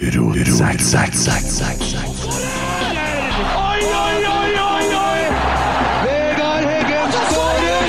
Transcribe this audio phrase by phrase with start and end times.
[0.00, 0.16] Oi, oi,
[4.36, 5.22] oi, oi, oi!
[6.04, 7.84] Vegard Heggen skårer!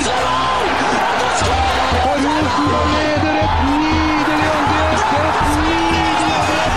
[2.10, 5.00] Og Rosenborg leder et nydelig angrep!
[5.22, 5.40] Et
[5.70, 6.74] nydelig angrep!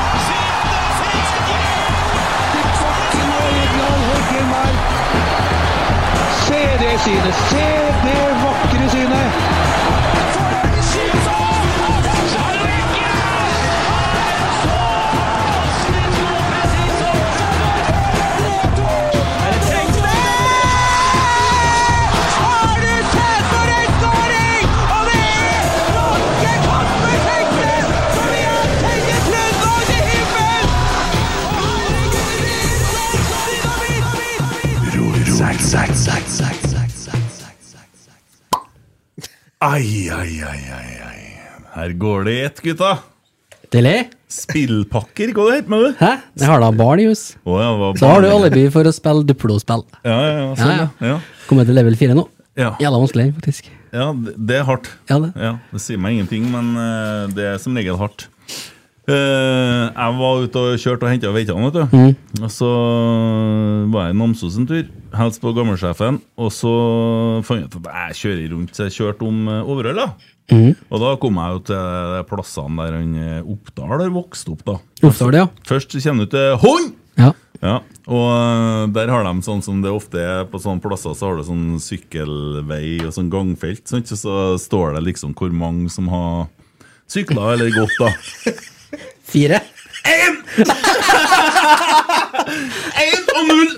[2.52, 4.72] Til bakken og Vegard Heggen her.
[6.44, 7.36] Se det synet!
[7.50, 7.66] Se
[8.06, 8.33] det
[39.64, 41.20] Ai, ai, ai, ai, ai.
[41.72, 42.90] Her går det i ett, gutta.
[43.72, 44.10] Deilig.
[44.28, 45.92] Spillpakker, hva det heter med det?
[46.02, 46.10] Hæ?
[46.42, 47.22] Jeg har da barn i hus.
[47.48, 47.96] Å, ja, barn.
[47.96, 49.86] Så har du alibi for å spille Duplo-spill.
[50.04, 51.14] Ja, ja, ja, sånn, Ja, ja.
[51.14, 51.46] ja.
[51.48, 52.26] Kommer til level 4 nå.
[52.60, 52.74] Ja.
[52.82, 53.72] Jævla vanskelig, faktisk.
[53.94, 54.90] Ja, det det er hardt.
[55.08, 55.32] Ja, det.
[55.40, 58.26] Ja, det sier meg ingenting, men eh, det er som regel hardt.
[59.04, 61.86] Eh, jeg var ute og kjørte og henta veitene.
[61.92, 62.14] Mm.
[62.40, 62.70] Og så
[63.92, 64.86] var jeg i Namsos en tur,
[65.18, 66.20] helst på gammelsjefen.
[66.40, 66.72] Og så
[67.44, 70.02] fant jeg ut at jeg kjører rundt, så jeg kjørte om Overhøll.
[70.52, 70.74] Mm.
[70.92, 74.64] Og da kom jeg jo til plassene der han eh, Oppdal har vokst opp.
[74.66, 74.78] da.
[75.04, 75.48] Oppdal, ja.
[75.68, 76.92] Først kjenner kommer du til Hånd!
[77.20, 77.32] Ja.
[77.64, 77.78] Ja,
[78.10, 81.46] og der har de sånn som det ofte er på sånne plasser, så har du
[81.46, 84.10] sånn sykkelvei og sånn gangfelt, sant?
[84.10, 86.50] så står det liksom hvor mange som har
[87.08, 88.10] sykla eller gått, da.
[89.34, 89.58] Fire.
[90.04, 90.34] Én
[93.36, 93.70] og null!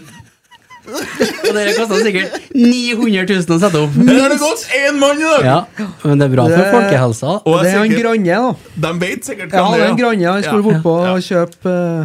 [0.86, 3.90] Og dere kosta sikkert 900 000 å sette opp.
[4.06, 5.42] Her har det gått én mann i dag!
[5.46, 5.56] Ja,
[6.04, 7.30] men det er bra for Det- folkehelsa.
[7.42, 8.50] Og Det er han Granne, da.
[8.86, 10.26] de vet sikkert Ja, det er Ja, en Granne.
[10.30, 10.66] Han skulle Ja.
[10.68, 11.10] bortpå Ja.
[11.14, 12.04] og kjøpe eh,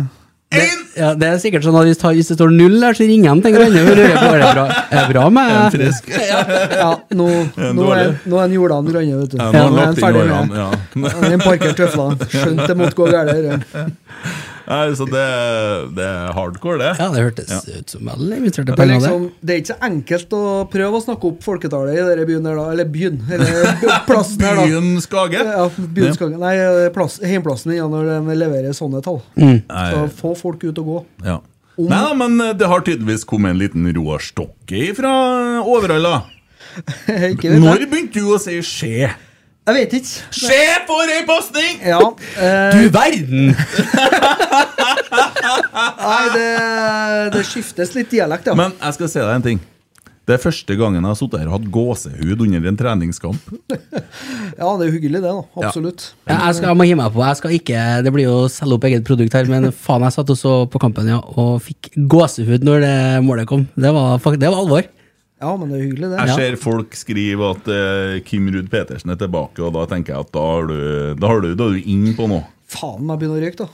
[0.52, 0.80] Én!
[0.98, 3.46] Ja, det er sikkert sånn at hvis, hvis det står null der, så ringer de
[3.46, 3.54] til
[4.20, 6.10] og er det bra, er det bra En med frisk.
[6.82, 7.28] Ja, nå,
[7.78, 9.38] nå, er, nå er han Jordan Grønne, vet du.
[9.40, 10.68] Ja, nå er han er ferdig med Ja.
[11.16, 11.80] Han er en parkert.
[12.36, 13.32] Skjønt det måtte gå galt.
[14.72, 15.24] Nei, så det,
[15.98, 16.92] det er hardcore, det.
[17.02, 17.60] Ja, det hørtes Ja.
[17.82, 18.94] ut som veldig er, penger.
[18.96, 22.48] liksom, det er ikke så enkelt å prøve å snakke opp folketallet i denne byen
[22.48, 22.66] her, da.
[22.72, 23.20] Eller byen.
[23.28, 23.72] Eller
[24.10, 24.66] plassen her, da.
[24.72, 25.44] Byen Skage.
[25.52, 25.68] Ja,
[26.00, 26.40] byen Skage.
[26.40, 26.56] nei,
[26.96, 29.20] plass, heimplassen din ja, når de leverer sånne tall.
[29.36, 29.62] Mm.
[29.68, 31.00] Så få folk ut og gå.
[31.28, 31.40] Ja.
[31.82, 35.12] Nei, men eh, det har tydeligvis kommet en liten Roar Stokke fra
[35.66, 36.04] Overhall.
[36.08, 36.22] da.
[37.34, 39.12] Ikke vet Når begynte du å si 'skje'?
[39.62, 40.14] Jeg vet ikke.
[40.34, 41.76] Skje for ei pasning!
[41.86, 42.00] Ja.
[42.42, 43.52] Eh, Du verden!
[46.02, 46.48] nei, det,
[47.36, 48.56] det skiftes litt dialekt, ja.
[48.58, 49.60] Men jeg skal si deg en ting.
[50.30, 53.42] Det er første gangen jeg har sittet her og hatt gåsehud under en treningskamp.
[54.62, 55.30] Ja, det er hyggelig, det.
[55.32, 56.02] da Absolutt.
[56.28, 57.22] Ja, jeg, skal, jeg må hive meg på.
[57.26, 60.14] Jeg skal ikke, det blir jo å selge opp eget produkt her, men faen, jeg
[60.18, 62.96] satt også på kampen ja, og fikk gåsehud når det
[63.26, 63.64] målet kom.
[63.74, 64.84] Det var, det var alvor.
[65.42, 66.20] Ja, men det er hyggelig, det.
[66.28, 70.28] Jeg ser folk skrive at eh, Kim Ruud Petersen er tilbake, og da tenker jeg
[70.28, 70.80] at da er du,
[71.18, 72.44] da er du, da er du inn på noe.
[72.72, 73.70] Faen, jeg begynner å røyke, da.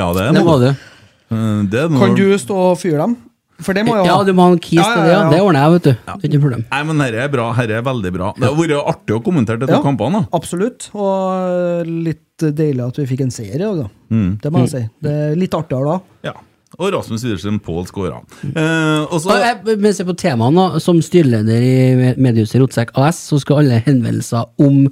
[0.00, 0.48] Ja, det er Det noe.
[0.48, 0.68] var du.
[0.72, 2.00] Eh, Det er noe.
[2.06, 3.16] Kan du stå og fyre dem?
[3.60, 4.22] For det må jeg Ja, ha.
[4.24, 5.20] du må ha en kis Ja, til ja, det, ja.
[5.24, 5.30] ja.
[5.34, 5.90] Det ordner jeg, vet du.
[5.90, 6.64] Det er ikke noe problem.
[6.70, 7.46] Nei, men dette er bra.
[7.58, 8.28] Dette er veldig bra.
[8.38, 9.82] Det har vært artig å kommentere disse Ja.
[9.82, 10.20] kampene.
[10.22, 10.28] da.
[10.38, 10.86] Absolutt.
[10.94, 13.88] Og litt deilig at vi fikk en seier i dag, da.
[14.14, 14.30] Mm.
[14.40, 14.82] Det må jeg si.
[15.02, 16.00] Det er litt artigere da.
[16.30, 16.32] Ja.
[16.78, 18.20] Og Rasmus Widersen Pål skåra.
[18.46, 22.60] Eh, og så Og jeg, mens jeg er på temaet nå, som styreleder i mediehuset
[22.62, 24.84] Rotsekk AS, så skal alle henvendelser om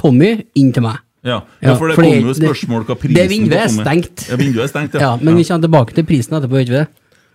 [0.00, 1.02] Tommy inn til meg.
[1.26, 1.42] ja.
[1.60, 4.22] Ja, ja, for det fordi kommer jo spørsmål hva prisen det vinduet er stengt.
[4.30, 5.00] Ja, vinduet er stengt, ja.
[5.02, 6.86] Ja, Men vi kommer tilbake til prisen etterpå, vet vi det?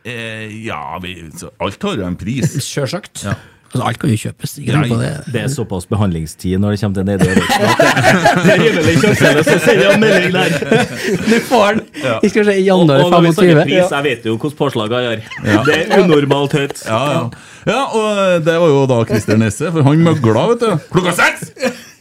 [0.08, 2.56] Eh, ja, vi, så alt har jo en pris.
[2.64, 3.26] Sjølsagt.
[3.28, 3.36] Ja.
[3.74, 4.52] Altså, alt kan jo kjøpes.
[4.62, 5.08] Ikke Ja, på det.
[5.34, 7.70] Det er såpass behandlingstid når det kommer til Nedre Røyken.
[8.46, 10.52] Det er rimelig kjøpsel, så sender jeg en melding der.
[11.32, 11.82] Du får den!
[12.04, 12.20] Ja.
[12.22, 13.64] Vi skal se i Og, januar og når 25.
[13.64, 15.24] pris, jeg vet jo hvordan påslaget gjør.
[15.48, 15.64] Ja.
[15.70, 16.84] Det er unormalt høyt.
[16.86, 17.24] Ja, ja.
[17.72, 20.72] ja, og det var jo da Christer Nesse, for han møgla, vet du.
[20.94, 21.50] Klokka seks!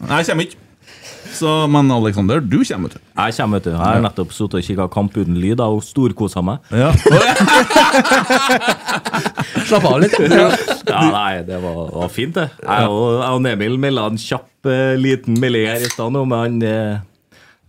[0.02, 0.60] Nei, jeg kommer ikke.
[1.42, 3.06] Så, men Alexander, du kommer, vet du.
[3.18, 3.70] Jeg kommer, vet du.
[3.72, 6.68] Jeg har nettopp sittet og kikka Kamp uten lyd da, og storkosa meg.
[6.70, 6.92] Ja.
[9.66, 10.14] Slapp av litt.
[10.22, 12.46] Ja, nei, det var, var fint, det.
[12.62, 16.22] Jeg og, jeg og Emil melda en kjapp eh, liten melding her i stad nå
[16.30, 17.02] med han eh,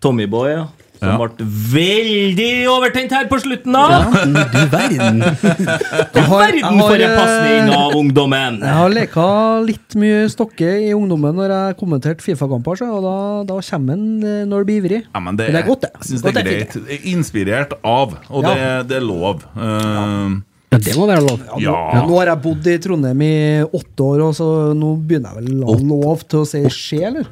[0.04, 0.68] Tommyboy, ja.
[1.04, 1.18] Som Ja.
[1.20, 3.82] ble veldig overtent her på slutten, da!
[3.92, 5.18] Ja, du verden.
[5.20, 8.60] Du verden for en eh, pasning av ungdommen!
[8.64, 9.26] Jeg har leka
[9.68, 13.16] litt mye stokke i ungdommen når jeg kommenterte Fifa-kamper, og da,
[13.52, 15.02] da kommer han eh, når det blir ivrig.
[15.10, 15.92] Ja, men det, Men det er godt, det.
[16.00, 17.04] Jeg synes det er det greit.
[17.14, 18.54] Inspirert av, og Ja.
[18.56, 19.44] det, det er lov.
[19.60, 20.40] Uh,
[20.74, 21.42] Ja, det må være lov.
[21.62, 21.74] Ja.
[21.94, 23.34] Nå, nå har jeg bodd i Trondheim i
[23.68, 27.02] åtte år, og så nå begynner jeg vel å ha lov til å si skje,
[27.12, 27.28] eller?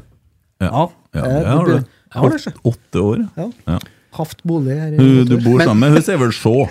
[0.62, 0.84] Ja,
[1.16, 1.90] ja, ja det har du.
[2.12, 2.54] Jeg har det.
[2.72, 3.50] Åtte år, Ja.
[3.68, 3.80] ja.
[4.18, 4.92] Haft bolig her.
[4.98, 6.66] Du, du bor sammen med hun sier vel Sjå.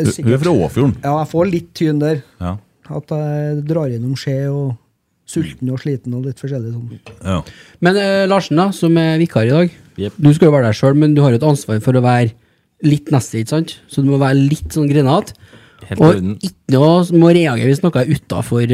[0.00, 0.94] Eh, Hun er fra Åfjorden.
[1.04, 2.22] Ja, jeg får litt tyn der.
[2.40, 2.54] Ja.
[2.88, 4.72] At jeg drar innom skje og
[5.28, 7.02] sulten og sliten og litt forskjellig sånn.
[7.20, 7.38] Ja.
[7.84, 9.76] Men eh, Larsen, da, som er vikar i dag.
[10.00, 10.16] Yep.
[10.18, 12.32] Du skal jo være der sjøl, men du har jo et ansvar for å være
[12.84, 13.76] litt neste, ikke sant?
[13.88, 15.04] Så du må være litt sånn i
[16.00, 18.64] Og ikke noe må reagere hvis noe er utafor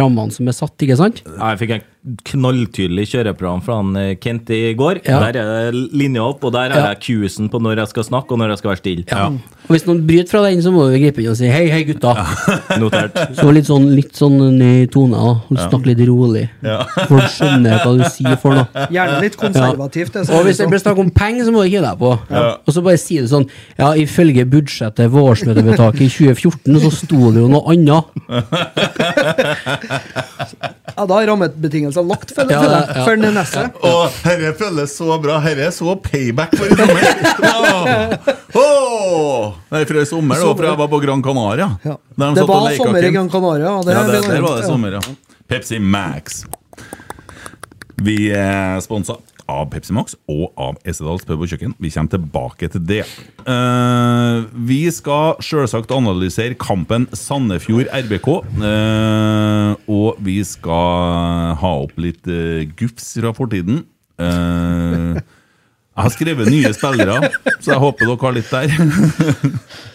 [0.00, 1.22] rammene som er satt, ikke sant?
[1.26, 1.84] Ja, Jeg fikk en
[2.24, 5.02] knalltydelig kjøreprogram fra han eh, Kent i går.
[5.04, 5.18] Ja.
[5.26, 6.86] Der er det linja opp, og der har Ja.
[6.94, 9.04] jeg cuesen på når jeg skal snakke, og når jeg skal være stille.
[9.10, 9.26] Ja.
[9.26, 11.82] Og hvis noen bryter fra den, så må du gripe inn og si hei, hei,
[11.84, 12.14] gutta.
[12.80, 13.12] Notert.
[13.36, 15.34] Så litt sånn, litt sånn ny i tone, da.
[15.68, 16.46] Snakk litt rolig.
[17.06, 18.66] Folk skjønner hva du sier for noe.
[18.96, 20.12] Gjerne litt konservativt.
[20.16, 22.10] Det, Og hvis det blir snakk om penger, så må du hive deg på.
[22.64, 23.44] Og så bare si det sånn
[23.78, 28.04] Ja, ifølge budsjettet ved årsmøtevedtaket i 2014, så sto det jo noe annet.
[30.96, 31.26] ja, da er
[31.96, 33.04] rammebetingelsene lagt for, Ja, ja, ja.
[33.04, 33.64] for den neste.
[33.86, 35.38] Og herre føles så bra.
[35.44, 37.02] Herre er så payback for i sommer.
[38.60, 39.52] oh.
[39.70, 41.70] Nei, fra i sommer, da, for jeg var på Gran Canaria.
[41.84, 41.96] Ja.
[42.16, 43.74] De Det var sommer i Gran Canaria.
[43.82, 45.00] Det, Ja, det, det der var det sommer, ja.
[45.50, 46.44] Pepsi Max.
[48.00, 49.18] Vi er sponsa
[49.50, 51.76] av Pepsi Max og av Esedals pub og kjøkken.
[51.82, 53.02] Vi kommer tilbake til det.
[53.44, 58.28] Uh, vi skal selvsagt analysere kampen Sandefjord RBK.
[58.62, 63.84] Uh, og vi skal ha opp litt uh, gufs fra fortiden.
[64.20, 65.20] Eh,
[65.90, 67.30] jeg har skrevet nye spillere,
[67.60, 68.68] så jeg håper dere har litt der.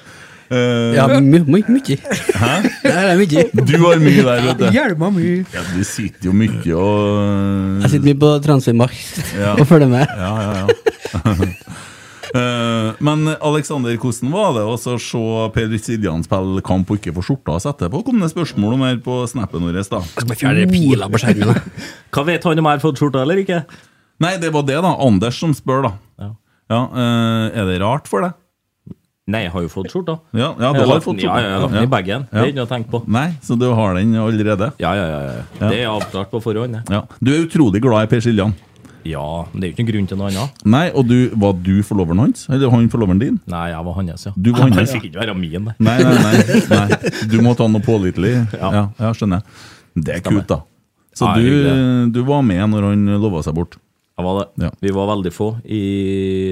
[0.51, 1.95] Eh, Ja, my, my, mye.
[2.37, 2.51] Hæ?
[2.83, 3.45] Det er mye.
[3.65, 4.65] Du har mye der, vet du.
[4.75, 5.39] Hjelma mye.
[5.53, 9.55] Ja, du sitter jo mye og Jeg sitter mye på transfermarkt Ja.
[9.57, 10.05] og følger med.
[10.05, 11.25] Ja, ja, ja.
[12.35, 15.23] uh, Men Alexander, hvordan var det å se
[15.55, 18.03] Peder Siljan spille kamp og ikke få skjorta hans etterpå?
[18.05, 19.81] Kom det spørsmål om her på snappen vår?
[19.89, 20.03] da?
[20.69, 21.57] Piler på skjermen.
[22.13, 23.63] Hva vet han om jeg har fått skjorta eller ikke?
[24.23, 24.93] Nei, det var det, da.
[25.03, 25.93] Anders som spør, da.
[26.21, 26.29] Ja.
[26.71, 28.37] Ja, eh, Er det rart for deg?
[29.25, 30.19] Nei, jeg har jo fått skjorta.
[30.37, 31.39] Ja, ja du har fått skjorta.
[31.41, 32.25] Ja, ja, jeg har lagt den i bagen.
[32.29, 32.99] Det er ikke noe å tenke på.
[33.09, 34.67] Nei, så du har den allerede?
[34.83, 35.21] Ja, ja, ja.
[35.33, 35.69] ja.
[35.71, 36.77] Det er avklart på forhånd.
[36.93, 36.99] Ja.
[37.17, 38.53] Du er utrolig glad i Per Siljan.
[39.05, 40.61] Ja, men det er jo ikke noen grunn til noe annet.
[40.75, 42.45] Nei, og du, var du forloveren hans?
[42.53, 43.39] Eller han forloveren din?
[43.49, 44.33] Nei, jeg var hans, ja.
[44.37, 45.75] Du var hans, Det fikk ikke være min, det.
[45.89, 47.11] Nei, nei, nei, nei.
[47.33, 48.33] Du må ta noe pålitelig.
[48.53, 48.85] Ja, Ja.
[49.01, 49.41] ja skjønner.
[49.41, 50.05] jeg.
[50.05, 50.61] Det er kult, da.
[51.15, 53.77] Så Ja, du, du var med når han lova seg bort?
[54.17, 54.47] Jeg var det.
[54.67, 54.71] Ja.
[54.85, 55.83] Vi var veldig få i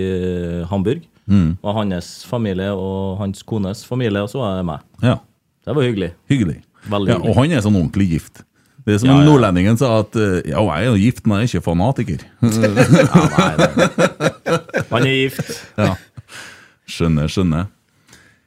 [0.09, 1.05] eh, Hamburg.
[1.29, 1.53] Mm.
[1.63, 4.81] Og hans familie og hans kones familie, og så var det meg.
[5.03, 5.17] Ja.
[5.63, 6.11] Det var hyggelig.
[6.29, 6.57] Hyggelig.
[6.87, 7.13] hyggelig.
[7.13, 8.43] Ja, og han er sånn ordentlig gift.
[8.83, 9.27] Det er som Ja, ja.
[9.29, 12.25] nordlendingen sa, at eh, ja, jeg er jo gift, men jeg er ikke fanatiker.
[12.43, 14.57] Ja, nei, nei.
[14.91, 15.53] Han er gift.
[15.79, 15.93] ja.
[16.91, 17.69] Skjønner, skjønner.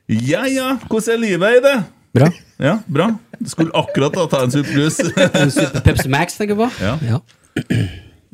[0.06, 1.76] Ja ja, hvordan er livet i det?
[2.17, 2.28] Bra.
[2.62, 3.08] Ja, bra.
[3.40, 4.52] Du skulle akkurat da ta en.
[5.40, 6.69] En Super Pepsi Max, tenker jeg på.
[6.84, 7.20] Ja.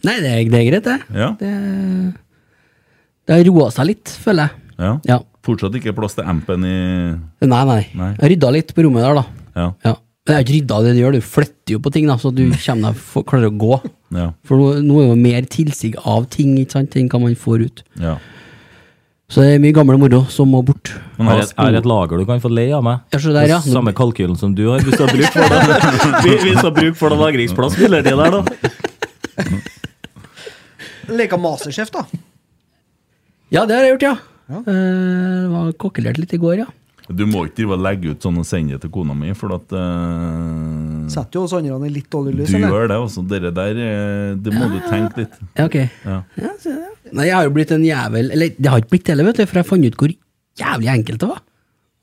[0.02, 0.98] Nei, det er, det er greit, det.
[1.14, 1.30] Ja.
[1.38, 1.52] Det,
[3.26, 4.64] det har roa seg litt, føler jeg.
[4.82, 4.94] ja.
[5.08, 5.18] Ja.
[5.42, 6.76] Fortsatt ikke plass til ampen i
[7.42, 7.80] Nei, nei.
[7.98, 8.12] Nei.
[8.20, 9.24] Jeg rydda litt på rommet der, da.
[9.58, 9.64] Ja.
[9.88, 9.94] Ja.
[10.22, 12.30] Men har er ikke rydda det du gjør, du flytter jo på ting, da, så
[12.30, 13.78] du kommer deg, for, klarer å gå.
[14.14, 14.28] Ja.
[14.46, 17.82] For nå, er jo mer tilsig av ting ikke sant, enn hva man får ut.
[17.98, 18.18] ja.
[19.32, 20.90] Så det er mye gammel moro som må bort.
[21.16, 22.98] Men Jeg har er et, jeg lager du kan få leie av meg.
[23.14, 23.58] Ja, så der, ja.
[23.64, 25.60] Det er Samme kalkylen som du har, hvis du har bruk for det.
[26.44, 28.42] Hvis du har bruk for det lagringsplass, det der, da.
[31.16, 32.04] Leka Masterchef, da.
[33.52, 34.14] Ja, det har jeg gjort, ja.
[34.52, 36.68] Eh, var kokkelert litt i går, ja.
[37.12, 39.52] Du må ikke drive og legge ut sånn og sende det til kona mi, for
[39.56, 42.52] at uh, Setter jo oss andre i litt dårlig lys.
[42.52, 42.70] Du eller?
[42.72, 43.24] gjør det, altså.
[43.28, 45.34] Dere der, eh, det må du tenke litt.
[45.58, 45.76] Ja, ok.
[46.06, 46.20] Ja.
[46.40, 46.72] Ja, så.
[47.12, 49.40] Nei, jeg har jo blitt en jævel Eller det har ikke blitt det heller, vet
[49.42, 50.12] du, for jeg fant ut hvor
[50.62, 51.42] jævlig enkelt det var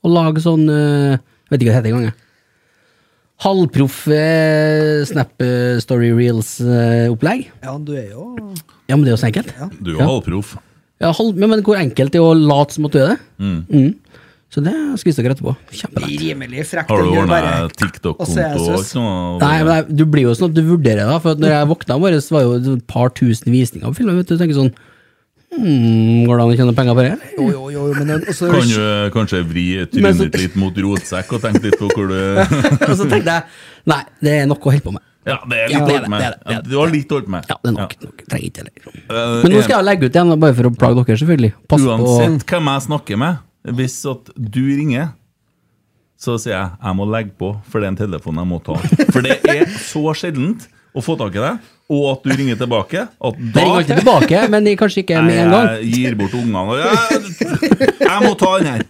[0.06, 1.16] å lage sånn uh,
[1.50, 2.04] Vet ikke hva det heter engang.
[2.12, 2.18] jeg.
[3.40, 5.42] Halvproff eh, Snap
[5.82, 7.46] Story Reels-opplegg.
[7.64, 8.28] Ja, du er jo
[8.86, 9.50] ja, men det er jo så enkelt.
[9.80, 10.06] Du er jo Ja.
[10.12, 10.52] halvproff.
[11.00, 13.18] Ja, hold, men, men hvor enkelt det er å late som at du er det.
[13.40, 13.90] Mm.
[14.50, 15.52] Så det skal vi snakke etterpå.
[15.70, 16.14] Kjempelett.
[16.24, 16.90] rimelig frekt.
[16.90, 18.78] Har du ordna TikTok-konto?
[19.38, 21.18] Nei, men du blir jo sånn at du vurderer det.
[21.22, 24.18] For at når jeg våkna i morges, var jo et par tusen visninger på filmen.
[24.18, 24.72] Vet du, tenker sånn
[25.54, 27.12] hmm, Går det an å tjene penger på det?
[27.38, 31.36] Jo, jo, jo, men den- også, Kan du kanskje vri trynet ditt litt mot rotsekk
[31.38, 32.18] og tenke litt på hvor du
[32.90, 33.46] Og så tenkte jeg
[33.94, 35.06] nei, det er nok å holde på med.
[35.28, 36.64] Ja, det er litt dårlig med.
[36.64, 37.44] Du har litt dårlig med.
[37.50, 37.94] Ja, det er nok.
[38.06, 38.22] nok.
[38.30, 38.92] Trenger ikke heller.
[38.96, 41.50] Eh, Men nå skal jeg legge ut igjen, bare for å plage dere, selvfølgelig.
[41.68, 43.42] Pass på Uansett hvem jeg snakker med,
[43.80, 45.10] hvis at du ringer,
[46.20, 48.78] så sier jeg jeg må legge på, for det er en telefon jeg må ta.
[49.12, 53.04] For det er så sjeldent å få tak i deg, og at du ringer tilbake,
[53.08, 55.68] at Jeg ringer alltid tilbake, men kanskje ikke med en gang.
[55.84, 56.80] Jeg gir bort ungene.
[56.80, 58.88] Jeg, jeg må ta den her!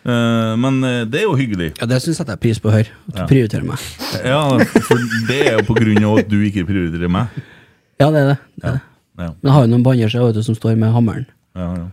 [0.00, 1.72] Eh, men eh, det er jo hyggelig.
[1.80, 2.92] Ja, Det syns jeg setter jeg pris på å høre.
[3.12, 3.82] At du prioriterer meg.
[4.24, 4.42] Ja,
[4.86, 7.40] For det er jo på grunn av at du ikke prioriterer meg.
[8.00, 8.38] Ja, det er det.
[8.56, 8.84] det, er det.
[9.20, 11.26] Ja, Men jeg har jo noen på andre sida som står med hammeren.
[11.58, 11.88] ja, ja.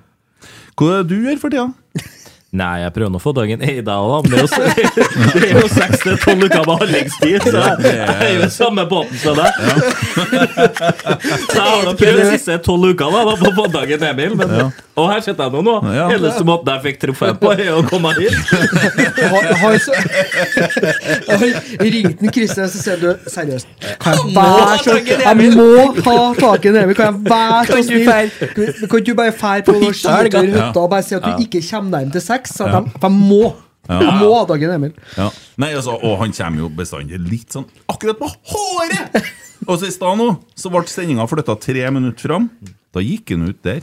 [0.78, 1.68] Hva er det du gjør for tida?
[2.58, 4.46] Nei, jeg prøver nå å få dagen Eida òg, men
[5.34, 9.18] det er jo, seks til tolv uker behandlingstid, så jeg er jo i samme båten
[9.20, 9.58] som deg.
[10.48, 14.38] Så jeg har nå prøvd de siste tolv ukene da, på å få dagen Emil,
[14.40, 14.54] men
[14.98, 15.74] Og her sitter jeg nå nå.
[15.94, 16.08] Ja.
[16.16, 18.34] Eneste måten jeg fikk trofé på, er å komme hit.
[19.28, 23.68] Har, har så, jeg har ringt en Christer og så sier du seriøst
[24.02, 25.68] Kan jeg være så Jeg må
[26.06, 26.96] ha tak i Emil.
[26.98, 28.08] Kan jeg være så snill?
[28.08, 31.44] Kan kan du bare fære på noen skitur i hytta og bare si at du
[31.46, 32.56] ikke kommer deg inn til seks?
[32.58, 33.44] Så de, de må.
[33.88, 34.96] Jeg må ha dagen Emil.
[35.18, 35.28] Ja.
[35.62, 39.22] Nei, altså, Og han kommer jo bestandig litt sånn akkurat på håret!
[39.68, 42.50] Og så i stad nå så ble sendinga flytta tre minutter fram.
[42.94, 43.82] Da gikk han ut der.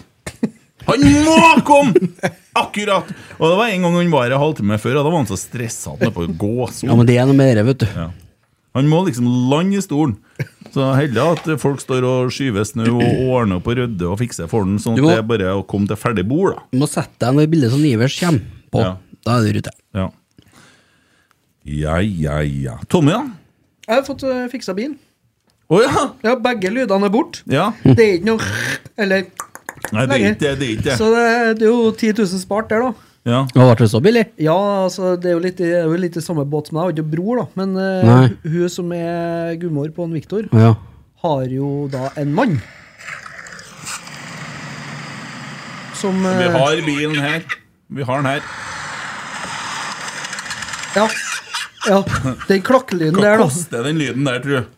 [0.89, 1.37] Han må
[1.67, 2.09] komme!
[2.55, 3.09] Akkurat!
[3.39, 5.31] Og det var en gang han var her en halvtime før, og da var han
[5.31, 6.91] så stressa at han på sånn.
[6.91, 7.87] Ja, men det er noe med det, vet du.
[7.95, 8.11] Ja.
[8.75, 10.17] Han må liksom lande i stolen.
[10.75, 14.49] Så heldig at folk står og skyver snø og ordner opp og rydder og fikser
[14.51, 16.65] for den, sånn at må- det er bare å komme til ferdig bord, da.
[16.75, 18.43] Du må sette deg når bildet som Ivers kommer
[18.75, 18.83] på.
[18.83, 18.97] Ja.
[19.25, 19.71] Da er du i rute.
[19.95, 20.09] Ja.
[21.65, 22.77] ja, ja, ja.
[22.91, 23.23] Tommy, da?
[23.87, 24.97] Jeg har fått uh, fiksa bil.
[25.73, 26.03] Å ja!
[26.27, 27.41] Ja, begge lydene er borte.
[27.49, 27.71] ja!
[27.87, 28.49] Det er ikke noe
[29.01, 29.23] Eller
[29.93, 30.53] Nei, det er ikke det.
[30.61, 30.97] det, er ikke.
[30.97, 31.27] Så det,
[31.61, 33.11] det er jo 10 000 spart der, da.
[33.25, 33.41] Ja.
[33.55, 34.27] Ble det så billig?
[34.37, 36.83] Ja, altså, det er jo litt, er jo litt i samme båt som deg.
[36.83, 37.47] Jeg har ikke bror, da.
[37.61, 40.75] Men uh, hun som er gudmor på en Viktor, ja.
[41.25, 42.59] har jo da en mann.
[45.97, 47.47] Som Vi eh, har bilen her.
[47.89, 48.45] Vi har den her.
[50.95, 51.09] Ja.
[51.89, 52.03] ja.
[52.51, 53.39] Den klakkelyden der, da.
[53.41, 54.73] Hva koster den lyden der, tror du?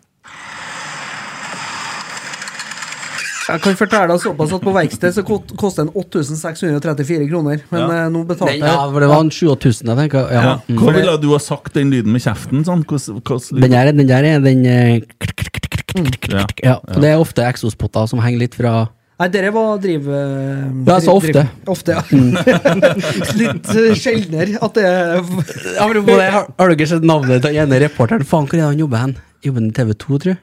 [3.47, 7.61] Jeg kan fortelle deg såpass at på verksted så ko- koster den 8634 kroner.
[7.71, 7.87] Men Ja.
[8.07, 8.61] eh, nå betalte jeg.
[8.67, 10.33] ja, for det var en 7000, jeg tenker.
[10.33, 10.43] Ja.
[10.43, 10.55] Ja.
[10.69, 10.79] Mm.
[10.83, 12.65] Hva ville du ha sagt den lyden med kjeften?
[12.67, 12.83] Sånn?
[12.85, 14.65] Hvordan, hvordan Den der, den der er den
[16.63, 16.81] Ja.
[17.01, 18.89] Det er ofte eksospotter som henger litt fra
[19.19, 20.09] Nei, dere var driv...
[20.13, 21.33] eh, Ja, så driv- ofte.
[21.33, 22.03] driv- Ofte, ja.
[23.41, 25.23] Litt eh, sjeldnere at det er
[25.81, 28.27] Apropos det, har, har du ikke sett navnet til den ene reporteren?
[28.29, 29.15] Faen, hvor er det han jobber hen?
[29.47, 30.39] Jobber han i TV 2, tror jeg?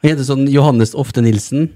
[0.00, 1.68] Han heter sånn Johannes Ofte Nilsen.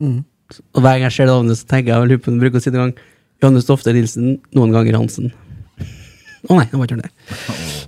[0.00, 2.42] Og hver gang jeg ser det navnet, så tenker jeg jeg lurer på om jeg
[2.46, 2.94] bruker å si det gang
[3.40, 5.30] Johannes Tofte Nilsen, noen ganger Hansen.
[6.48, 7.10] Å nei, det var ikke det.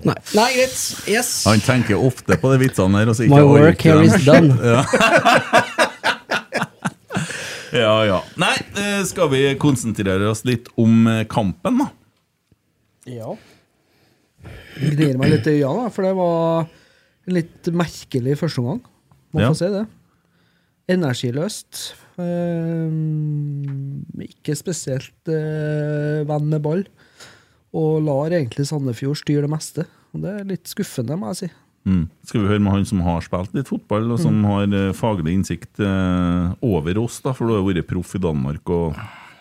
[0.05, 0.15] Nei.
[0.37, 0.77] nei, greit.
[1.09, 1.31] Yes.
[1.49, 3.13] Han tenker ofte på de vitsene der.
[3.17, 4.53] Ikke My work here is done.
[7.73, 8.19] Ja, ja.
[8.37, 11.87] Nei, eh, skal vi konsentrere oss litt om eh, kampen, da?
[13.09, 13.33] Ja.
[14.77, 18.83] Gnir meg litt i øynene, for det var en litt merkelig første omgang.
[19.33, 19.49] Må Ja.
[19.55, 19.87] få se det.
[20.91, 21.95] Energiløst.
[22.21, 26.85] Eh, ikke spesielt eh, venn med ball.
[27.73, 29.87] Og lar egentlig Sandefjord styre det meste.
[30.13, 31.51] Og det er litt skuffende, må jeg si.
[31.89, 32.05] Mm.
[32.29, 35.33] Skal vi høre med han som har spilt litt fotball, og som har eh, faglig
[35.35, 39.01] innsikt eh, over oss, da, for du har vært proff i Danmark og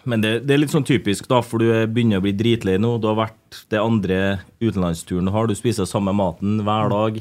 [0.10, 2.80] Men det, det er litt sånn typisk, da, for du er- begynner å bli dritlei
[2.82, 2.96] nå.
[2.98, 5.46] Du har vært det andre utenlandsturen du har.
[5.46, 7.20] Du spiser samme maten hver dag.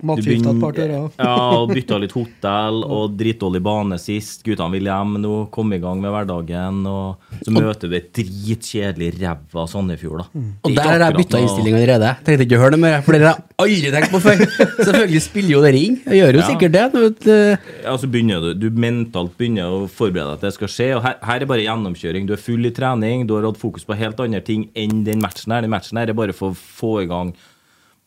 [0.00, 1.26] Du Matforgifta et par begynner- turer.
[1.26, 4.40] Ja, og bytta litt hotell, og dritdårlig bane sist.
[4.42, 6.80] Guttene vil hjem nå, komme i gang med hverdagen.
[6.90, 10.42] Og så møter du et dritkjedelig ræva Sandefjord, da.
[10.64, 12.10] Og er der har jeg bytta innstilling allerede.
[12.26, 14.42] Tenkte ikke å høre det mer, for det har jeg aldri tenkt på før.
[14.88, 16.00] Selvfølgelig spiller jo dere inn.
[16.08, 16.48] Jeg gjør jo Ja.
[16.50, 16.84] sikkert det.
[16.96, 17.68] vet du.
[17.84, 20.90] Ja, så begynner du, du mentalt begynner å forberede deg til det skal skje.
[20.96, 22.26] og her, her er bare gjennomkjøring.
[22.26, 25.22] Du er full i trening, du har hatt fokus på helt andre ting enn den
[25.22, 25.62] matchen her.
[25.62, 27.34] Den matchen her er bare for å få i gang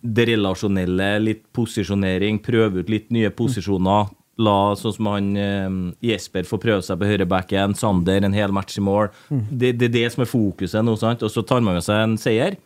[0.06, 4.12] det relasjonelle, litt posisjonering, prøve ut litt nye posisjoner.
[4.46, 5.76] La sånn som han eh,
[6.10, 9.08] Jesper få prøve seg på høyrebacken, Sander en hel match i mål.
[9.32, 11.24] Det, det er det som er fokuset nå, sant?
[11.24, 12.58] Og så tar man med seg en seier.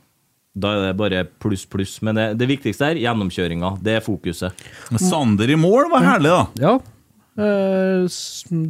[0.59, 1.99] Da er det bare pluss, pluss.
[2.01, 3.75] Men det, det viktigste er gjennomkjøringa.
[3.85, 4.65] Det er fokuset.
[4.97, 6.63] Sander i mål var herlig, da.
[6.65, 6.73] Ja.
[7.39, 8.07] Eh,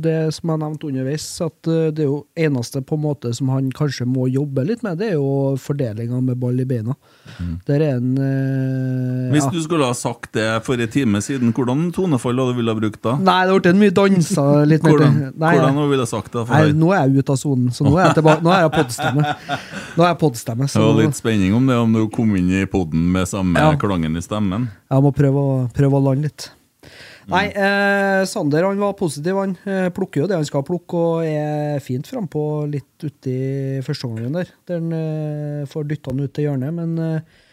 [0.03, 3.49] Det som jeg nevnte underveis, at eh, det er jo eneste på en måte som
[3.53, 6.95] han kanskje må jobbe litt med, det er jo fordelinga med ball i beina.
[7.67, 9.31] Der er en ja.
[9.33, 12.73] Hvis du skulle ha sagt det for en time siden, hvordan tonefall hadde du ville
[12.73, 13.15] ha brukt da?
[13.21, 16.45] Nei, det ble mye dansa litt mer Hvordan, Nei, hvordan ville du sagt det?
[16.49, 18.43] nei, nå er jeg ute av sonen, så nå er jeg tilbake.
[18.45, 19.35] Nå er jeg podstemme.
[19.95, 22.65] Nå er jeg podstemme, Det var litt spenning om det, om du kom inn i
[22.69, 23.73] poden med samme Ja.
[23.79, 24.69] klangen i stemmen.
[24.89, 26.49] jeg må prøve å, prøve å lande litt.
[27.29, 29.37] Nei, eh, Sander han var positiv.
[29.39, 33.37] Han eh, plukker jo det han skal plukke, og er fint frampå litt uti
[33.85, 34.55] førsteomgangen der.
[34.69, 37.45] Der han eh, får dytta han ut til hjørnet, men eh,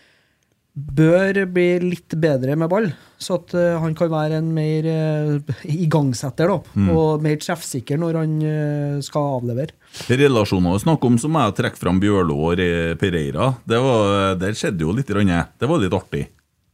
[0.77, 2.91] bør bli litt bedre med ball.
[3.17, 6.89] Så at eh, han kan være en mer eh, igangsetter, da.
[6.93, 9.73] Og mer treffsikker når han eh, skal avlevere.
[10.13, 12.61] Relasjoner å snakke om, så må jeg trekke fram Bjørlo og
[13.01, 13.55] Pereira.
[13.65, 15.09] Det var, der skjedde jo litt.
[15.09, 15.33] grann.
[15.57, 16.27] Det var litt artig.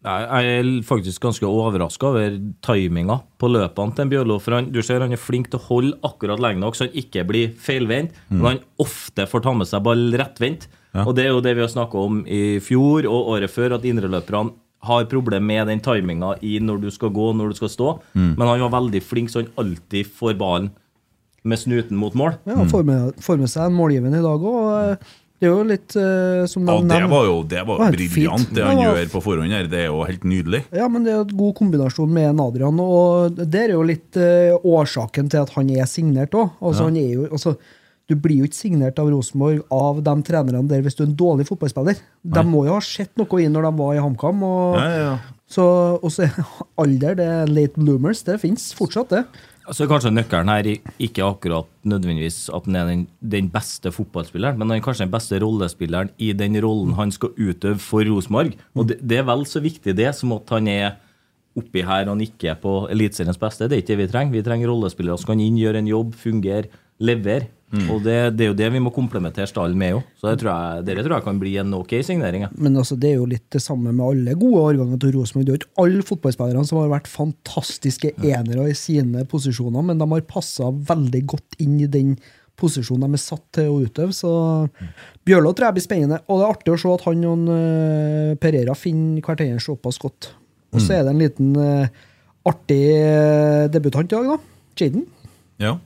[0.02, 4.38] Jeg er faktisk ganske overraska over timinga på løpene til en Bjørlo.
[4.42, 6.97] For han, du ser han er flink til å holde akkurat lenge nok så han
[6.99, 8.16] ikke blir feilvendt.
[8.32, 10.66] Men han ofte får ta med seg ball rettvendt.
[11.06, 13.87] Og det er jo det vi har snakka om i fjor og året før, at
[13.88, 17.90] indreløperne har problemer med den timinga i når du skal gå når du skal stå.
[18.18, 20.73] Men han var veldig flink, så han alltid får ballen
[21.42, 22.37] med snuten mot mål.
[22.47, 25.06] Ja, får med, får med seg en målgivende i dag òg.
[25.42, 28.52] Det er jo litt uh, som de Ja, det var jo, det var Det briljant,
[28.54, 29.66] det han gjør på forhånd her.
[29.66, 30.61] Det er jo helt nydelig.
[30.70, 34.20] Ja, men det er et god kombinasjon med en Adrian, og det er jo litt
[34.22, 36.54] uh, årsaken til at han er signert òg.
[36.62, 37.56] Altså, han jo, altså,
[38.06, 41.18] du blir jo ikke signert av Rosenborg av de trenerne der hvis du er en
[41.18, 41.99] dårlig fotballspiller.
[42.22, 44.46] De må jo ha sett noe inn når de var i HamKam.
[44.46, 45.38] Og, Ja, ja, ja.
[45.52, 45.64] Så,
[45.99, 46.38] og så er
[46.82, 49.25] alder, det late bloomers, det fins fortsatt, det.
[49.73, 50.67] Så kanskje nøkkelen her
[51.00, 55.14] ikke akkurat nødvendigvis at han er den, den beste fotballspilleren, men han er kanskje den
[55.14, 58.52] beste rollespilleren i den rollen han skal utøve for Rosenborg.
[58.76, 60.91] Og det, det er vel så viktig det som at han er
[61.57, 63.69] oppi her og nikker på Eliteseriens beste.
[63.69, 64.37] Det er ikke det vi trenger.
[64.37, 66.69] Vi trenger rollespillere som kan inn, gjøre en jobb, fungere,
[67.00, 67.49] levere.
[67.93, 70.02] Og det, det er jo det vi må komplementere stallen med òg.
[70.21, 72.45] Så det tror jeg, dere tror jeg kan bli en ok signering.
[72.47, 72.50] ja.
[72.52, 75.47] Men altså, det er jo litt det samme med alle gode årganger til Rosenborg.
[75.47, 80.02] Det er jo ikke alle fotballspillerne som har vært fantastiske enere i sine posisjoner, men
[80.02, 82.14] de har passa veldig godt inn i den
[82.61, 84.14] posisjonen de er satt til å utøve.
[84.14, 84.31] Så
[85.26, 86.21] Bjørlo tror jeg blir spennende.
[86.29, 90.35] Og det er artig å se at han og uh, Pereira finner hverandre såpass godt.
[90.73, 92.05] Og så er det en liten uh,
[92.49, 94.38] artig eh, debutant i dag, da.
[94.81, 95.05] Jaden.
[95.62, 95.76] Ja.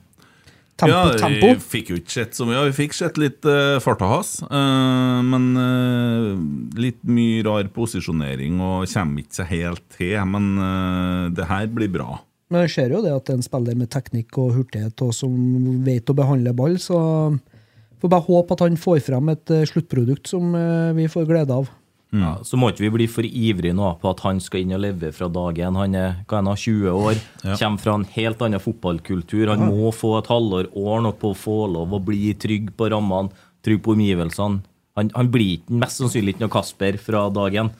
[0.77, 1.49] Tempo, ja, tempo.
[1.55, 2.67] Vi fikk jo ikke sett så mye.
[2.69, 4.35] Vi fikk sett litt uh, farta hans.
[4.45, 6.29] Uh, men uh,
[6.77, 10.15] litt mye rar posisjonering og kommer ikke seg helt til.
[10.29, 12.19] Men uh, det her blir bra.
[12.53, 15.33] Men jeg ser jo det at en spiller med teknikk og hurtighet og som
[15.83, 16.99] vet å behandle ball, så
[18.01, 21.57] får bare håpe at han får frem et eh, sluttprodukt som eh, vi får glede
[21.57, 21.69] av.
[22.15, 24.79] Ja, så må ikke vi bli for ivrig nå på at han skal inn og
[24.85, 25.75] leve fra dag én.
[25.75, 27.19] Han er hva er han, 20 år,
[27.59, 29.51] kommer fra en helt annen fotballkultur.
[29.51, 32.89] Han må få et halvår, år nok på å få lov å bli trygg på
[32.93, 33.33] rammene,
[33.65, 34.63] trygg på omgivelsene.
[34.97, 37.73] Han, han blir mest sannsynlig ikke noe Kasper fra dag én.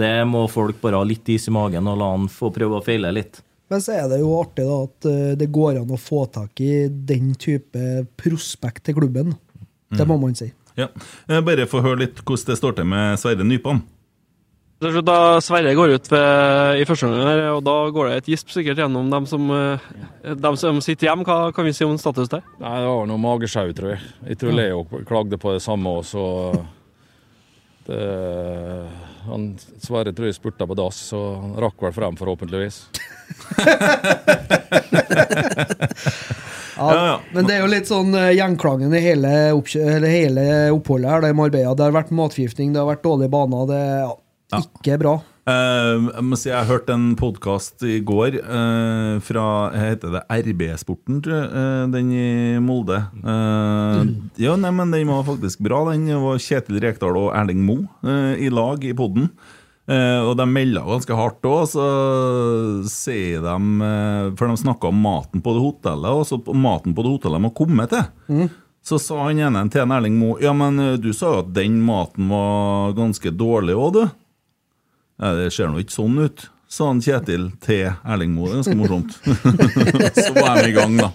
[0.00, 2.84] Det må folk bare ha litt is i magen og la han få prøve å
[2.84, 3.42] feile litt.
[3.68, 6.62] Men så er det jo artig da at eh, det går an å få tak
[6.64, 9.36] i den type prospekt til klubben.
[9.92, 10.50] Det må man si.
[10.78, 10.88] Ja.
[11.28, 13.82] Eh, Bare få høre litt hvordan det står til med Sverre Nypan.
[14.78, 18.78] Da Sverre går ut ved, i første omgang, og da går det et gisp sikkert
[18.78, 21.26] gjennom dem som, eh, dem som sitter hjemme.
[21.26, 22.44] Hva kan vi si om status der?
[22.62, 24.00] Nei, det var noe magesjau, tror jeg.
[24.28, 26.62] Jeg tror Leo klagde på det samme òg, så
[27.88, 28.88] det,
[29.28, 29.48] han
[29.82, 32.84] Sverre tror jeg spurta på dass, så han rakk vel frem, forhåpentligvis.
[33.58, 33.74] Ja,
[36.78, 37.20] Ja, ja.
[37.32, 41.32] Men det er jo litt sånn eh, gjenklangen i hele, eller hele oppholdet her, det
[41.32, 41.74] i Marbella.
[41.74, 43.64] Det har vært matforgiftning, det har vært dårlige baner.
[43.70, 45.16] Det er ja, ikke bra.
[45.48, 51.46] Eh, jeg jeg hørte en podkast i går uh, fra heter det RB-sporten, tror jeg.
[51.54, 52.98] Uh, den i Molde.
[54.36, 55.86] Ja, nei, men den var faktisk bra.
[55.88, 59.30] Den var Kjetil Rekdal og Erling Moe i lag i poden.
[59.88, 61.84] og de melda ganske hardt òg, så
[62.84, 63.56] sier de
[64.36, 67.48] For de snakka om maten på det hotellet, og så maten på det hotellet de
[67.48, 68.48] har kommet til.
[68.84, 72.28] Så sa han ene til Erling Moe Ja, men du sa jo at den maten
[72.28, 74.27] var ganske dårlig òg, du.
[75.18, 78.52] Nei, det ser nå ikke sånn ut, sa han Kjetil til Erling Moe.
[78.52, 79.16] Ganske morsomt.
[80.24, 81.08] så var de i gang, da.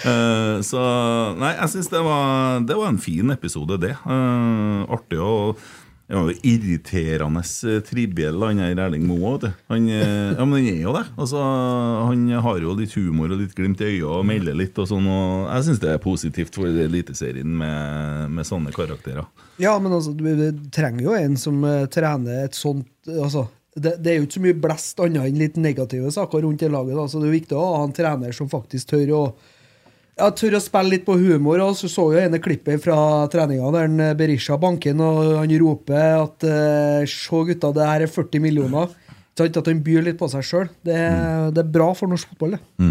[0.00, 0.80] Uh, så
[1.36, 2.00] Nei, jeg syns det,
[2.70, 3.92] det var en fin episode, det.
[4.06, 5.60] Uh, artig og
[6.10, 9.52] det var jo irriterende eh, triviell, han her Erling Moe.
[9.70, 11.04] Han, eh, ja, men han er jo det.
[11.14, 11.42] Altså,
[12.08, 15.06] han har jo litt humor og litt glimt i øyet og melder litt og sånn.
[15.06, 19.28] Og jeg syns det er positivt for Eliteserien med, med sånne karakterer.
[19.62, 23.46] Ja, men altså, du, du trenger jo en som eh, trener et sånt altså,
[23.78, 26.72] det, det er jo ikke så mye blest annet enn litt negative saker rundt i
[26.74, 26.98] laget.
[26.98, 27.06] Da.
[27.06, 29.24] Så det er viktig å ha en trener som faktisk tør å
[30.20, 31.62] ja, tør å spille litt på humor.
[31.64, 32.96] Og så så jo ene klippet fra
[33.32, 38.06] treninga der eh, Berisha banker inn, og han roper at eh, Se, gutta, det her
[38.06, 38.90] er 40 millioner.
[39.38, 40.68] sånn At han byr litt på seg sjøl.
[40.84, 40.98] Det,
[41.56, 42.90] det er bra for norsk fotball, det.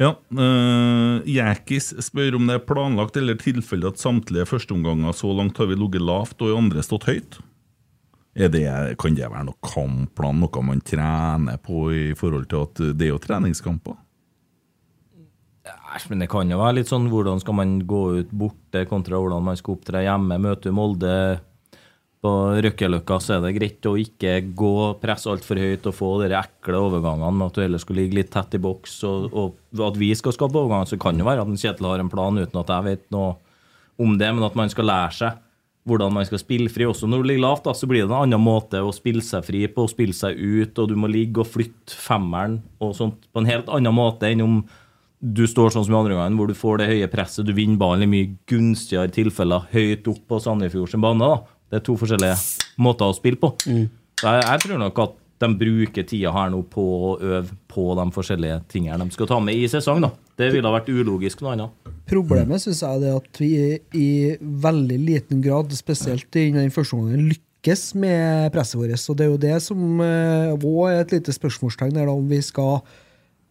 [0.00, 5.60] Ja, uh, Jäkis spør om det er planlagt eller tilfelle at samtlige førsteomganger så langt
[5.60, 7.38] har vi ligget lavt og i andre stått høyt.
[8.32, 8.64] Er det,
[8.98, 13.12] kan det være noe kampplan, noe man trener på i forhold til at det er
[13.12, 13.98] jo treningskamper?
[15.62, 19.20] Æsj, men det kan jo være litt sånn hvordan skal man gå ut borte kontra
[19.20, 20.40] hvordan man skal opptre hjemme.
[20.42, 21.14] Møter Molde
[22.22, 26.30] på Røkkeløkka, så er det greit å ikke gå presse altfor høyt og få de
[26.38, 29.00] ekle overgangene med at du heller skulle ligge litt tett i boks.
[29.08, 32.12] Og, og at vi skal skape overganger, så kan det være at Kjetil har en
[32.12, 33.32] plan uten at jeg vet noe
[34.02, 35.40] om det, men at man skal lære seg
[35.90, 36.86] hvordan man skal spille fri.
[36.86, 39.42] Også når du ligger lavt, da, så blir det en annen måte å spille seg
[39.46, 43.26] fri på, å spille seg ut, og du må ligge og flytte femmeren og sånt
[43.30, 44.60] på en helt annen måte enn om
[45.22, 47.78] du står sånn som i andre gangen, hvor du får det høye presset, du vinner
[47.78, 51.22] ballen i mye gunstigere tilfeller høyt opp på Sandefjord sin bane.
[51.22, 51.58] da.
[51.70, 52.36] Det er to forskjellige
[52.82, 53.52] måter å spille på.
[53.70, 53.86] Mm.
[53.86, 58.04] jeg, jeg tror nok at de bruker tida her nå på å øve på de
[58.14, 60.02] forskjellige tingene de skal ta med i sesong.
[60.04, 60.12] da.
[60.38, 61.94] Det ville ha vært ulogisk noe annet.
[62.10, 63.54] Problemet syns jeg er at vi
[63.98, 69.06] i veldig liten grad, spesielt i den første gangen, lykkes med presset vårt.
[69.10, 72.42] Og det er jo det som òg er et lite spørsmålstegn der, da, om vi
[72.42, 72.82] skal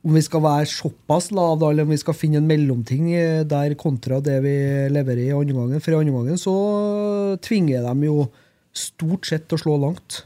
[0.01, 3.43] om vi skal være såpass lav, da, eller om vi skal finne en mellomting eh,
[3.45, 4.55] der kontra det vi
[4.89, 5.83] leverer i andre gangen.
[5.83, 6.55] For i andre gangen så
[7.45, 8.25] tvinger de jo
[8.73, 10.23] stort sett til å slå langt.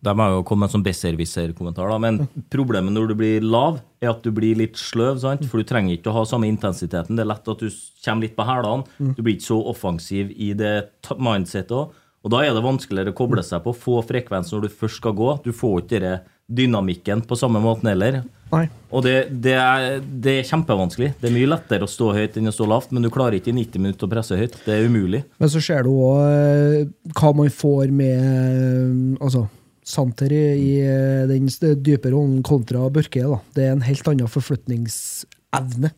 [0.00, 4.22] De har jo kommet en sånn besserwisser-kommentar, men problemet når du blir lav, er at
[4.24, 5.44] du blir litt sløv, sant?
[5.50, 7.18] for du trenger ikke å ha samme intensiteten.
[7.18, 7.68] Det er lett at du
[8.00, 9.12] kommer litt på hælene.
[9.18, 10.74] Du blir ikke så offensiv i det
[11.20, 11.98] mindsetet òg.
[12.20, 15.16] Og da er det vanskeligere å koble seg på, få frekvens når du først skal
[15.16, 15.28] gå.
[15.44, 16.16] Du får ikke
[16.52, 18.22] dynamikken på samme måten heller.
[18.50, 18.64] Nei.
[18.90, 21.12] Og det, det, er, det er kjempevanskelig.
[21.20, 23.52] Det er mye lettere å stå høyt enn å stå lavt, men du klarer ikke
[23.52, 24.58] i 90 minutter å presse høyt.
[24.64, 25.22] Det er umulig.
[25.38, 29.46] Men så ser du òg hva man får med eh, altså,
[29.86, 31.48] Santer i, eh, den
[31.82, 33.22] dype rollen kontra Børke.
[33.22, 33.38] Da.
[33.54, 35.94] Det er en helt annen forflytningsevne.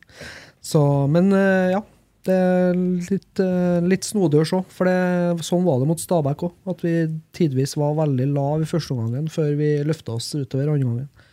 [0.62, 1.82] Så, men eh, ja.
[2.22, 6.44] Det er litt, eh, litt snodig å se, for det, sånn var det mot Stabæk
[6.46, 6.52] òg.
[6.70, 6.92] At vi
[7.34, 11.31] tidvis var veldig lav i første omgangen før vi løfta oss utover andre omgangen.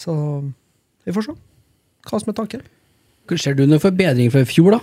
[0.00, 0.16] Så
[1.04, 1.36] vi får se
[2.08, 2.64] hva som er tanken.
[3.38, 4.80] Ser du noen forbedring fra i fjor, da?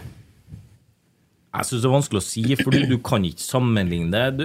[1.58, 4.25] Jeg syns det er vanskelig å si, for du, du kan ikke sammenligne det.
[4.38, 4.43] Du,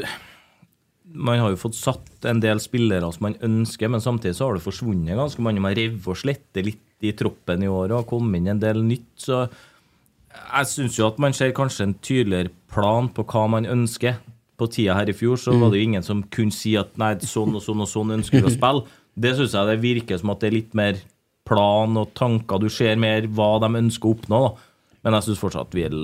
[1.12, 4.56] man har jo fått satt en del spillere som man ønsker, men samtidig så har
[4.56, 5.62] det forsvunnet ganske mange.
[5.62, 8.82] Man rev og sletter litt i troppen i år og har kommet inn en del
[8.86, 9.10] nytt.
[9.20, 9.44] Så
[10.32, 14.18] jeg syns jo at man ser kanskje en tydeligere plan på hva man ønsker.
[14.58, 17.14] På tida her i fjor så var det jo ingen som kunne si at nei,
[17.26, 18.84] sånn og sånn og sånn ønsker vi å spille.
[19.18, 21.00] Det syns jeg det virker som at det er litt mer
[21.48, 22.58] plan og tanker.
[22.62, 24.38] Du ser mer hva de ønsker å oppnå.
[24.48, 24.52] da.
[25.04, 25.96] Men jeg syns fortsatt vi er,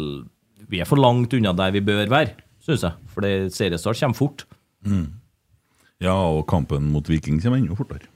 [0.69, 2.93] vi er for langt unna der vi bør være, syns jeg.
[3.15, 4.45] For det- seriestart kommer fort.
[6.01, 8.07] Ja, og kampen mot Viking kommer enda fortere.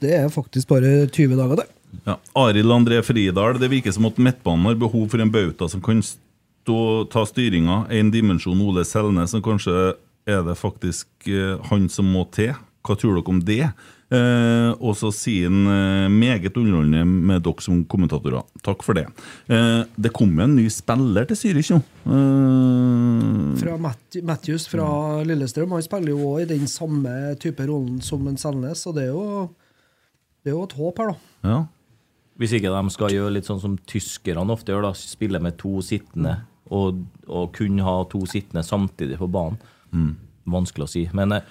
[0.00, 1.66] Det er faktisk bare 20 dager, det.
[2.06, 2.16] Ja.
[2.36, 6.00] Arild André Fridal, det virker som at midtbanen har behov for en bauta som kan
[6.02, 7.86] stå, ta styringa.
[7.90, 9.94] En dimensjon Ole Selnes, som kanskje
[10.28, 12.54] er det faktisk eh, han som må til.
[12.84, 13.68] Hva tror dere om det?
[14.08, 18.46] Eh, og så sier han eh, meget underholdende med dere som kommentatorer.
[18.64, 19.04] Takk for det.
[19.52, 21.80] Eh, det kommer en ny spiller til Zürich nå.
[22.08, 24.86] Eh, Fra Matt Matthews fra
[25.28, 25.74] Lillestrøm.
[25.76, 29.12] Han spiller jo òg i den samme type rollen som en Selnes, så det er
[29.12, 29.48] jo,
[30.44, 31.50] det er jo et håp her, da.
[31.52, 31.60] ja.
[32.38, 35.80] Hvis ikke de skal gjøre litt sånn som tyskerne ofte gjør, da, spille med to
[35.82, 36.36] sittende
[36.70, 39.58] og, og kun ha to sittende samtidig på banen.
[40.46, 41.02] Vanskelig å si.
[41.18, 41.48] Men eh,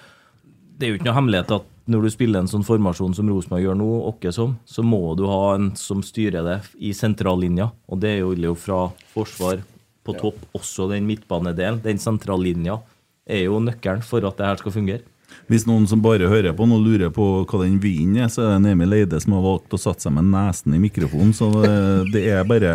[0.78, 3.64] det er jo ikke noe hemmelighet at når du spiller en sånn formasjon som Rosenborg
[3.64, 7.70] gjør nå, åkke som, så må du ha en som styrer det i sentrallinja.
[7.88, 8.80] Og det er jo jo fra
[9.14, 9.62] forsvar
[10.04, 11.80] på topp, også den midtbanedelen.
[11.84, 12.78] Den sentrallinja
[13.28, 15.04] er jo nøkkelen for at det her skal fungere.
[15.48, 18.62] Hvis noen som bare hører på nå lurer på hva den vinen er, så er
[18.64, 21.34] det Emil Eide som har valgt å satse seg med nesen i mikrofonen.
[21.36, 21.48] Så
[22.12, 22.72] det, er bare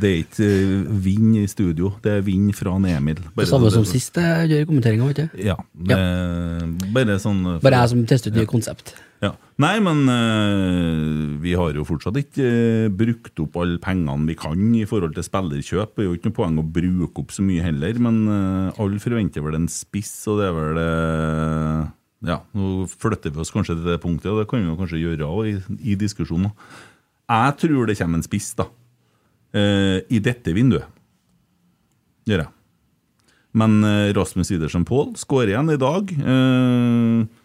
[0.00, 3.20] Det er ikke eh, vind i studio, det er vind fra Emil.
[3.32, 5.42] Bare, Det samme som sist jeg gjør i kommenteringa, vet du.
[5.50, 5.58] Ja.
[5.74, 5.98] Det,
[6.94, 8.96] Bare sånn Bare jeg som tester ut nye konsept.
[9.24, 9.32] Ja.
[9.62, 14.62] Nei, men eh, vi har jo fortsatt ikke eh, brukt opp alle pengene vi kan
[14.74, 15.92] i forhold til spillerkjøp.
[15.94, 18.98] Det er jo ikke noe poeng å bruke opp så mye heller, men uh, alle
[19.02, 21.92] forventer vel en spiss, og det er vel eh,
[22.32, 25.04] Ja, nå flytter vi oss kanskje til det punktet, og det kan vi jo kanskje
[25.04, 25.54] gjøre òg i,
[25.94, 26.50] i diskusjonen.
[27.30, 28.68] Jeg tror det kommer en spiss, da.
[29.54, 30.90] Uh, I dette vinduet.
[32.26, 32.50] Gjør jeg.
[33.54, 33.84] Men
[34.16, 36.08] Rasmus Idersen Pål skårer igjen i dag.
[36.10, 37.42] Eh,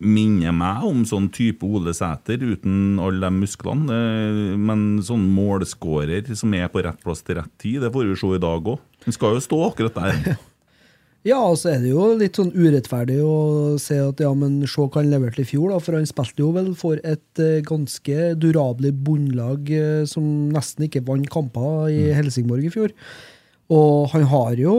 [0.00, 3.88] minner meg om sånn type Ole Sæter uten alle de musklene.
[3.94, 8.20] Eh, men sånn målskårer som er på rett plass til rett tid, det får vi
[8.20, 8.78] se i dag òg.
[9.06, 10.38] Han skal jo stå akkurat der.
[11.26, 14.84] Ja, og så er det jo litt sånn urettferdig å se at ja, men se
[14.84, 18.30] hva han leverte i fjor, da, for han spilte jo vel for et eh, ganske
[18.38, 20.22] durabelig bunnlag eh, som
[20.54, 22.94] nesten ikke vant kamper i Helsingborg i fjor.
[23.70, 24.74] Og han har jo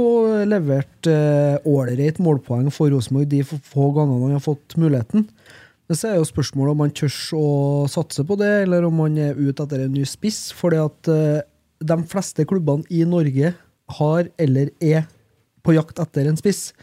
[0.49, 1.05] levert
[1.69, 5.27] ålreit målpoeng for Rosenborg de få- gangene han har fått muligheten.
[5.89, 7.45] Men så er jo spørsmålet om han tør å
[7.89, 10.51] satse på det, eller om han er ute etter en ny spiss.
[10.53, 11.41] fordi at eh,
[11.81, 13.53] de fleste klubbene i Norge
[13.99, 15.05] har eller er
[15.63, 16.73] på jakt etter en spiss.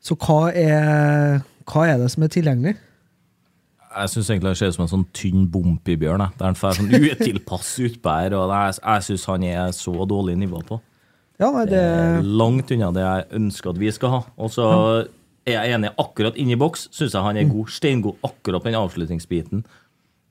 [0.00, 2.76] Så hva er, hva er det som er tilgjengelig?
[3.90, 6.20] Jeg syns egentlig han ser ut som en sånn tynn bompibjørn.
[6.22, 6.36] jeg.
[6.38, 8.32] Der han får sånn utilpass utbær.
[8.38, 10.80] og det er- Jeg syns han er så dårlig nivå på.
[11.40, 11.80] Ja, nei, det
[12.26, 14.20] Langt unna det jeg ønsker at vi skal ha.
[14.36, 14.66] Og så
[15.48, 16.90] er jeg enig akkurat inni boks.
[16.92, 19.64] Syns jeg han er god, steingod akkurat på den avslutningsbiten.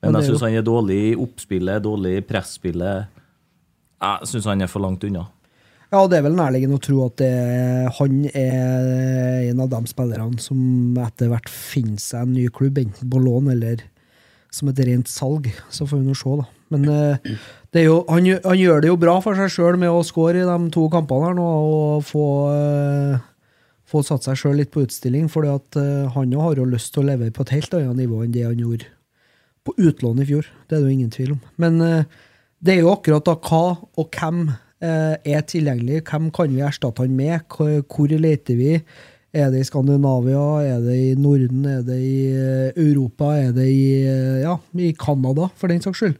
[0.00, 3.10] Men det er jeg syns han er dårlig i oppspillet, dårlig i presspillet.
[4.00, 5.26] Jeg syns han er for langt unna.
[5.90, 7.30] Ja, det er vel nærliggende å tro at det,
[7.96, 10.60] han er en av de spillerne som
[11.02, 13.82] etter hvert finner seg en ny klubb, enten på lån eller
[14.54, 15.50] som et rent salg.
[15.74, 16.46] Så får vi nå se, da.
[16.70, 17.40] Men eh, det er
[17.78, 20.70] jo, han, han gjør det jo bra for seg sjøl med å score i de
[20.74, 23.20] to kampene her nå, og få, eh,
[23.86, 27.10] få satt seg sjøl litt på utstilling, For eh, han har jo lyst til å
[27.12, 28.90] leve på et helt annet nivå enn det han gjorde
[29.66, 30.50] på utlån i fjor.
[30.66, 31.40] Det er det jo ingen tvil om.
[31.62, 32.18] Men eh,
[32.60, 36.02] det er jo akkurat da hva og hvem eh, er tilgjengelig.
[36.10, 37.46] Hvem kan vi erstatte han med?
[37.48, 38.76] Hvor, hvor leter vi?
[39.30, 40.42] Er det i Skandinavia?
[40.66, 41.64] Er det i Norden?
[41.70, 43.36] Er det i eh, Europa?
[43.38, 46.18] Er det i, eh, ja, i Canada, for den saks skyld?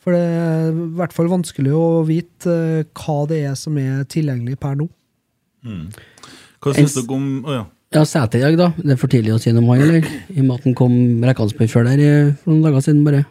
[0.00, 4.06] For det er i hvert fall vanskelig å vite eh, hva det er som er
[4.08, 4.86] tilgjengelig per nå.
[6.60, 7.66] Hva syns dere om oh, ja.
[7.90, 8.84] Ja, Sæterjag, i dag, da.
[8.86, 10.04] Det er for tidlig å si noe om han, eller?
[10.30, 10.92] I og med at han kom
[11.26, 12.02] rekkende før der
[12.38, 13.24] for noen dager siden, bare.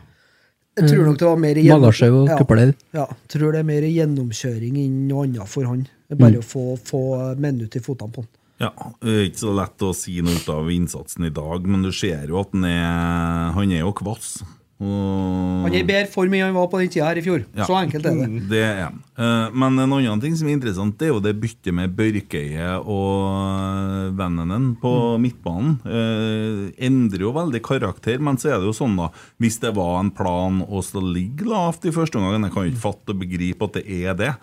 [0.79, 1.79] Jeg tror nok det var mer gjennomkjøring.
[1.79, 2.36] Magasjau og Ja.
[2.39, 2.73] kupler.
[2.95, 5.88] Ja, tror det er mer gjennomkjøring enn noe annet for han.
[6.08, 7.01] Det er bare å få, få
[7.39, 8.29] minutt i fotene på han.
[8.60, 11.82] Ja, Det er ikke så lett å si noe ut av innsatsen i dag, men
[11.88, 14.43] du ser jo at han er Han er jo kvass.
[14.80, 17.42] Og Han er i bedre form enn han var på den tida her i fjor.
[17.52, 17.65] Ja.
[17.68, 18.28] Så enkelt er det.
[18.48, 18.94] Det er.
[19.20, 22.78] Eh, Men en annen ting som er interessant, det er jo det byttet med Børkeie
[22.80, 25.76] og vennen din på midtbanen.
[25.84, 29.10] Eh, endrer jo veldig karakter, men så er det jo sånn, da
[29.44, 30.80] Hvis det var en plan å
[31.12, 34.13] ligge lavt i første omgang Jeg kan jo ikke fatte og begripe at det er
[34.15, 34.34] det.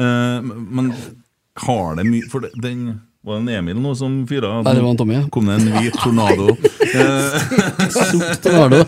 [0.00, 0.94] Eh, Men
[1.68, 4.48] har det mye For den var det en Emil nå som fyra?
[4.66, 5.22] Nei, det var en Tommy, ja.
[5.30, 6.56] Kom det en hvit tornado?
[7.92, 8.80] Sort tornado.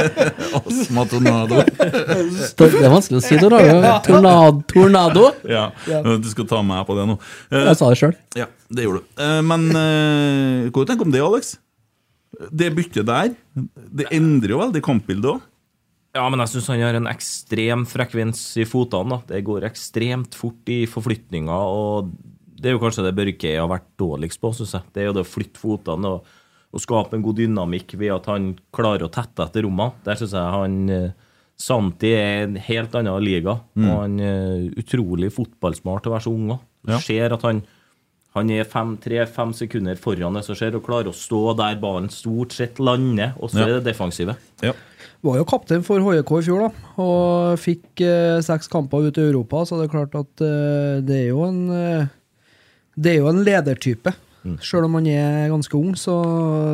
[0.60, 1.62] Astma tornado.
[1.78, 3.94] Det er vanskelig å si tornado.
[4.06, 4.62] Tornado.
[4.70, 5.24] tornado.
[5.48, 5.64] Ja,
[6.20, 7.16] du skal ta meg på det nå.
[7.50, 8.14] Eh, Jeg sa det sjøl.
[8.38, 9.12] Ja, det gjorde du.
[9.24, 11.54] Eh, Men eh, hva tenker du om det, Alex?
[12.52, 13.32] Det byttet der,
[13.90, 15.46] det endrer jo veldig kampbildet òg.
[16.16, 19.20] Ja, men jeg syns han har en ekstrem frekvens i fotene.
[19.20, 19.34] da.
[19.36, 21.54] Det går ekstremt fort i forflytninger.
[21.54, 22.10] og
[22.60, 24.82] Det er jo kanskje det Børke har vært dårligst på, syns jeg.
[24.92, 26.30] Det er jo det å flytte fotene og,
[26.76, 29.96] og skape en god dynamikk ved at han klarer å tette etter rommene.
[30.04, 31.10] Der syns jeg han eh,
[31.60, 33.58] Santi er en helt annen liga.
[33.76, 36.62] Og han er utrolig fotballsmart til å være så ung òg.
[36.86, 36.98] Du Ja.
[37.04, 37.64] ser at han
[38.30, 38.62] han er
[39.02, 43.32] tre-fem sekunder foran det som skjer, og klarer å stå der ballen stort sett lander.
[43.42, 43.66] Og så Ja.
[43.66, 44.36] er det defensive.
[44.62, 44.72] Ja.
[45.24, 46.70] Var jo kaptein for HJK i fjor, da.
[47.02, 51.16] Og fikk eh, seks kamper ut i Europa, så det er klart at eh, det
[51.24, 52.06] er jo en eh,
[52.96, 54.14] Det er jo en ledertype.
[54.64, 56.14] Sjøl om han er ganske ung, så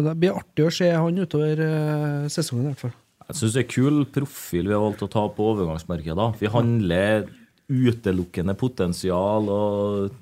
[0.06, 2.94] det blir artig å se han utover eh, sesongen i hvert fall.
[3.26, 6.28] Jeg syns det er kul profil vi har valgt å ta på overgangsmarkedet.
[6.38, 7.26] Vi handler
[7.66, 9.48] utelukkende potensial.
[9.50, 10.14] og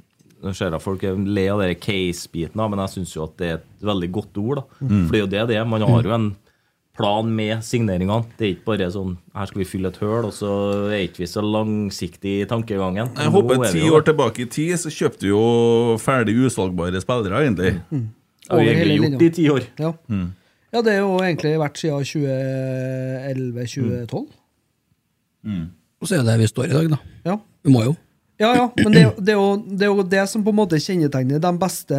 [0.44, 3.60] Nå ser jeg folk le av den case-biten, men jeg syns jo at det er
[3.60, 4.62] et veldig godt ord.
[4.62, 4.88] da.
[4.88, 5.68] For det er jo det det er.
[5.68, 6.30] Man har jo en
[6.94, 8.22] plan med signeringene.
[8.38, 10.50] Det er ikke bare sånn her skal vi fylle et høl, og så
[10.92, 13.08] er ikke vi så langsiktig i tankegangen.
[13.18, 15.44] Jeg håper er ti år tilbake i tid, så kjøpte vi jo
[16.02, 17.72] ferdig usalgbare spillere, egentlig.
[17.90, 19.62] Det har vi egentlig gjort i ti år.
[19.80, 19.90] Ja.
[20.76, 24.24] ja, det er jo egentlig vært siden 2011-2012.
[26.00, 26.98] Og så er det der vi står i dag, da.
[27.24, 27.36] Ja.
[27.64, 27.94] Vi må jo.
[28.40, 30.80] Ja, ja, men det, det, er jo, det er jo det som på en måte
[30.82, 31.98] kjennetegner de beste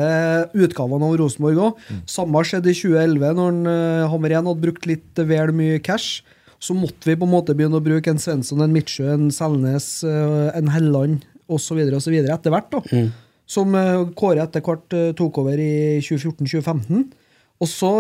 [0.51, 1.85] utgavene av Rosenborg òg.
[2.11, 6.25] Samme skjedde i 2011, når uh, Hammerén hadde brukt litt vel mye cash.
[6.59, 9.87] Så måtte vi på en måte begynne å bruke en Svensson, en Midtsjø, en Selnes,
[10.03, 11.79] uh, en Helland osv.
[11.79, 12.73] etter hvert.
[12.73, 13.05] da.
[13.47, 17.05] Som uh, Kåre etter hvert eh, tok over i 2014-2015.
[17.61, 17.91] Og så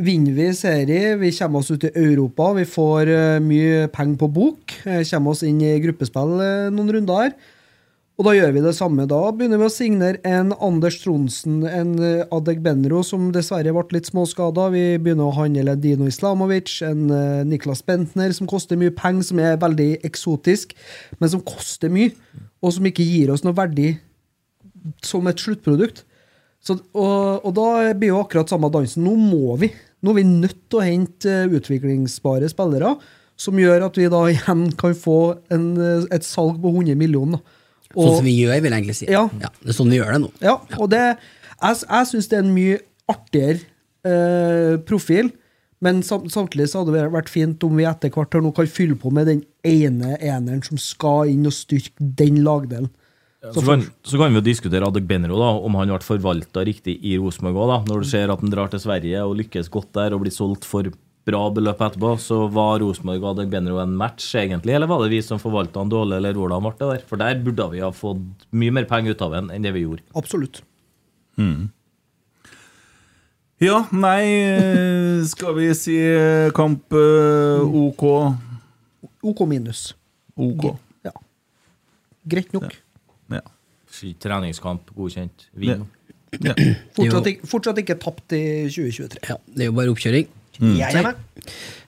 [0.00, 4.28] vinner vi serie, vi kommer oss ut i Europa, vi får eh, mye penger på
[4.32, 4.78] bok.
[4.86, 7.34] eh, kommer oss inn i gruppespill eh, noen runder.
[8.20, 9.06] Og da gjør vi det samme.
[9.08, 11.94] Da begynner vi å signere en Anders Tronsen, en
[12.30, 14.68] Adeg Benro, som dessverre ble litt småskada.
[14.70, 17.08] Vi begynner å handle Dino Islamovic, en
[17.48, 20.76] Niklas Bentner som koster mye penger, som er veldig eksotisk,
[21.18, 22.12] men som koster mye,
[22.62, 23.94] og som ikke gir oss noe verdi
[25.02, 26.04] som et sluttprodukt.
[26.62, 29.02] Så, og, og da blir jo akkurat samme dansen.
[29.02, 29.72] Nå må vi.
[30.02, 32.94] Nå er vi nødt til å hente eh, utviklingsbare spillere,
[33.38, 35.18] som gjør at vi da igjen kan få
[35.54, 37.42] en, eh, et salg på 100 millioner.
[37.92, 39.10] Og, Sånn som vi gjør, vil jeg egentlig si.
[39.10, 39.26] Ja.
[39.34, 40.32] Det er sånn vi gjør det nå.
[40.40, 41.02] Ja, og det,
[41.58, 43.60] jeg, jeg syns det er en mye artigere
[44.08, 45.32] eh, profil.
[45.82, 48.94] Men sam, samtidig så hadde det vært fint om vi etter hvert nå kan fylle
[49.02, 52.92] på med den ene eneren som skal inn og styrke den lagdelen.
[53.42, 56.94] Så kan, så kan vi jo diskutere Adek Benro, da, om han ble forvalta riktig
[57.02, 57.88] i Rosenborg òg.
[57.90, 60.68] Når du ser at han drar til Sverige og lykkes godt der og blir solgt
[60.68, 60.86] for
[61.26, 64.76] bra beløp etterpå, så var Rosenborg og Adek Benro en match, egentlig?
[64.76, 67.04] Eller var det vi som forvalta han dårlig, eller hvordan ble det der?
[67.10, 69.86] For der burde vi ha fått mye mer penger ut av en enn det vi
[69.88, 70.06] gjorde.
[70.18, 70.62] Absolutt.
[73.62, 78.04] Ja, nei eh, Skal vi si eh, kamp eh, OK?
[79.22, 79.92] OK minus.
[80.34, 80.72] OK.
[81.06, 81.14] Ja.
[82.26, 82.66] Greit nok.
[82.66, 82.81] Ja.
[84.22, 85.46] Treningskamp, godkjent.
[85.54, 85.84] Vinn.
[86.42, 86.54] ja.
[86.96, 89.22] Fortsatt, ikke- fortsatt ikke tapt i 2023.
[89.30, 90.26] Ja, det er jo bare oppkjøring.
[90.62, 91.14] Jeg er med.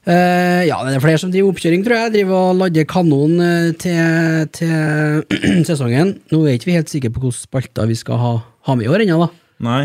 [0.08, 2.12] Eh, ja, det er flere som driver oppkjøring, tror jeg.
[2.16, 6.14] Driver og lader kanon eh, til, til sesongen.
[6.32, 8.32] Nå er ikke vi helt sikre på hvilke spalter vi skal ha,
[8.68, 9.28] ha med i år ennå, da.
[9.68, 9.82] Nei.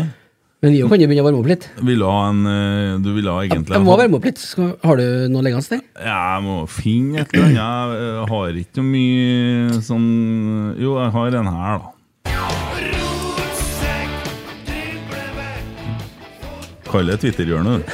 [0.60, 1.62] Men vi kan jo begynne å varme opp litt.
[1.88, 4.40] Vil du ha en eh, Du ville ha egentlig Jeg må varme opp litt.
[4.42, 5.84] Skal, har du noe liggende der?
[6.04, 7.94] Ja, jeg må finne et eller annet.
[8.02, 10.10] Jeg har ikke noe mye sånn
[10.82, 11.94] Jo, jeg har en her, da.
[16.90, 17.86] Kall det Twitter-hjørnet.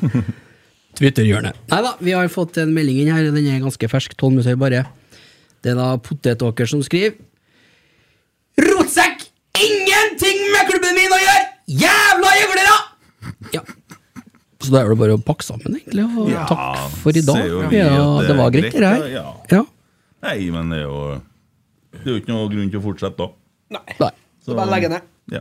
[0.98, 1.56] Twitterhjørnet.
[1.72, 3.26] Nei da, vi har fått en melding inn her.
[3.34, 4.14] Den er ganske fersk.
[4.20, 4.84] Tolv minutter bare.
[5.64, 7.16] Det er da Potetåker som skriver
[8.60, 9.24] Rotsekk!
[9.58, 11.44] Ingenting med klubben min å gjøre!
[11.80, 12.74] Jævla gjøglere!
[13.56, 13.62] Ja.
[14.62, 16.04] Så da er det bare å pakke sammen, egentlig.
[16.20, 17.40] Og Ja, takk for i dag.
[17.74, 17.96] Ja,
[18.28, 19.06] det var greit, det her.
[19.10, 19.24] ja.
[19.50, 19.62] Ja.
[20.24, 21.00] Nei, men det er jo
[21.96, 23.26] Det er jo ikke noe grunn til å fortsette da.
[23.74, 24.10] Nei.
[24.44, 25.02] Så bare legge ned.
[25.32, 25.40] Ja.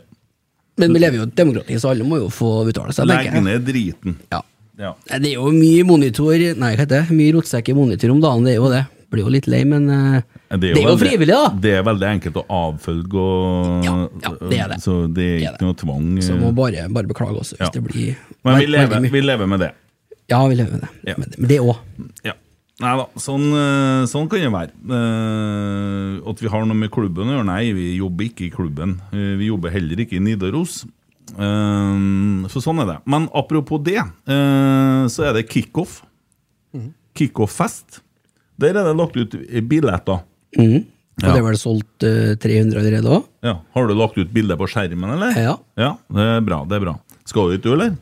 [0.81, 3.05] Men vi lever jo i et demokrati, så alle må jo få uttale seg.
[3.09, 4.15] Legge Legg ned driten.
[4.33, 4.41] Ja.
[4.79, 4.95] Ja.
[5.05, 7.13] Det er jo mye monitor Nei, hva heter det?
[7.13, 8.83] Mye rotsekk i monitor om dagen, det er jo det.
[9.13, 10.23] Blir jo litt lei, men eh,
[10.57, 11.49] det er jo veldig- frivillig, da.
[11.61, 13.93] Det er veldig enkelt å avfølge og Ja,
[14.23, 14.79] ja, det er det.
[14.81, 16.07] Så det er Det er ikke noe tvang.
[16.25, 17.69] Så må bare, bare beklage oss hvis Ja.
[17.69, 19.71] det blir Men vi lever, vi lever med det.
[20.31, 20.89] Ja, vi lever med det.
[21.05, 21.13] Ja.
[21.21, 21.37] Med det.
[21.37, 21.77] Men det òg.
[22.25, 22.33] Ja.
[22.81, 24.73] Nei da, sånn, eh, sånn kan det være.
[24.97, 27.45] Eh, at vi har noe med klubben å gjøre?
[27.45, 28.95] Nei, vi jobber ikke i klubben.
[29.13, 30.79] Eh, vi jobber heller ikke i Nidaros.
[31.33, 32.97] Eh, så sånn er det.
[33.05, 36.01] Men apropos det, eh, så er det kickoff.
[37.13, 38.01] Kickoff-fest.
[38.57, 39.37] Der er det lagt ut
[39.69, 40.23] billetter.
[40.57, 40.83] Og
[41.21, 41.29] Ja.
[41.29, 43.23] det er vel solgt uh, 300 allerede òg?
[43.45, 43.59] Ja.
[43.75, 45.35] Har du lagt ut bilde på skjermen, eller?
[45.37, 45.57] Ja.
[45.77, 46.63] Ja, det er bra.
[46.65, 47.97] det er bra Skal du ikke, du, eller?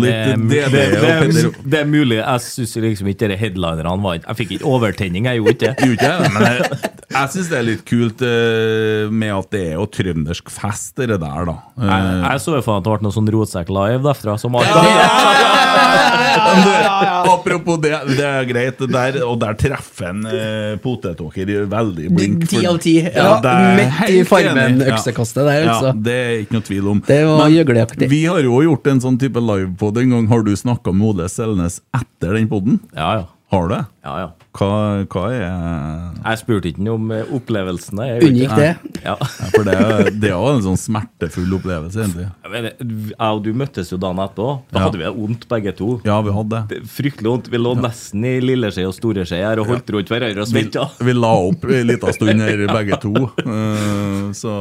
[0.00, 0.80] Det litt det, det,
[1.12, 2.18] er, det er mulig.
[2.20, 6.30] Jeg syns liksom ikke de headlinerne var Jeg fikk ikke overtenning, jeg gjorde ikke det.
[6.34, 6.80] Men jeg,
[7.12, 11.10] jeg syns det er litt kult eh, med at det er jo trøndersk fest, det
[11.12, 11.56] der, da.
[11.82, 14.38] Jeg, så jo for meg at det ble noe sånn Rotsekk live derfra.
[14.40, 14.86] Som alle,
[16.32, 16.80] det-
[17.32, 18.78] Apropos det, det er greit.
[18.92, 22.46] Der, og der treffer en uh, potetåker veldig blink.
[22.50, 22.96] Ti av ti.
[23.04, 24.22] Ja, Ja, midt i.
[24.28, 25.92] Farmen-øksekastet der, Ja, altså.
[26.02, 27.02] det er ikke noe tvil om.
[27.06, 28.08] Det var Men gjøgleaktig.
[28.12, 30.26] Vi har jo gjort en sånn type livepod en gang.
[30.32, 32.80] Har du snakka med Ole Selnes etter den poden?
[32.96, 33.28] ja, ja.
[33.52, 33.82] Har du det?
[34.02, 34.28] ja, ja.
[34.56, 34.68] Hva,
[35.08, 38.06] hva er Jeg spurte ikke om eh, opplevelsene.
[38.24, 38.70] Unngikk det.
[39.04, 39.14] Ja.
[39.20, 39.76] Ja, For det,
[40.20, 42.26] det er jo en sånn smertefull opplevelse, egentlig.
[42.52, 44.48] Men Jeg og du møttes jo dagen etterpå.
[44.72, 44.84] Da Ja.
[44.86, 45.88] hadde vi det vondt begge to.
[46.04, 46.80] Ja, vi hadde det.
[46.96, 47.48] Fryktelig vondt.
[47.52, 50.88] Vi lå nesten i lilleskje og storeskje her og holdt rundt hverandre og Vi, svetta.
[51.00, 53.14] vi la opp en liten stund her, begge to.
[53.44, 54.52] Uh, så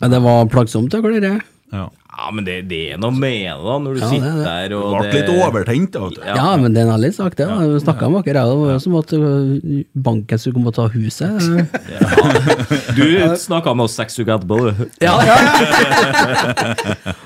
[0.00, 1.40] Ja, det var plagsomt, da, dere.
[1.72, 1.88] ja.
[2.14, 4.44] Ja, men det, det er noe med det, da, når du Ja, er sitter det.
[4.46, 5.90] der Det og ble litt overtent.
[5.96, 6.34] da, Ja.
[6.38, 7.48] Ja, men det er litt sagt det.
[7.50, 7.56] da.
[7.58, 11.34] Vi snakka med dere, det var som at uh, banken skulle komme og ta huset.
[12.96, 13.04] Du
[13.36, 14.86] snakka med oss seks uker etterpå, du.
[15.02, 15.36] Ja, ja,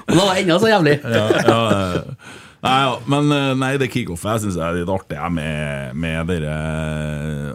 [0.09, 0.97] Og det var enda så jævlig.
[1.05, 5.19] Ja, ja, eh, Nei, ja, men eh, nei, det kickoffet syns jeg er litt artig
[5.31, 6.55] med, med dere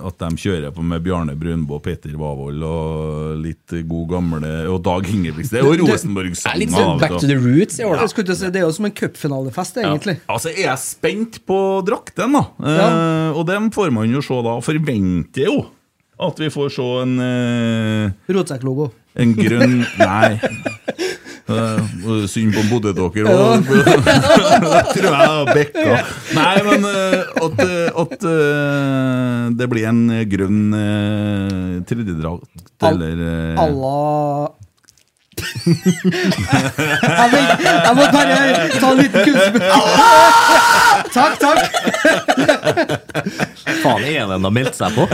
[0.07, 5.09] At de kjører på med Bjarne Brunbo, Peter Wavold og litt god gamle Og Dag
[5.11, 5.57] Ingebrigtsen.
[5.57, 6.61] Det er jo er Rosenborg-sanger.
[6.63, 8.95] litt sånn back to the roots i år, å si, Det er jo som en
[8.95, 10.17] cupfinalefest, egentlig.
[10.31, 12.45] Altså, jeg er spent på drakten, da.
[12.63, 14.57] Eh, og dem får man jo se da.
[14.63, 15.57] Forventer jo
[16.23, 18.91] at vi får se en eh, Rotsekklogo.
[19.19, 20.39] En grønn Nei.
[21.43, 23.67] Uh, synd på potetåker òg.
[24.95, 25.97] Tror jeg har bekka.
[26.37, 32.47] Nei, men eh, at, eh, at eh, det blir en grønn uh, tredjedrakt,
[32.87, 33.67] eller eh, à
[35.63, 35.75] jeg,
[37.31, 38.35] må, jeg må bare
[38.79, 39.61] ta en liten kunstner...
[41.13, 41.61] Takk, takk.
[43.83, 45.05] Faen, er det noe meldt seg på?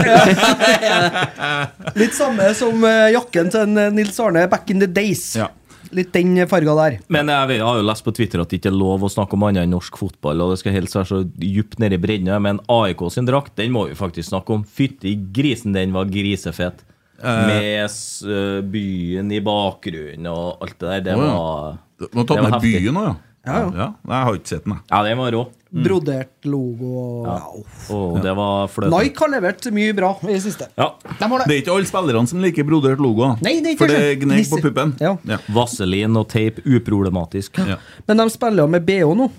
[1.98, 5.34] Litt samme som eh, jakken til eh, Nils Arne back in the days.
[5.36, 5.50] Ja.
[5.96, 6.98] Litt den farga der.
[7.10, 9.10] Men jeg, vet, jeg har jo lest på Twitter at det ikke er lov å
[9.10, 12.02] snakke om annet enn norsk fotball, og det skal helst være så djupt nede i
[12.02, 12.30] bredden.
[12.44, 14.62] Men AIK sin drakt, den må vi faktisk snakke om.
[14.64, 16.84] Fytti grisen, den var grisefet.
[17.20, 17.90] Med
[18.24, 21.02] øh, byen i bakgrunnen og alt det der.
[21.10, 21.26] Det ja.
[21.26, 23.18] var Du må ta det var med byen òg, ja.
[23.46, 23.70] Ja, ja.
[23.74, 23.88] ja.
[24.10, 24.82] Jeg har ikke sett den, jeg.
[24.90, 25.42] Ja, den var rå.
[25.70, 27.94] Brodert logo og Ja.
[27.94, 28.72] oh, det var.
[28.90, 30.66] Nike har levert mye bra i det siste.
[30.76, 30.88] Ja.
[31.06, 31.54] De Det det.
[31.54, 33.36] er ikke alle spillerne som liker brodert logo.
[33.40, 34.96] Nei, det er ikke For det gneg på puppen.
[35.00, 35.16] Ja.
[35.24, 35.38] Ja.
[35.48, 37.62] Vaselin og tape, uproblematisk.
[37.70, 37.78] Ja.
[38.06, 39.30] Men de spiller jo med BH nå.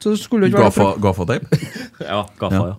[0.00, 1.42] Så det skulle jo ikke være Gaffa, gaffateip?
[2.10, 2.76] Ja, gaffa, ja.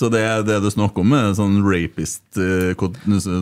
[0.00, 2.72] Så det, det du snakker om, er sånn rapist eh,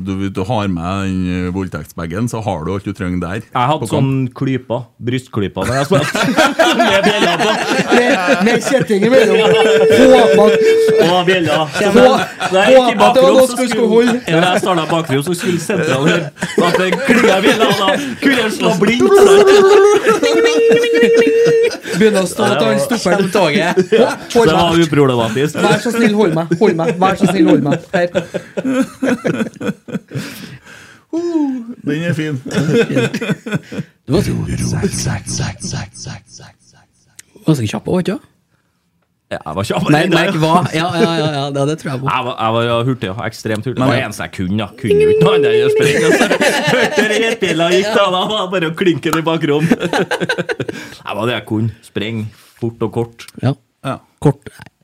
[0.02, 3.44] du, du har med den eh, voldtektsbagen, så har du alt du trenger der.
[3.46, 6.24] Jeg hadde på sånn klyper, brystklyper, da jeg spilte.
[6.78, 7.50] Med bjella på.
[8.44, 9.38] Med, kjetting imellom.
[10.18, 11.66] Håpa at Og.
[11.78, 11.90] Så
[12.52, 14.20] det var noe så som skulle skulle holde.
[14.28, 16.26] Når jeg starta bakrom, så skulle sentral høre
[16.66, 17.88] at det klinga bjella, da
[18.22, 19.12] kunne jeg slå blindt.
[21.98, 23.82] Begynne å stå til han stopper toget.
[24.32, 25.58] Så det var uproblematisk.
[25.62, 26.47] Vær så snill, hold meg.
[26.60, 26.94] Hold meg.
[27.00, 27.78] Vær så snill, hold meg.
[27.92, 28.08] Her.
[31.88, 32.36] Den er fin.
[34.06, 34.22] Du var
[37.46, 38.26] ganske kjapp òg, ikke sant?
[39.28, 39.88] Ja, Jeg var kjapp.
[39.92, 40.52] Nei, nei, hva?
[40.72, 42.08] Ja, ja, ja, ja, det, tror jeg på.
[42.08, 43.16] Jeg var, jeg var hurtig, ja.
[43.28, 43.76] ekstremt hurtig.
[43.76, 44.56] Det var det eneste jeg kunne.
[44.62, 44.68] Ja.
[44.80, 46.04] Kunne jo ikke noe annet enn å sprenge.
[46.08, 46.24] Altså.
[46.78, 48.06] Hørte retbjella gikk, da.
[48.14, 49.68] Da var det bare å klinke den i bakrom.
[51.08, 51.76] Det var det jeg kunne.
[51.84, 52.24] Spreng
[52.60, 53.28] fort og kort.
[53.44, 53.52] Ja.
[53.84, 53.98] Ja.
[54.22, 54.77] Kort nei.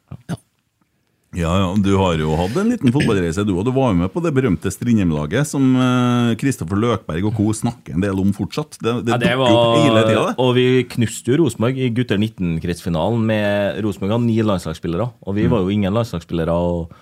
[1.35, 1.53] Ja.
[1.59, 4.23] Ja, Du har jo hatt en liten fotballreise, du og du var jo med på
[4.25, 7.49] det berømte Strindheim-laget som eh, Kristoffer Løkberg og co.
[7.53, 8.79] snakker en del om fortsatt.
[8.81, 10.37] Det, det, Ja, det var, opp hele tida, var, det.
[10.45, 10.67] og vi
[10.97, 15.75] knuste jo Rosenborg i gutter 19-kretsfinalen med Rosenborg hadde ni landslagsspillere, og vi var jo
[15.75, 16.55] ingen landslagsspillere.
[16.55, 16.95] og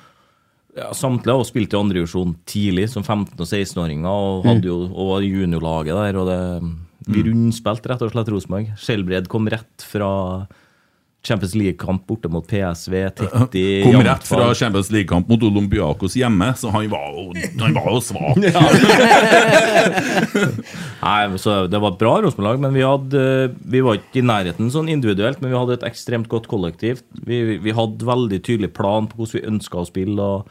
[0.76, 4.78] ja, Samtlige av oss spilte i andredivisjon tidlig, som 15- og 16-åringer, og hadde jo
[4.88, 6.16] og var juniorlaget der.
[6.22, 6.40] og det,
[7.12, 8.72] Vi rundspilte rett og slett Rosenborg.
[8.80, 10.46] Skjelbred kom rett fra
[11.22, 13.10] Champions League-kamp borte mot PSV.
[13.10, 14.54] Tett i Kom rett fra.
[14.54, 18.40] Champions League-kamp mot Olympiakos hjemme, så han var jo, han var jo svak.
[21.02, 23.22] Nei, så Det var et bra Rosenborg-lag, men vi, hadde,
[23.70, 25.38] vi var ikke i nærheten sånn individuelt.
[25.42, 27.04] Men vi hadde et ekstremt godt kollektiv.
[27.22, 30.18] Vi, vi, hadde veldig tydelig plan på hvordan vi ønska å spille.
[30.18, 30.50] og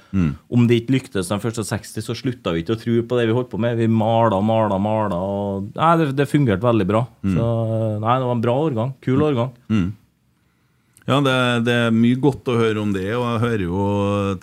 [0.52, 3.28] Om det ikke lyktes de første 60, så slutta vi ikke å tro på det
[3.28, 3.76] vi holdt på med.
[3.80, 5.20] Vi mala, mala, mala.
[5.20, 7.04] Og, nei, det, det fungerte veldig bra.
[7.28, 7.48] Så
[8.00, 8.96] nei, det var en bra årgang.
[9.04, 9.52] Kul årgang.
[11.10, 11.34] Ja, det,
[11.66, 13.86] det er mye godt å høre om det, og jeg hører jo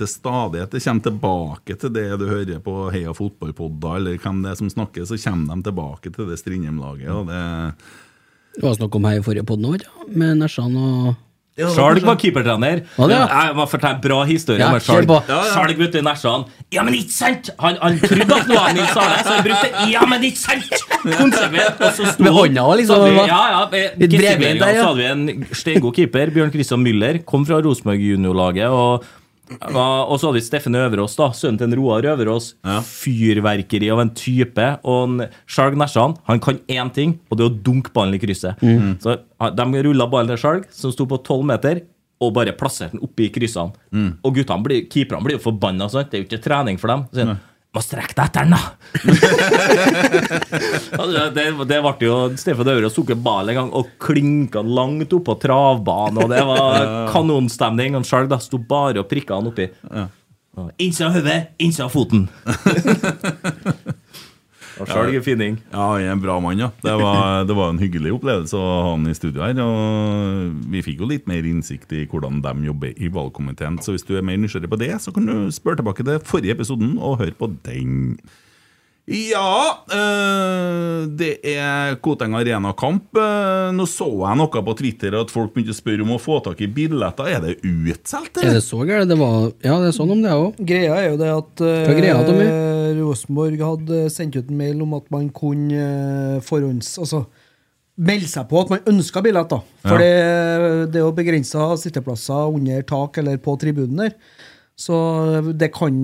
[0.01, 4.53] til stadighet Det kommer tilbake til det du hører på Heia fotballpodder, eller hvem det
[4.53, 7.31] er som snakker, så kommer de tilbake til det Strindheim-laget.
[7.31, 9.77] det Det var snakk om i forrige podd nå,
[10.11, 11.15] med Nesjan og
[11.59, 12.83] Skjalg var keepertrener.
[12.97, 13.27] Det, ja?
[13.27, 15.11] Jeg må fortelle en bra historie Ja, om Skjalg.
[15.27, 16.45] Skjalg vet du, Nesjan.
[16.71, 17.51] Ja, men ikke sant!
[17.59, 20.73] Han, han trodde at noe var Nils Arne, så han brukte 'ja, men ikke sant!'
[21.09, 23.63] Og så sto Med hånda også, liksom, vi- Ja, ja.
[23.97, 24.83] Litt bredbeint der, ja.
[24.83, 28.69] Så hadde vi en steingod keeper, Bjørn Christian Müller, kom fra Rosenborg juniorlaget.
[28.69, 29.05] og
[29.49, 32.51] og så hadde vi Steffen Øverås, da, sønnen til en Roar Øverås.
[32.85, 34.67] Fyrverkeri av en type.
[34.85, 38.61] Og Skjalg Nesjan han kan én ting, og det er å dunke ballen i krysset.
[39.03, 39.17] Så
[39.57, 41.83] De rulla ballen til Skjalg, som sto på tolv meter,
[42.21, 43.73] og bare plasserte den oppi kryssene.
[44.27, 45.87] Og guttene blir, keeperne blir jo forbanna.
[45.87, 47.05] Det er jo ikke trening for dem.
[47.15, 47.25] Så
[47.77, 48.63] må strekke deg etter den, da!
[51.35, 55.27] Det, det ble jo Stefan Aure tok ballen ball en gang og klinka langt opp
[55.29, 57.97] på travbanen, og det var kanonstemning.
[57.99, 59.69] Han sjøl da sto bare og prikka han oppi.
[59.89, 60.07] Ja.
[60.83, 62.27] Innsida av hodet, innsida av foten.
[64.79, 65.59] Og sjølg er finning.
[65.73, 66.71] Ja, han er en bra mann, ja.
[66.85, 69.59] Det var, det var en hyggelig opplevelse å ha han i studio her.
[69.65, 73.81] Og vi fikk jo litt mer innsikt i hvordan de jobber i valgkomiteen.
[73.85, 76.57] Så hvis du er mer nysgjerrig på det, så kan du spørre tilbake til forrige
[76.59, 78.19] episoden og høre på den.
[79.09, 83.17] Ja øh, Det er Koteng Arena-kamp.
[83.17, 86.39] Eh, nå så jeg noe på Twitter at folk begynte å spørre om å få
[86.45, 87.31] tak i billetter.
[87.33, 88.43] Er det utsolgt?
[88.43, 89.09] Er det så gærent?
[89.09, 90.61] Det var Ja, det er sånn om det òg.
[90.61, 92.49] Greia er jo det at eh, Tommy?
[92.99, 95.85] Rosenborg hadde sendt ut en mail om at man kunne
[96.39, 96.97] eh, forhånds...
[97.01, 97.25] Altså
[97.99, 99.65] melde seg på at man ønska billetter.
[99.83, 104.13] For For det, det er jo begrensa sitteplasser under tak eller på tribunen der.
[104.79, 104.95] Så
[105.59, 105.97] det kan,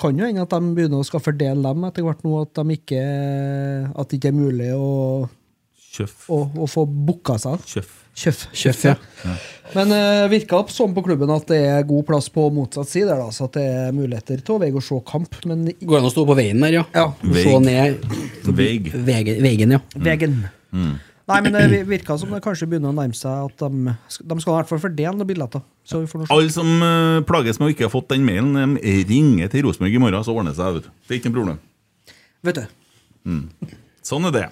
[0.00, 2.76] kan jo hende at de begynner å skal fordele dem etter hvert nå, at, de
[2.78, 3.02] ikke,
[3.94, 4.88] at det ikke er mulig å,
[5.94, 6.24] Kjøff.
[6.34, 7.62] å, å få booka seg.
[7.70, 8.00] Kjøff.
[8.14, 8.42] Kjøff.
[8.54, 8.94] Kjøff, ja.
[9.74, 13.08] Men uh, virka opp sånn på klubben at det er god plass på motsatt side,
[13.10, 15.34] der, da, så at det er muligheter til å veie å se kamp.
[15.50, 16.84] Men Går det an å stå på veien der, ja?
[16.94, 17.08] Ja.
[17.24, 17.66] Se Veig.
[17.66, 18.06] ned
[18.54, 18.92] Veig.
[19.42, 19.82] Vegen, ja.
[19.82, 20.04] ja.
[20.06, 20.38] Vegen.
[21.24, 24.50] Nei, men det virka som det kanskje begynner å nærme seg at de, de skal
[24.52, 25.62] i hvert fall fordele noen billetter.
[25.88, 26.26] Så vi får nå.
[26.34, 29.96] Alle som øh, plages med å ikke ha fått den mailen, de ringer til Rosenborg
[29.96, 30.76] i morgen, så ordner det seg.
[30.76, 30.92] Vet du.
[31.06, 31.62] Det er ikke noe problem.
[32.44, 33.72] Vet du.
[34.04, 34.46] Sånn er det.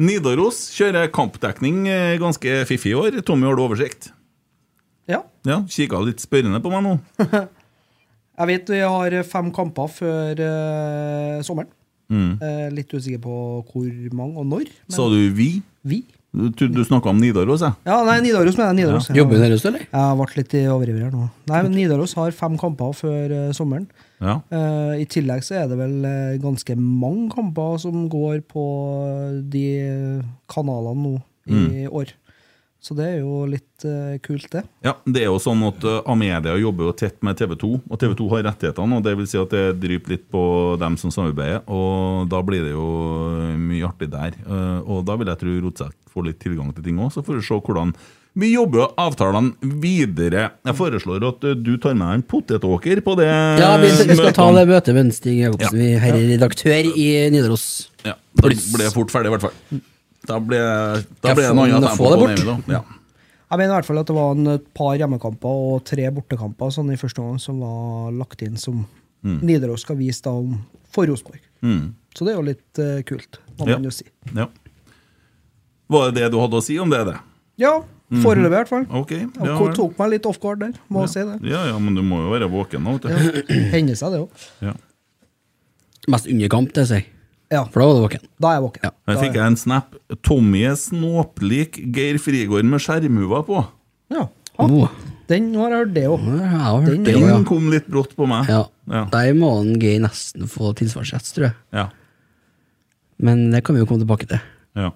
[0.00, 3.20] Nidaros kjører kampdekning eh, ganske fiffig i år.
[3.26, 4.12] Tommy, har du oversikt?
[5.10, 5.24] Ja.
[5.48, 6.96] Ja, Kikka litt spørrende på meg nå.
[8.38, 11.72] Jeg vet vi har fem kamper før uh, sommeren.
[12.08, 13.34] Eh, litt usikker på
[13.68, 14.70] hvor mange og når.
[14.86, 15.58] Men Sa du vi?
[15.88, 16.02] Vi?
[16.28, 17.72] Du, du snakka om Nidaros, jeg.
[17.88, 18.78] Ja, nei, Nidaros mener jeg.
[18.82, 19.08] Nidaros.
[19.16, 19.86] Jobber du der ute, eller?
[19.88, 21.24] Jeg ble litt overivrig her nå.
[21.48, 23.86] Nei, men Nidaros har fem kamper før uh, sommeren.
[24.20, 24.36] Ja.
[24.52, 28.66] Uh, I tillegg så er det vel uh, ganske mange kamper som går på
[29.50, 29.64] de
[30.52, 31.16] kanalene nå
[31.48, 32.12] i år.
[32.88, 34.62] Så det er jo litt uh, kult, det.
[34.86, 37.98] Ja, det er jo sånn at uh, Amedia jobber jo tett med TV 2, og
[38.00, 38.96] TV 2 har rettighetene.
[38.96, 40.42] og Det vil si at det dryper litt på
[40.80, 42.86] dem som samarbeider, og da blir det jo
[43.60, 44.38] mye artig der.
[44.48, 47.42] Uh, og da vil jeg tro Rotsekk får litt tilgang til ting òg, så får
[47.42, 47.92] vi se hvordan
[48.38, 50.46] vi jobber avtalene videre.
[50.64, 53.28] Jeg foreslår at du tar med deg en potetåker på det.
[53.60, 56.00] Ja, vi, vi skal ta det møtet med Stig Jacobsen, ja.
[56.06, 57.68] herre redaktør i Nidaros.
[58.06, 59.82] Ja, da blir jeg fort ferdig, i hvert fall.
[60.26, 62.44] Da blir, da blir det noe annet tempo det på bort.
[62.44, 62.74] Nemi.
[62.74, 62.82] Ja.
[63.50, 66.70] Jeg mener i hvert fall at det var en et par hjemmekamper og tre bortekamper
[66.74, 68.86] sånn i første gang som var lagt inn som
[69.24, 70.58] Nidaros skal vise da om
[70.92, 71.40] for Rosenborg.
[71.62, 71.94] Mm.
[72.14, 73.78] Så det er jo litt uh, kult, må Ja.
[73.78, 74.04] man jo si.
[74.34, 74.46] ja.
[75.88, 77.00] Var det det du hadde å si om det?
[77.08, 77.16] det?
[77.56, 77.72] Ja,
[78.12, 78.84] foreløpig i hvert fall.
[79.00, 79.46] Okay, Jeg Mhm.
[79.46, 79.74] ja vel.
[79.74, 81.06] tok meg litt off guard der, må ja.
[81.06, 81.38] si det.
[81.48, 82.98] Ja, ja, men du må jo være våken nå.
[83.08, 83.16] Ja.
[83.72, 84.28] Hender seg det òg.
[84.60, 84.74] Ja.
[86.08, 87.06] Mest under kamp, det sier jeg.
[87.50, 88.24] Ja, For da var du våken.
[88.40, 88.82] da er jeg våken.
[88.84, 88.90] Ja.
[89.08, 89.94] Her fikk jeg en snap.
[90.22, 93.62] Tommy er snåplik Geir Frigård med skjermhuva på.
[94.12, 94.26] Ja.
[94.58, 94.88] Oh,
[95.28, 96.24] Den har jeg hørt, det òg.
[96.86, 98.48] Den- det Den kom litt brått på meg.
[98.48, 98.64] ja.
[98.90, 99.04] Ja.
[99.12, 101.54] Der må han Geir nesten få tilsvarsrett, tror jeg.
[101.72, 101.88] Ja.
[103.20, 104.40] Men det kan vi jo komme tilbake til.
[104.76, 104.90] ja.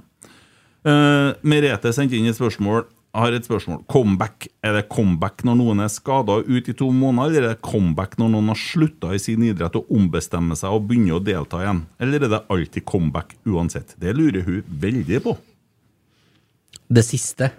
[0.85, 2.85] Uh, Merete sendte inn et spørsmål.
[3.13, 3.83] Har et spørsmål.
[3.93, 4.47] Comeback.
[4.65, 8.17] Er det comeback når noen er skada ut i to måneder, eller er det comeback
[8.17, 11.83] når noen har slutta i sin idrett og ombestemmer seg og begynner å delta igjen?
[12.01, 13.93] Eller er det alltid comeback uansett?
[14.01, 15.37] Det lurer hun veldig på.
[16.93, 17.51] Det siste.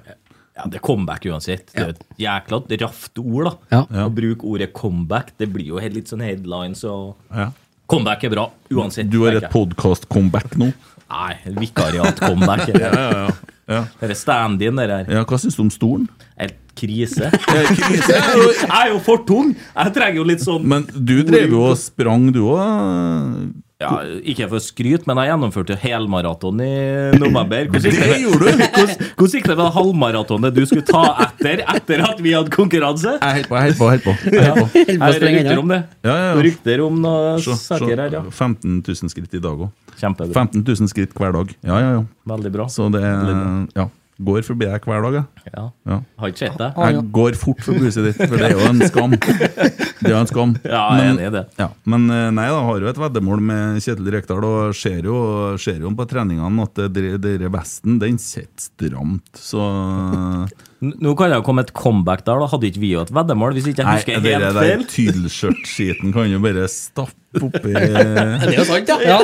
[0.54, 1.70] Ja, det er comeback uansett.
[1.74, 3.54] Det er et jækla raft ord, da.
[3.70, 3.84] Ja.
[3.94, 4.08] Ja.
[4.08, 7.52] Å bruke ordet comeback, det blir jo litt sånn headlines og Ja.
[7.94, 9.10] Comeback er bra, uansett.
[9.12, 10.72] Du har et podkast-comeback nå.
[11.12, 12.70] Nei, vikariat-comeback.
[12.74, 13.53] Ja, ja, ja.
[13.70, 13.84] Ja.
[14.02, 15.12] Det er stand-in, det der.
[15.20, 16.08] ja hva syns du om stolen?
[16.40, 17.30] Helt krise.
[18.10, 19.54] Jeg er jo for tung!
[19.76, 23.54] Jeg trenger jo litt sånn Men du drev jo og sprang, du òg.
[23.84, 23.92] Ja,
[24.34, 26.72] Ikke for å skryte, men jeg gjennomførte jo helmaraton i
[27.20, 27.70] november.
[27.74, 28.64] Hvordan gikk Det gjorde du!
[28.64, 33.18] Hvordan, hvordan gikk det med halvmaratonet du skulle ta etter etter at vi hadde konkurranse?
[33.20, 34.16] Jeg holder på, jeg holder på.
[34.34, 34.68] Jeg holder på.
[34.74, 35.82] Helt på Jeg hører rykter om det.
[36.04, 36.38] Ja, ja, ja.
[36.48, 38.24] Rykter om noen så, saker her, ja.
[38.30, 39.74] 15 000 skritt i dag òg.
[40.00, 40.46] Kjempebra.
[40.46, 41.52] 15 000 skritt hver dag.
[41.62, 42.06] Ja, ja, ja.
[42.34, 42.70] Veldig bra.
[42.72, 43.88] Så det ja,
[44.24, 45.52] går forbi deg hver dag, jeg.
[45.54, 45.66] Ja.
[45.90, 46.00] Ja.
[46.22, 46.80] Har ikke sett deg.
[46.88, 49.18] Jeg går fort forbi huset ditt, for det er jo en skam.
[50.04, 50.54] Det er en skam.
[50.68, 51.44] Ja, jeg er enig i det.
[51.60, 55.18] Ja, men eh, nei, da har jo et veddemål med Kjetil Rekdal, og ser jo,
[55.62, 59.64] ser jo på treningene at denne dere vesten, den sitter stramt, så
[60.84, 62.48] Nå kan det jo komme et comeback der, da.
[62.52, 64.82] Hadde ikke vi jo et veddemål, hvis ikke jeg Nei, husker det helt feil?
[64.92, 69.22] tyllskjørt-skiten kan jo bare stappe oppi Det er jo sant, ja.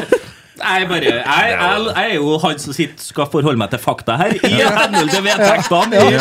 [0.59, 3.79] Jeg, er bare, jeg, jeg, jeg er jo han som sitter, skal forholde meg til
[3.83, 6.17] fakta her, i henhold til vedtektene i,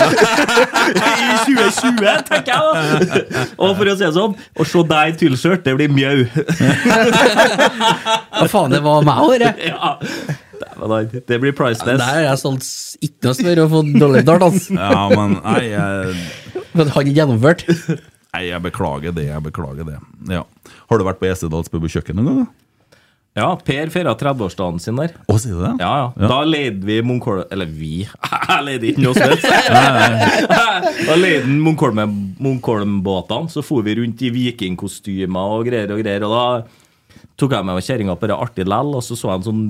[0.95, 3.45] i 2020, tenker jeg da.
[3.59, 6.22] Og for å si det sånn, å se deg i tullskjørt, det blir mjau.
[8.39, 9.53] Hva faen, det var meg òg, det.
[11.28, 12.03] Det blir Der priceless.
[12.03, 12.68] har jeg solgt
[13.05, 14.78] ikke noe smør og fått dårlig betalt, altså.
[14.78, 15.36] Ja, men
[15.66, 17.64] jeg, For han ikke gjennomført.
[18.34, 19.26] nei, jeg beklager det.
[19.30, 19.99] Jeg beklager det.
[20.30, 20.43] Ja.
[20.91, 22.41] Har du vært på Esedals pub kjøkken noen gang?
[22.47, 22.67] da?
[23.39, 25.12] Ja, Per feira 30-årsdagen sin der.
[25.30, 25.72] Å, sier du det?
[25.82, 26.09] Ja, ja.
[26.30, 28.01] Da leide vi Munkholm Eller vi.
[28.49, 29.39] Jeg leide ikke noe sted.
[31.09, 33.51] Da leide Munkholm-båtene.
[33.53, 36.22] Så for vi rundt i vikingkostymer og greier og greier.
[36.26, 36.45] Og da
[37.39, 39.62] tok jeg med meg kjerringa på det artig lell, og så så jeg en sånn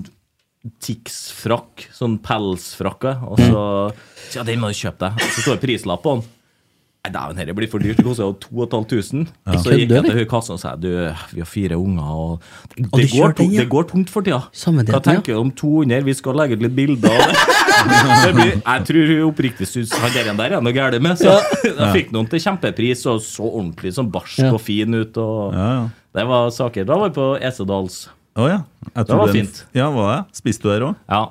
[0.82, 1.84] Tix-frakk.
[1.94, 3.12] Sånn pelsfrakke.
[3.28, 5.12] Og så så, Ja, den må du kjøpe deg.
[5.22, 6.24] Og så står det prislapp på den.
[7.08, 7.96] Nei, dæven, dette blir for dyrt.
[7.96, 9.28] Det koster jo 2500.
[9.48, 9.58] Ja.
[9.62, 10.88] så gikk jeg til hun i kassen og sa du,
[11.32, 12.42] vi har fire unger, og
[12.76, 13.60] det, Og går, kjørte tung- ja.
[13.62, 14.42] det går tungt for tida.
[14.52, 16.04] Samme Hva tenker du om 200?
[16.04, 18.34] Vi skal legge ut litt bilder av det.
[18.36, 21.16] blir, jeg tror hun oppriktig syns han der, der er noe galt med.
[21.18, 21.32] Så
[21.78, 24.52] da fikk noen til kjempepris og så ordentlig sånn barsk Ja.
[24.52, 25.16] og fin ut.
[25.16, 25.88] Og Ja, ja.
[26.18, 26.84] Det var saker.
[26.88, 28.08] Da var vi på Esedals.
[28.38, 28.58] Å ja.
[28.94, 29.64] Det var den- fint.
[29.74, 30.36] Ja, var det?
[30.40, 30.96] Spiste du der òg?
[31.08, 31.24] Ja.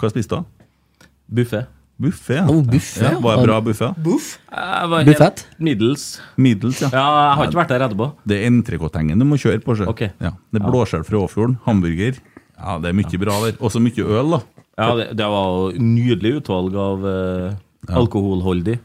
[0.00, 1.06] Hva spiste du?
[1.32, 1.66] Buffé.
[2.00, 2.46] Buffé, ja.
[2.48, 3.10] Å, buffet, ja.
[3.12, 3.18] ja.
[3.22, 3.88] Var det bra buffé?
[4.02, 5.42] Jeg var Buffett?
[5.62, 6.06] middels.
[6.40, 6.88] Middels, ja.
[6.90, 8.08] Ja, jeg har ikke vært der etterpå.
[8.26, 9.76] Det er entrecôtengen du må kjøre på.
[9.78, 9.86] sjø.
[9.92, 10.02] Ok.
[10.22, 10.32] Ja.
[10.50, 11.58] Det er blåskjell fra Åfjorden.
[11.66, 12.18] Hamburger.
[12.58, 13.58] Ja, det er mye bra der.
[13.62, 14.40] Også mye øl, da.
[14.80, 17.60] Ja, det, det var nydelig utvalg av eh,
[18.00, 18.78] alkoholholdig.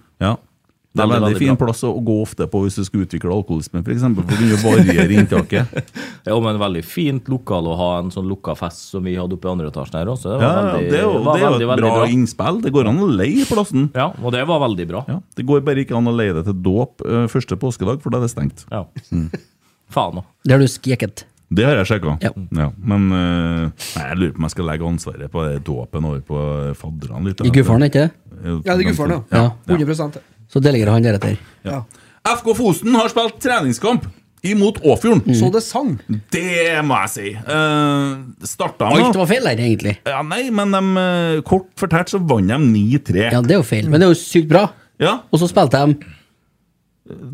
[0.97, 1.05] Ja.
[1.05, 3.33] Det er Veldig, veldig fin plass å å gå ofte på hvis du skal utvikle
[3.33, 4.05] alkoholisme, f.eks.
[4.17, 5.93] For, du kan variere inntaket.
[6.27, 9.47] Ja, men veldig fint lokal å ha en sånn lukka fest som vi hadde oppe
[9.47, 10.33] i andre etasjen her også.
[10.33, 11.93] Det var Ja, ja, veldig, det er jo, var det er jo veldig, et veldig
[11.93, 12.59] bra innspill.
[12.65, 13.87] Det går an å leie plassen.
[13.95, 15.05] Ja, og det var veldig bra.
[15.07, 15.17] Ja.
[15.39, 18.19] Det går bare ikke an å leie det til dåp eh, første påskedag, for da
[18.19, 18.67] er det stengt.
[18.73, 18.83] Ja.
[19.07, 19.29] Mm.
[19.95, 20.27] Faen òg.
[20.43, 21.23] Det har du skjekket?
[21.47, 22.17] Det har jeg sjekka.
[22.19, 22.33] Ja.
[22.75, 26.41] Men uh, nei, jeg lurer på om jeg skal legge ansvaret på dåpen over på
[26.75, 27.43] fadderne litt.
[27.47, 28.09] I guffaren, ikke det?
[28.43, 29.45] Ja, det er guffaren, ja.
[29.45, 29.77] Ja.
[29.77, 30.19] 100
[30.51, 31.37] Så delegerer han deretter.
[31.67, 31.81] Ja.
[32.27, 34.07] FK Fosen har spilt treningskamp.
[34.47, 35.33] imot Åfjorden.
[35.35, 35.97] Så det sang.
[36.31, 37.31] Det må jeg si.
[37.35, 39.97] Uh, starta Alt var feil der, egentlig.
[40.07, 43.31] ja, Nei, men de, eh, kort fortalt så vant de 9-3.
[43.33, 44.67] Ja, det er jo feil, men det er jo sykt bra.
[45.01, 45.97] Ja, Og så spilte de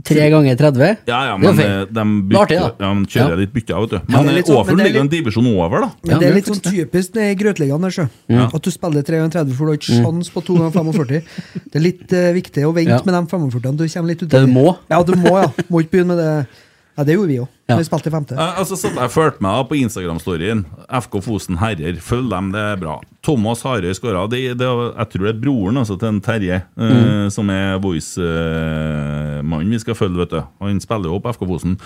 [0.03, 0.97] tre ganger 30.
[1.07, 2.69] ja, ja, Det er men eh, de, Det bytter, artig, da.
[2.85, 3.35] ja, men kjører Ja.
[3.41, 3.99] litt bytter, vet du.
[4.07, 5.89] Men er eh, sånn- men Åfjorden er ligger en divisjon over, da.
[6.05, 8.07] Men det er litt sånn typisk i Grøtligaen der, sjø.
[8.53, 11.23] At du spiller 3 ganger 30, for du har ikke sjans på 2 ganger 45.
[11.71, 13.01] Det er litt uh, viktig å vente Ja.
[13.05, 13.77] med de 45-ene.
[13.77, 14.29] Du kommer litt uti.
[14.29, 14.77] Du må.
[14.89, 15.49] Ja, du må, ja.
[15.69, 16.47] Må ikke begynne med det.
[16.93, 17.49] Ja, det gjorde vi òg.
[17.65, 17.77] Ja.
[17.79, 18.35] Vi spilte i femte.
[18.37, 20.61] Jeg, altså, så jeg fulgte med da på Instagram-storyen.
[21.01, 21.97] FK Fosen herrer.
[22.05, 22.99] Følg dem, det er bra.
[23.25, 24.27] Thomas Harøy skåra.
[24.37, 29.97] Jeg tror det er broren altså, til en Terje, eh, som er Voice-mannen vi skal
[29.97, 30.21] følge.
[30.21, 31.77] vet du Han spiller jo på FK Fosen.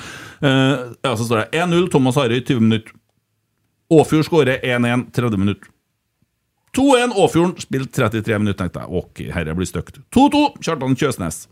[0.43, 2.95] Uh, ja, så står det 1-0 Thomas Harøy, 20 minutter.
[3.88, 5.72] Åfjord skårer 1-1, 30 minutter.
[6.78, 8.66] 2-1 Åfjorden, spilt 33 minutter.
[8.66, 10.01] Tenkte jeg, ok, herre blir stygt.
[10.14, 11.45] 2-2 Kjartan Kjøsnes.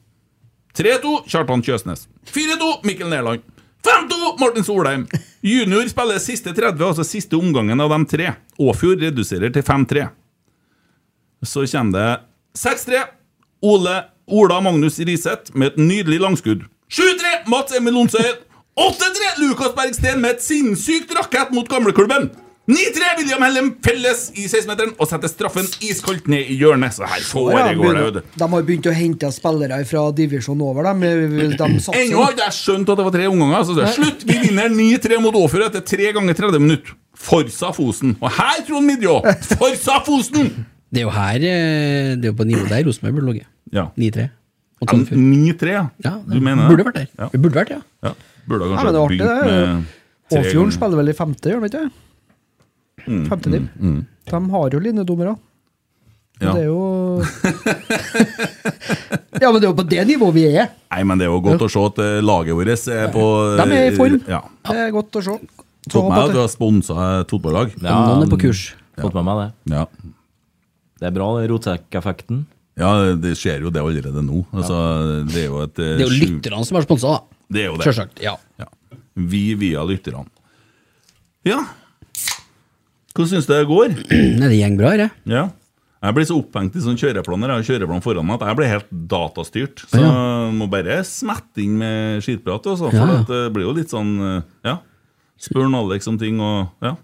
[0.75, 2.07] 3-2 Kjartan Kjøsnes.
[2.31, 3.43] 4-2 Mikkel Nerland.
[3.85, 5.07] 5-2 Martin Solheim.
[5.45, 8.31] Junior spiller siste 30, altså siste omgangen av de tre.
[8.57, 10.07] Åfjord reduserer til 5-3.
[11.45, 12.09] Så kommer det
[12.57, 13.03] 6-3.
[13.65, 13.95] Ole
[14.27, 16.65] Ola Magnus Riseth med et nydelig langskudd.
[16.89, 18.31] 7-3 Mats Emil Onsøy.
[18.75, 22.31] 8-3 Lukas Bergsten med et sinnssykt rakett mot gamleklubben.
[22.65, 26.95] 9-3 William Hellem felles i 16-meteren og setter straffen iskaldt ned i hjørnet.
[26.95, 28.21] Så her Ja, foregår det, vet du.
[28.41, 31.03] de har begynt å hente spillere fra divisjonen over, dem.
[31.05, 31.67] De.
[31.93, 33.67] Ennå har jeg skjønt at det var tre omganger.
[33.69, 34.25] Så det er slutt!
[34.25, 36.95] Vi vinner 9-3 mot Åfjord etter tre ganger 30 minutter.
[37.25, 38.15] Forsa Fosen.
[38.19, 39.19] Og her, Trond Midjå!
[39.59, 40.49] Forsa Fosen!
[40.95, 43.47] Det er jo her eh, Det er jo på nivå der Rosenborg burde ligget.
[43.73, 43.85] Ja.
[43.99, 44.25] 9-3.
[44.81, 45.85] Og 9-3, ja.
[46.03, 46.71] Ja, Du mener det?
[46.73, 47.07] burde vært der.
[47.19, 47.29] Ja.
[47.31, 47.79] Vi burde vært, ja.
[48.09, 48.11] ja.
[48.49, 49.53] Burde Ja, kanskje men det er artig, begynt det.
[50.33, 51.91] med Åfjorden spiller vel i femte, gjør de ikke det?
[53.07, 53.67] Mm, Femte div.
[54.31, 55.35] De har jo linjedommere.
[56.41, 56.51] Ja.
[56.51, 57.21] Det er jo
[59.41, 60.69] Ja, men det er jo på det nivået vi er.
[60.91, 63.23] Nei, men det er jo godt å se at eh, laget vårt er på
[63.59, 64.17] De er i form.
[64.29, 64.41] Ja.
[64.67, 65.37] Det er godt å se.
[65.85, 67.75] Fått med håper at du har sponsa et fotballag.
[67.83, 68.65] Noen er på kurs.
[68.99, 69.47] Fått med meg det.
[69.75, 69.85] Ja.
[70.99, 72.43] Det er bra, den rotsekkeffekten.
[72.79, 74.41] ja, det skjer jo det allerede nå.
[74.55, 74.77] Altså,
[75.29, 77.41] det er jo et eh, Det er jo lytterne som har sponsa, da.
[77.55, 77.87] Det er jo det.
[77.87, 78.21] Sjølsagt.
[78.23, 78.35] Ja.
[78.59, 78.69] Ja.
[79.15, 80.25] Vi via lytterne.
[81.47, 81.61] Ja.
[83.15, 83.93] Hvordan syns du det går?
[84.43, 85.09] Det går bra, det.
[85.31, 85.45] Ja.
[86.05, 88.69] Jeg blir så opphengt i sånn kjøreplaner Jeg har kjøreplan foran meg at jeg blir
[88.69, 89.85] helt datastyrt.
[89.89, 90.11] Så Ja.
[90.53, 92.67] må bare smette inn med skitprat.
[92.69, 94.77] Også, for Ja, det blir jo litt sånn eh, Ja.
[95.41, 96.95] Spør Alex om ting og Ja.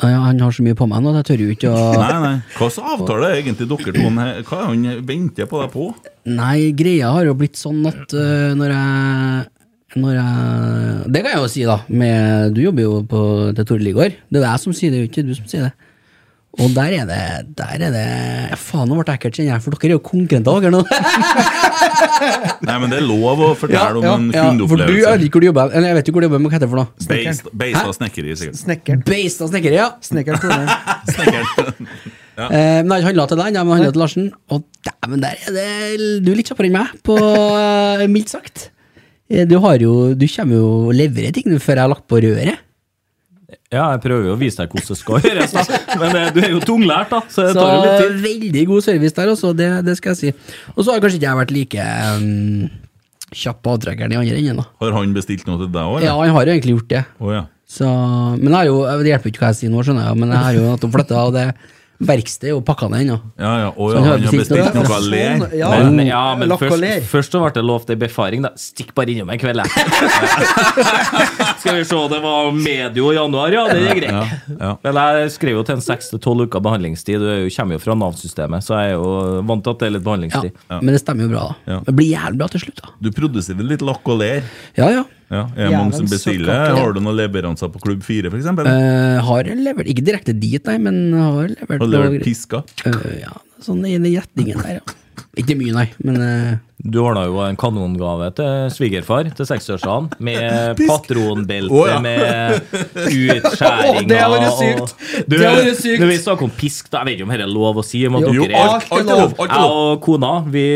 [0.00, 1.78] Ja, ja, han har så mye på meg nå, at jeg tør jo ikke å
[2.02, 2.34] Nei, nei.
[2.56, 4.10] Hva slags avtale er egentlig dere to?
[4.46, 5.86] Hva er han venter på deg på?
[6.30, 9.48] Nei, greia har jo blitt sånn at uh, når jeg
[10.00, 11.78] når jeg Det kan jeg jo si, da.
[11.88, 13.20] Med, du jobber jo på,
[13.58, 14.16] til Tore Ligård.
[14.28, 15.74] Det er jeg som sier det, ikke du som sier det.
[16.58, 17.18] Og der er det
[17.58, 18.04] Der er det
[18.50, 20.80] ja, Faen, nå ble det ekkelt, kjenner jeg, for dere er jo konkurrenter, dere nå.
[22.66, 25.26] Nei, men det er lov å fortelle om en ja, for du jeg vet kundeopplevelse.
[25.28, 26.72] ikke hvor du jobber Eller jeg vet ikke hvor du jobber, men hva heter det
[26.72, 27.52] for noe?
[27.62, 28.60] Beista snekkeri, sikkert.
[28.62, 29.04] Snekkeren.
[29.06, 29.90] Beista snekkeri, ja.
[30.08, 30.72] Snekkeren.
[31.14, 31.92] Snekkeren.
[32.38, 34.26] Eh, men jeg har ikke handla til deg, jeg har handla til Larsen.
[34.54, 38.68] Og dæven, der er det Du er litt kjappere enn meg, på eh, mildt sagt.
[39.30, 42.20] Eh, Du har jo Du kommer jo og leverer ting før jeg har lagt på
[42.24, 42.64] røret.
[43.72, 45.78] Ja, jeg prøver jo å vise deg hvordan det skal gjøres, da.
[46.00, 48.18] Men eh, du er jo tunglært, da, så det Så tar jo litt tid.
[48.24, 50.56] veldig god service der også, det, det skal jeg si.
[50.74, 52.68] Og så har kanskje ikke jeg vært like um,
[53.36, 54.66] kjapp på avtrekkeren i andre enden, da.
[54.80, 57.02] Har han bestilt noe til deg òg, Ja, han har jo egentlig gjort det.
[57.20, 57.42] Oh, ja.
[57.68, 57.88] Så,
[58.40, 60.44] men jeg har jo, det hjelper ikke hva jeg sier nå, skjønner jeg, men jeg
[60.48, 61.46] har jo nettopp flytta, og det
[61.98, 63.16] verkstedet og pakka ned ennå.
[63.40, 63.70] Ja, ja.
[63.74, 63.98] Oh, ja.
[63.98, 64.84] han har bestilt noe.
[64.86, 65.40] noe ler.
[65.40, 65.70] Sånn, ja.
[65.82, 68.52] Men, ja, men først, først så ble det lovt ei befaring, da.
[68.60, 69.88] Stikk bare innom en kveld, jeg.
[71.62, 73.66] Skal vi se, det var medio januar, ja.
[73.72, 74.14] Det er greit.
[74.14, 74.72] Ja, ja.
[74.86, 77.18] Men jeg skrev jo til en seks til tolv uker behandlingstid.
[77.18, 79.96] Du er kommer jo fra Nav-systemet, så jeg er jo vant til at det er
[79.96, 80.64] litt Ja, behandlingstid.
[80.78, 81.82] men det stemmer jo bra, da.
[81.88, 82.94] Det blir jævlig bra til slutt, da.
[83.02, 84.46] Du produserer litt lakk og ler.
[84.78, 85.06] Ja, ja.
[85.28, 86.72] Ja, er som bestiller?
[86.78, 88.46] Har du noen leveranser på Klubb 4, f.eks.?
[88.48, 92.62] Eh, har levert, ikke direkte dit, nei, men har levert Har levert noe- piska?
[92.86, 93.34] Uh, ja,
[93.64, 94.86] sånn i den retningen der, ja.
[95.38, 96.52] Ikke mye, nei, men eh,
[96.82, 101.96] Du ordna jo en kanongave til svigerfar til seksårsdagen, med patronbelte Å, ja.
[102.02, 102.68] med
[103.36, 104.02] utskjæringer.
[104.02, 104.94] Å, det har vært sykt.
[105.28, 106.02] Du, Det hadde vært sykt.
[106.02, 108.02] Når vi snakker om pisk, da, jeg vet ikke om dette er lov å si.
[108.08, 109.24] Om at Jo, dere er alt, alt er lov!
[109.28, 109.78] Alt er Jeg lov.
[109.78, 110.66] og kona, vi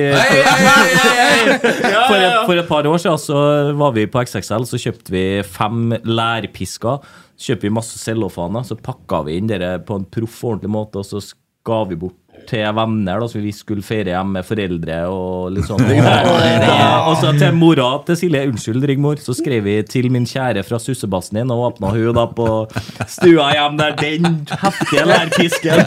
[2.06, 3.42] for, et, for et par år siden så
[3.78, 7.02] var vi på XXL, så kjøpte vi fem lærpisker.
[7.38, 10.74] Så kjøpte vi masse cellofaner, så pakka vi inn dere på en proff og ordentlig
[10.76, 11.22] måte, og så
[11.66, 12.18] ga vi bort
[12.48, 15.82] til venner, da, så vi skulle feire hjem med foreldre og litt sånn.
[17.08, 20.78] Og så til mora til Silje, unnskyld Rigmor, så skrev vi til min kjære fra
[20.82, 22.46] sussebassen din, og åpna hun da på
[23.10, 25.84] stua hjem der, den heftige lærpisken.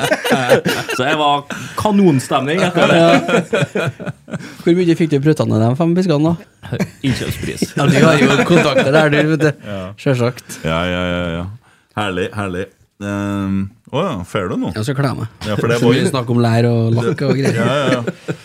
[0.96, 1.46] Så det var
[1.80, 3.04] kanonstemning etter det.
[4.64, 6.80] Hvor mye fikk du prutta ned de fem piskene, da?
[7.06, 7.68] Innkjøpspris.
[7.78, 9.68] Ja, Du har jo kontakter der, du, vet du.
[10.02, 10.60] Sjølsagt.
[10.66, 11.22] Ja, ja, ja.
[11.40, 11.46] ja.
[11.96, 12.66] Herlig, herlig.
[13.04, 14.74] Ehm, oh ja, får du noe?
[14.76, 15.32] Jeg skal kle meg.
[15.44, 17.58] Ja, for det Så var snakk om lær og lakk og greier.
[17.58, 18.36] Ja, ja, ja.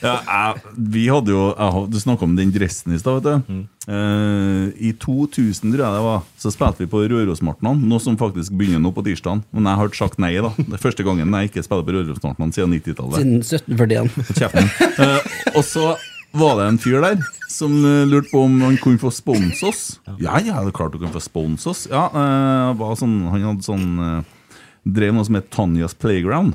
[0.00, 0.62] ja jeg,
[0.96, 3.66] vi hadde jo jeg, Du snakka om den dressen i stad, Mm.
[3.66, 3.90] du.
[3.90, 8.54] Eh, I 2000, tror jeg det var, så spilte vi på Rørosmartnan, noe som faktisk
[8.56, 9.42] begynner nå på tirsdag.
[9.52, 10.54] Men jeg har sagt nei, da.
[10.56, 13.20] Det er første gangen jeg ikke spiller på Rørosmartnan siden 90-tallet.
[13.20, 14.64] Siden 1741.
[14.96, 15.04] uh.
[15.04, 15.92] Eh, og så
[16.32, 19.84] var det en fyr der som eh, lurte på om han kunne få spons oss.
[20.18, 21.86] Ja, ja, det er klart du kan få spons oss.
[21.90, 24.36] Ja, eh, var sånn, han hadde sånn eh,
[24.80, 26.54] Drev noe som het Tanjas Playground.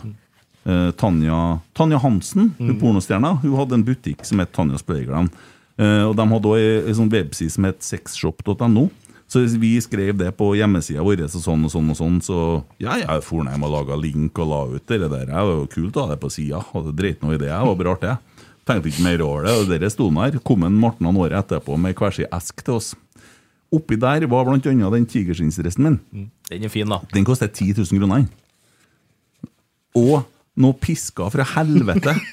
[0.65, 5.29] Eh, Tanja, Tanja Hansen, hun pornostjerna, hun hadde en butikk som het Tanjas Playground.
[5.77, 8.87] Eh, og de hadde òg ei sånn webside som het sexshop.no.
[9.29, 12.39] Så hvis vi skrev det på hjemmesida vår, så sånn og sånn og sånn, så
[12.81, 15.25] ja, jeg for hjem og laga link og la ut det der.
[15.29, 16.61] Det var jo kult å ha det på sida.
[16.71, 17.49] Hadde dreit noe i det.
[17.49, 18.13] Det var bra artig.
[18.65, 19.55] Tenkte ikke mer over det.
[19.59, 20.39] Og dere sto der.
[20.45, 22.93] Kom en Morten han året etterpå med hver sin esk til oss.
[23.73, 26.29] Oppi der var annet den tigerskinnsdressen min.
[26.49, 27.01] Den er fin, da.
[27.13, 28.25] Den koster 10 000 kroner.
[29.95, 32.15] Og noe pisker fra helvete.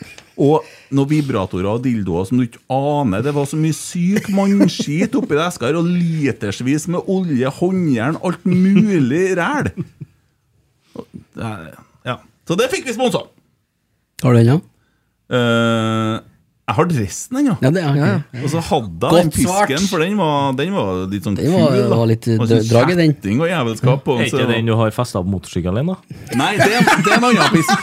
[0.42, 0.64] Og
[0.96, 3.20] noen vibratorer og dildoer som du ikke aner.
[3.24, 8.16] Det var så mye syk mannskit oppi det eska her, og litersvis med olje, håndjern,
[8.24, 9.68] alt mulig ræl.
[11.36, 12.16] Ja.
[12.48, 13.26] Så det fikk vi sponsa.
[14.24, 14.58] Har du den, ja?
[15.32, 16.20] Eh,
[16.62, 17.54] jeg har dressen ennå.
[17.60, 18.42] Ja, det ja, ja.
[18.44, 21.72] Og så hadde jeg den pisken, for den var, den var litt sånn Den var-
[21.74, 21.88] kul.
[21.90, 21.96] da.
[21.98, 23.12] var litt, eh, sånn drag i den.
[23.12, 25.96] kjetting og jævelskap Er ikke den du har festa på motorsykkelen din, da?
[26.38, 27.76] Nei, det, er- det er en annen pisk.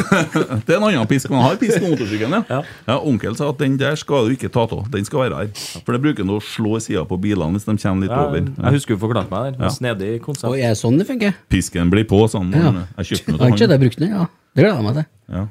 [0.66, 1.28] det er en annen pisk.
[1.34, 2.42] Man har pisk på motorsykkelen, ja.
[2.48, 2.62] Ja.
[2.86, 2.98] ja.
[3.00, 4.88] Onkel sa at den der skal du ikke ta av.
[4.94, 5.52] Den skal være her.
[5.84, 8.24] For det bruker han å slå i sida på bilene hvis de kommer litt Ja,
[8.30, 8.40] over.
[8.46, 9.62] jeg husker du forklarte meg den.
[9.66, 9.74] Ja.
[9.74, 10.48] Snedig konsept.
[10.52, 11.34] Og er sånn det funker?
[11.50, 12.54] Pisken blir på sånn.
[12.54, 12.86] Ja.
[13.02, 13.58] Jeg kjøpte den han.
[13.58, 14.26] ikke av den, ja.
[14.54, 15.06] Det gleder jeg meg til.
[15.34, 15.48] Ja.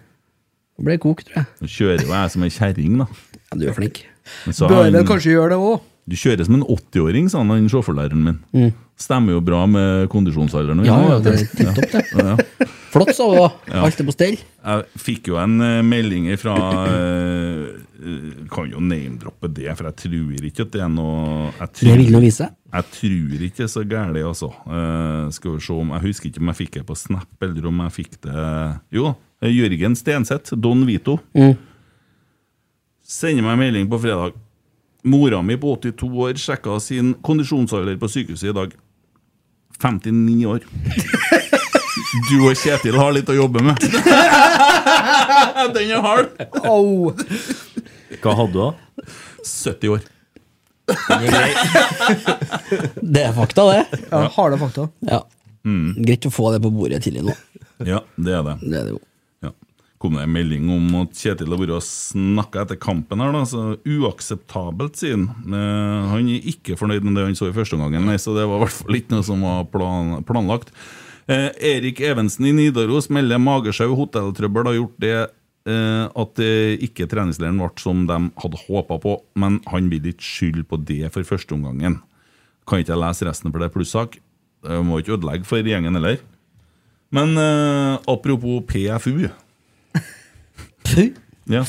[0.79, 1.47] Det ble kok, tror jeg.
[1.59, 3.07] Nå kjører jo jeg som ei kjerring, da.
[3.39, 4.03] Ja, du er flink.
[4.61, 5.87] Bør vel kanskje gjøre det òg.
[6.09, 8.71] Du kjører som en 80-åring, sa han, han sjåførlæreren min.
[8.99, 10.81] Stemmer jo bra med kondisjonsalderen.
[10.81, 10.87] Mm.
[10.87, 12.05] Ja, ja, det er tipp topp, det.
[12.15, 12.69] Ja, ja.
[12.89, 13.49] Flott, sa hun da.
[13.83, 14.39] Alt er på stell.
[14.39, 16.55] Jeg fikk jo en uh, melding fra
[16.89, 21.97] eh, Kan jo name-droppe det, for jeg tror ikke at det er noe jeg Det
[22.01, 22.49] vil nå vise.
[22.49, 24.51] Jeg tror ikke det er så galt, altså.
[24.65, 27.69] Uh, skal vi se om Jeg husker ikke om jeg fikk det på Snap, eller
[27.69, 28.45] om jeg fikk det
[28.97, 31.55] Jo, eh, Jørgen Stenseth, Don Vito, Mm.
[33.03, 34.33] sender meg en melding på fredag.
[35.03, 38.73] Mora mi på 82 år sjekka sin kondisjonsalder på sykehuset i dag.
[39.79, 40.59] 59 år.
[42.29, 43.79] Du og Kjetil har litt å jobbe med.
[45.75, 46.29] Den er hard.
[46.65, 47.13] Au!
[48.19, 48.73] Hva hadde du, da?
[49.45, 49.99] 70 år.
[53.01, 53.99] Det er fakta, det.
[54.09, 54.87] Ja, Harde fakta.
[55.05, 55.21] Ja.
[56.01, 57.35] Greit å få det på bordet tidlig nå.
[57.85, 58.55] Ja, det er det.
[58.65, 58.97] Det er det.
[59.99, 63.41] Kom det en melding om at Kjetil har vært og snakka etter kampen her, da.
[63.47, 65.25] Så uakseptabelt, sier han.
[65.43, 68.61] Eh, han er ikke fornøyd med det han så i første omgang, så det var
[68.61, 70.71] i hvert fall ikke noe som var plan, planlagt.
[71.27, 77.09] Eh, Erik Evensen i Nidaros melder magesjau, hotelltrøbbel har gjort det eh, at eh, ikke
[77.11, 81.27] treningsleiren ble som de hadde håpa på, men han vil ikke skylde på det for
[81.27, 81.99] første omgangen.
[82.63, 84.17] Kan ikke jeg lese resten, for det er plussak.
[84.63, 86.19] Må ikke ødelegge for gjengen heller.
[87.15, 89.27] Men eh, apropos PFU
[91.49, 91.63] ja.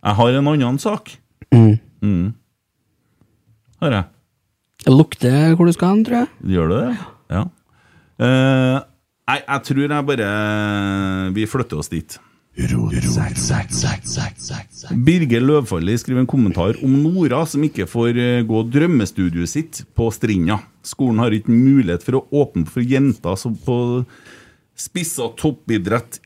[0.00, 1.12] Jeg har en annen sak.
[1.52, 2.32] Mm.
[3.80, 4.08] Har jeg.
[4.80, 6.32] Det lukter hvor du skal hen, tror jeg.
[6.54, 6.96] Gjør det det?
[7.30, 7.44] Ja.
[8.20, 8.78] Uh,
[9.30, 10.30] nei, jeg tror jeg bare
[11.32, 12.18] Vi flytter oss dit.
[15.06, 20.10] Birger Løvfalli skriver en kommentar om Nora som ikke får eh, gå drømmestudioet sitt på
[20.12, 20.58] Strinda.
[20.84, 23.78] Skolen har ikke mulighet for å åpne for jenter som på
[24.76, 26.18] spissa toppidrett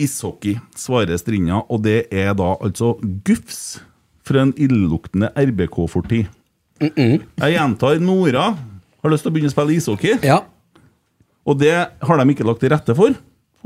[0.00, 2.94] ishockey, svarer Strinda, og det er da altså
[3.26, 3.78] gufs
[4.26, 6.26] fra en illeluktende RBK-fortid.
[6.80, 10.18] Jeg gjentar, Nora har lyst til å begynne å spille ishockey.
[10.26, 10.42] Ja.
[11.46, 13.14] Og det har de ikke lagt til rette for.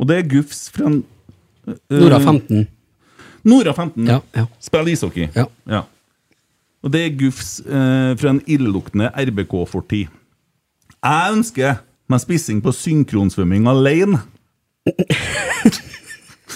[0.00, 1.00] Og det er gufs fra en
[1.66, 2.66] uh, Nora 15.
[3.48, 4.06] Nora 15.
[4.08, 4.46] Ja, ja.
[4.62, 5.30] Spiller ishockey.
[5.34, 5.84] Ja.
[6.84, 10.12] Og det er gufs uh, fra en illeluktende RBK-fortid.
[11.00, 14.20] Jeg ønsker meg spissing på synkronsvømming alene.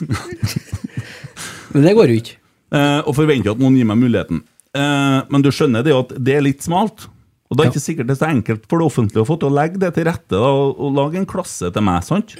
[1.75, 2.37] Men det går jo ikke.
[2.75, 4.43] Eh, og forventer at noen gir meg muligheten.
[4.75, 7.07] Eh, men du skjønner det at det er litt smalt.
[7.51, 7.73] Og det er Ja.
[7.75, 9.93] ikke sikkert det er så enkelt for det offentlige å få til å legge det
[9.95, 12.03] til rette da, og, og lage en klasse til meg.
[12.07, 12.35] sant?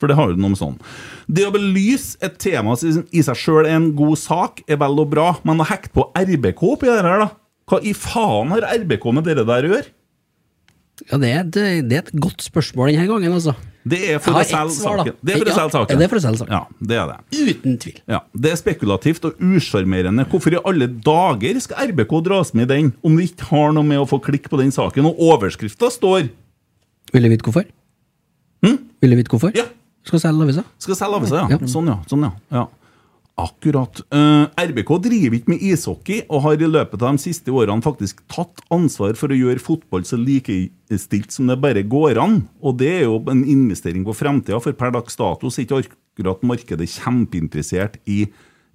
[0.00, 0.78] For det har jo noe med sånn.
[1.28, 5.10] Det å belyse et tema i seg sjøl er en god sak, er vel og
[5.12, 7.30] bra, men å hekte på RBK oppi det her, da?
[7.68, 9.90] Hva i faen har RBK med dere der å gjøre?
[11.10, 11.52] Ja, det er, et,
[11.90, 13.52] det er et godt spørsmål denne gangen, altså.
[13.88, 15.14] Det er for å selge saken.
[15.24, 15.94] Det er for å selge saken.
[15.94, 16.52] ja, det er for å selge saken.
[16.52, 17.18] Ja, det er det.
[17.54, 17.98] Uten tvil.
[18.12, 20.26] Ja, Det er spekulativt og usjarmerende.
[20.28, 23.86] Hvorfor i alle dager skal RBK dras med i den, om vi ikke har noe
[23.86, 25.08] med å få klikk på den saken?
[25.08, 26.28] Og overskrifta står
[27.12, 27.64] Vil du vite hvorfor?
[28.66, 28.76] Hm?
[29.00, 29.56] Vil du vite hvorfor?
[29.56, 29.64] Ja.
[30.04, 30.64] Skal selge avisa?
[30.80, 31.56] Skal selge avisa, ja.
[31.56, 31.66] Ja.
[31.68, 31.96] Sånn, ja.
[32.08, 32.32] Sånn, ja.
[32.52, 32.66] ja.
[33.40, 34.02] Akkurat.
[34.12, 38.20] Uh, RBK driver ikke med ishockey, og har i løpet av de siste årene faktisk
[38.30, 42.42] tatt ansvar for å gjøre fotball så likestilt som det bare går an.
[42.60, 46.44] Og det er jo en investering på fremtida, for per dags dato er ikke akkurat
[46.44, 48.26] markedet kjempeinteressert i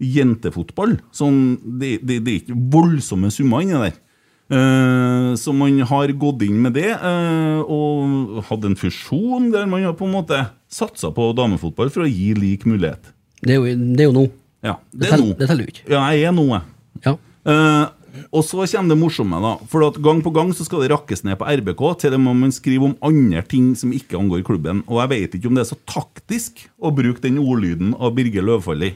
[0.01, 0.97] jentefotball.
[1.15, 4.01] Sånn, det, det, det er ikke voldsomme summer inni der.
[4.45, 9.85] Uh, så man har gått inn med det, uh, og hatt en fusjon der man
[9.87, 13.13] har på en måte satsa på damefotball for å gi lik mulighet.
[13.41, 14.25] Det er jo, det er jo nå.
[14.65, 15.33] Ja, Det er noe.
[15.33, 15.37] nå.
[15.39, 15.85] det teller jo ikke.
[15.93, 16.65] Ja, jeg er nå, jeg.
[17.05, 17.13] Ja.
[17.45, 17.85] Eh,
[18.31, 19.53] og så kommer det morsomme, da.
[19.69, 22.33] For at gang på gang så skal det rakkes ned på RBK, til det må
[22.37, 24.83] man skrive om andre ting som ikke angår klubben.
[24.87, 28.45] Og jeg vet ikke om det er så taktisk å bruke den ordlyden av Birger
[28.47, 28.95] Løvfalli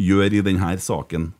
[0.00, 1.30] gjør i denne saken.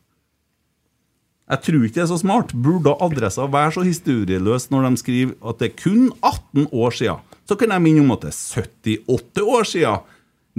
[1.53, 2.55] Jeg tror ikke det er så smart.
[2.55, 7.21] Burde adressa være så historieløs når de skriver at det er kun 18 år siden?
[7.49, 10.01] Så kan jeg minne om at det er 78 år siden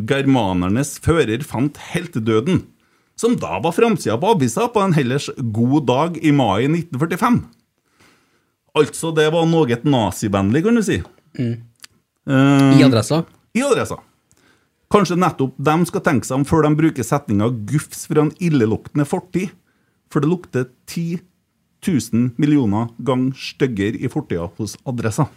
[0.10, 2.64] germanernes fører fant heltedøden,
[3.24, 7.38] som da var framsida på avisa på en hellers god dag i mai 1945.
[8.76, 10.98] Altså, det var noe nazivennlig, kan du si.
[11.40, 13.24] Eh, I adressa.
[13.54, 14.00] i adressa.
[14.92, 19.06] Kanskje nettopp de skal tenke seg om før de bruker setninga 'gufs fra en illeluktende
[19.06, 19.54] fortid',
[20.12, 21.22] for det lukter 10
[21.86, 25.30] 000 millioner ganger styggere i fortida hos adressa.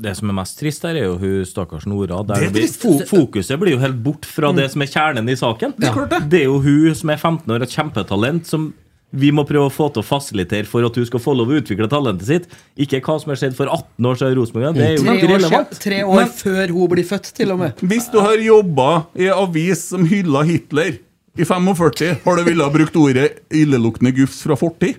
[0.00, 2.22] Det som er mest trist her, er jo hun stakkars Nora.
[2.24, 3.08] Der Det er blir, trist.
[3.10, 5.74] fokuset blir jo helt bort fra det som er kjernen i saken.
[5.76, 6.22] Det er klart det.
[6.32, 8.72] Det er jo hun som er 15 år, et kjempetalent, som
[9.14, 11.60] vi må prøve å få til å fasilitere for at hun skal få lov å
[11.60, 12.48] utvikle talentet sitt.
[12.80, 14.74] Ikke hva som har skjedd for 18 år siden i Rosenborg.
[14.74, 15.76] Det er jo ikke relevant.
[15.84, 17.76] tre år før hun blir født, til og med.
[17.84, 20.96] Hvis du har jobba i en avis som hylla Hitler
[21.36, 24.98] i 45, har du villet ha brukt ordet 'illeluktende gufs fra fortid'?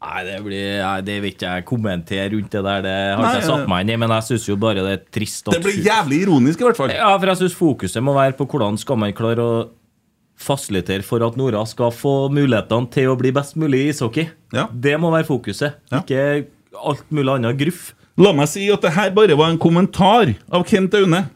[0.00, 2.84] Nei, det, blir, nei, det vil ikke jeg kommentere rundt det der.
[2.86, 5.02] Det har ikke jeg satt meg inn i, men jeg syns jo bare det er
[5.12, 6.94] trist at Det blir jævlig ironisk, i hvert fall.
[6.96, 9.58] Ja, for jeg syns fokuset må være på hvordan skal man klare å
[10.40, 14.30] fasilitere for at Nora skal få mulighetene til å bli best mulig i ishockey.
[14.56, 14.68] Ja.
[14.72, 16.00] Det må være fokuset, Ja.
[16.00, 16.46] ikke
[16.80, 17.90] alt mulig annet gruff.
[18.16, 21.26] La meg si at det her bare var en kommentar av Kent Aune.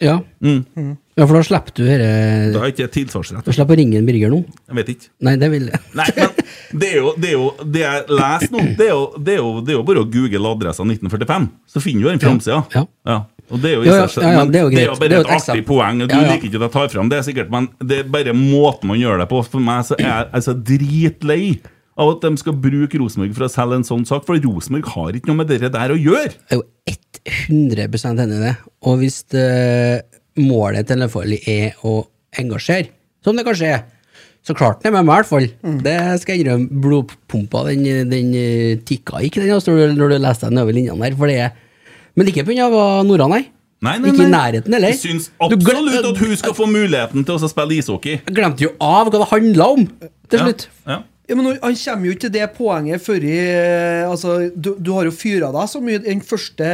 [0.00, 0.16] Ja.
[0.40, 0.94] Mm.
[1.16, 2.06] ja, for da slipper du dette
[2.54, 3.44] Da har ikke jeg tilsvarsrett.
[3.44, 4.38] Du slipper å ringe en Birger nå?
[4.70, 5.10] Jeg vet ikke.
[5.26, 5.80] Nei, det vil jeg.
[6.00, 6.30] Nei, men
[6.80, 9.42] det er jo det, er jo, det jeg leser nå, det er, jo, det, er
[9.42, 12.62] jo, det er jo bare å google adressa 1945, så finner du den framsida.
[12.72, 13.18] Ja.
[13.50, 14.86] Og det er jo, Ja, ja, ja, ja, det er jo det er greit.
[14.86, 15.98] jo bare Det er jo et et artig poeng.
[16.06, 16.30] Du Ja, ja.
[16.32, 19.00] liker ikke at jeg tar fram det, er sikkert, men det er bare måten man
[19.02, 19.42] gjør det på.
[19.50, 21.42] For meg så er jeg altså dritlei
[22.00, 25.18] av at de skal bruke Rosenborg for å selge en sånn sak, for Rosenborg har
[25.18, 26.30] ikke noe med det der å gjøre.
[26.48, 26.94] Det er jo
[27.48, 27.86] 100
[28.24, 28.54] enig i det.
[28.88, 29.46] Og hvis det,
[30.40, 31.94] målet til Løfaldli er å
[32.40, 32.88] engasjere,
[33.24, 33.82] som det kanskje er,
[34.46, 35.48] så klarte han det med meg, i hvert fall.
[35.84, 36.80] Det skal jeg innrømme.
[36.80, 40.72] Blodpumpa, den, den eh, tikka ikke, den, altså, når du- når du leste den over
[40.72, 41.16] linjene der.
[41.18, 41.50] For det er,
[42.16, 42.68] men ikke pga.
[43.04, 43.42] Nora, nei.
[43.82, 44.90] Nei, nei, Ikke i nærheten, eller?
[44.92, 48.18] Jeg syns absolutt at hun skal få muligheten til å spille ishockey.
[48.26, 49.86] Jeg glemte jo av hva det handla om,
[50.28, 50.66] til slutt.
[50.86, 50.92] Ja.
[50.92, 50.98] Ja.
[51.30, 54.90] Ja, men Han kommer jo ikke til det poenget før i eh, altså, du, du
[54.96, 56.70] har jo fyra deg så mye den første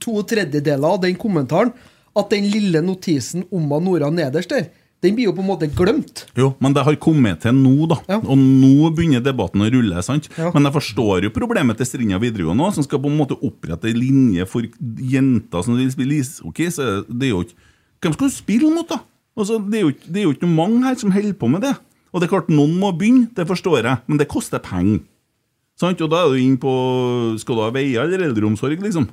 [0.00, 1.72] to tredjedeler av den kommentaren
[2.16, 4.66] at den lille notisen om Nora nederst der,
[5.02, 6.20] den blir jo på en måte glemt.
[6.38, 7.96] Jo, men det har kommet til nå, da.
[8.06, 8.18] Ja.
[8.22, 10.02] Og nå begynner debatten å rulle.
[10.06, 10.28] sant?
[10.38, 10.52] Ja.
[10.54, 13.88] Men jeg forstår jo problemet til Strinda videregående òg, som skal på en måte opprette
[13.90, 14.62] ei linje for
[15.02, 16.70] jenter som vil spille ishockey.
[16.70, 17.58] Så det er jo ikke
[18.02, 18.96] Hvem skal du spille mot, da?
[19.38, 21.48] Altså, det, er jo, ikke- det er jo ikke noe mange her som holder på
[21.50, 21.74] med det.
[22.12, 25.00] Og det er klart, noen må begynne, det forstår jeg, men det koster penger.
[25.80, 26.02] Sant?
[26.04, 26.72] Og da er du inne på
[27.40, 29.08] Skal du ha veier eller eldreomsorg, liksom?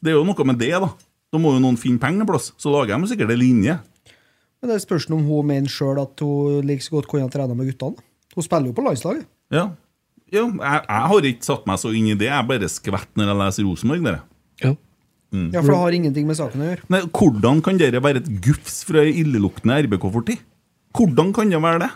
[0.00, 0.92] Det er jo noe med det, da.
[1.34, 2.52] Da må jo noen finne penger en plass.
[2.62, 3.74] Så lager de sikkert en linje.
[4.62, 7.56] Men det spørs om hun mener sjøl at hun like så godt kunne ha trena
[7.58, 7.98] med guttene.
[8.36, 9.26] Hun spiller jo på landslaget.
[9.52, 9.66] Ja.
[10.32, 12.30] ja jeg, jeg har ikke satt meg så inn i det.
[12.30, 14.10] Jeg bare skvett når jeg leser Rosenborg.
[14.62, 14.76] Ja.
[15.34, 16.86] Ja, For det har ingenting med saken å gjøre.
[16.94, 20.44] Nei, Hvordan kan dere være et gufs fra ei illeluktende RBK-fortid?
[20.96, 21.90] Hvordan kan det være det?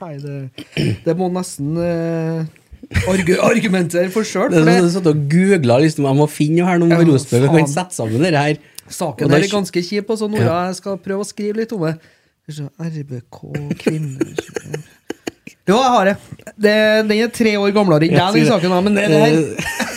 [0.00, 2.44] Nei, det, det må nesten uh,
[3.10, 4.52] argu argumentere for sjøl.
[4.54, 7.58] Sånn det, satt og googla liksom, jeg må finne her noe med Ja, Rosenborg og
[7.58, 8.60] kan sette sammen det her.
[8.90, 11.96] saken der er ganske kjip, så Nora jeg skal prøve å skrive litt om det.
[12.50, 13.42] Vi RBK,
[13.78, 14.32] kvinner
[15.68, 16.16] Jo, jeg har det.
[16.56, 16.78] det.
[17.06, 19.89] Den er tre år gamlere enn deg, den saken, men det, det her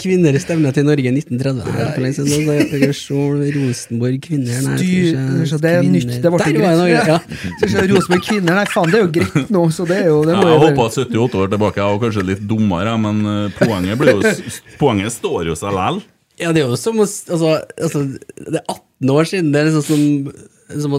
[0.00, 1.60] Kvinner stevner til Norge 1930.
[1.64, 2.92] Det er for lenge siden, da.
[3.00, 6.14] Se, Rosenborg kvinner nei, Styr, så det er nytt.
[6.22, 6.78] Det ble greit.
[6.80, 7.18] var ja.
[7.60, 10.22] Så ikke Rosenborg kvinner, nei faen, det er jo greit nå, så det er jo
[10.28, 13.58] det Ja, jeg håper hoppa 78 år tilbake, jeg var kanskje litt dummere, men eh,
[13.58, 14.34] poenget, blir jo,
[14.80, 16.02] poenget står jo seg likevel.
[16.40, 18.04] Ja, det er jo som å altså, altså,
[18.38, 19.50] Det er 18 år siden.
[19.52, 20.94] Det er liksom som, som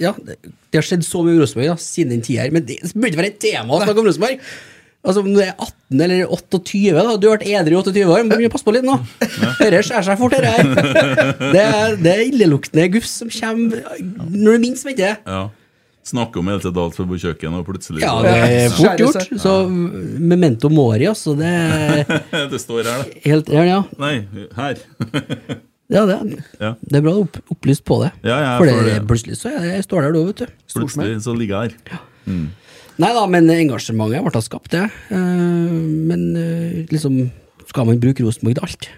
[0.00, 0.36] Ja, det,
[0.76, 3.32] har skjedd så mye i Rosenborg siden den tida her, men det burde ikke være
[3.32, 4.44] et tema å snakke om Rosenborg.
[5.02, 8.20] Altså, Om du er 18 eller 28, da, du har vært edru i 28 år,
[8.28, 8.94] men pass på litt nå.
[9.58, 10.68] Dette skjærer seg fort, dette her.
[11.56, 13.82] Det er, det er illeluktende gufs som kommer
[14.30, 15.16] når du minst vet det.
[15.26, 15.48] Ja.
[16.06, 18.30] Snakke om hele tiden alt på kjøkkenet, og plutselig Ja, det
[18.62, 19.28] er fort gjort.
[19.42, 21.34] Så memento mori, altså.
[21.38, 21.52] Det
[22.54, 23.20] Det står her, det.
[23.26, 23.80] helt Ja, ja.
[24.02, 24.14] Nei,
[24.58, 24.80] her.
[25.92, 26.16] ja det,
[26.62, 26.72] Ja.
[26.78, 28.10] det er bra opp, opplyst på det.
[28.26, 30.42] Ja, ja, For for det, det- plutselig så jeg, jeg står der, du, da, vet
[30.46, 30.58] du.
[30.78, 32.02] Plutselig så ligger jeg her.
[33.00, 34.84] Nei da, men engasjementet ble skapt, det.
[35.10, 35.16] Eh,
[36.12, 37.30] Men eh, liksom,
[37.70, 38.88] skal man bruke Rosenborg til alt?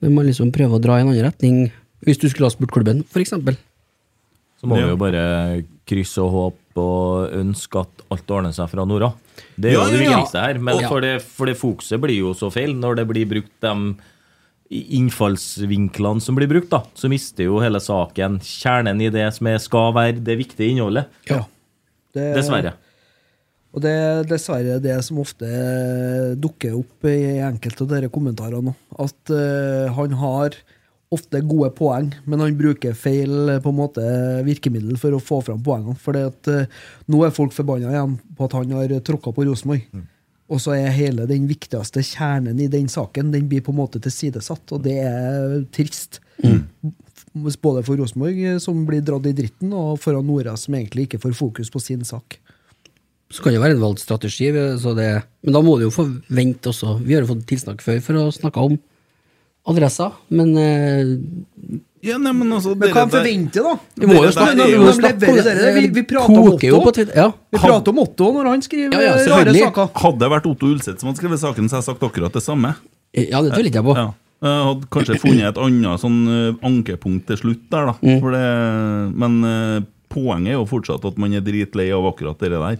[0.00, 1.70] Man må liksom prøve å dra i en annen retning,
[2.04, 3.56] hvis du skulle ha spurt klubben, eksempel.
[4.60, 4.84] Så må Ja.
[4.86, 5.24] vi jo bare
[5.86, 9.14] krysse og håpe og ønske at alt ordner seg fra nord av.
[9.58, 10.58] Det er jo Ja, det viktigste her.
[10.58, 13.94] Men for, det, for det fokuset blir jo så feil når det blir brukt de
[14.98, 16.82] innfallsvinklene som blir brukt, da.
[16.98, 21.06] Så mister jo hele saken kjernen i det som er, skal være det viktige innholdet.
[21.28, 21.44] Ja.
[22.14, 22.74] Det- Dessverre.
[23.74, 25.48] Og det er dessverre det som ofte
[26.38, 28.74] dukker opp i enkelte av dere kommentarene.
[29.02, 30.54] At uh, han har
[31.14, 34.02] ofte gode poeng, men han bruker feil eh, på en måte
[34.42, 35.94] virkemiddel for å få fram poengene.
[36.00, 39.84] For uh, nå er folk forbanna igjen på at han har tråkka på Rosenborg.
[40.52, 44.00] Og så er hele den viktigste kjernen i den saken Den blir på en måte
[44.02, 46.20] tilsidesatt, og det er trist.
[47.34, 51.22] Både for Rosenborg, eh, som blir dratt i dritten, og foran Nora, som egentlig ikke
[51.24, 52.38] får fokus på sin sak.
[53.34, 55.08] Så kan det være en valgt strategi, så det,
[55.42, 57.00] men da må du jo forvente også.
[57.02, 58.76] Vi har jo fått tilsnakk før for å snakke om
[59.66, 63.72] adresser, men eh, Ja, nei, men altså Men hva der- forventer da?
[63.96, 65.74] vi må jo snakke vi de snakke.
[65.74, 67.02] Vi- vi prater om Otto.
[67.16, 67.30] Ja.
[67.50, 69.88] Vi prater om Otto når han skriver Ja, ja, rare saker.
[69.94, 72.42] Hadde det vært Otto Ulseth som hadde skrevet saken, så hadde jeg sagt akkurat det
[72.44, 72.74] samme.
[73.16, 73.96] ja, det tviler ikke jeg på.
[73.96, 74.12] Ja.
[74.44, 77.94] Jeg hadde kanskje funnet et annet sånn eh, ankepunkt til slutt der, da.
[78.04, 78.20] Mm.
[78.20, 79.80] For det, men eh,
[80.12, 82.76] poenget er jo fortsatt at man er dritlei av akkurat det der.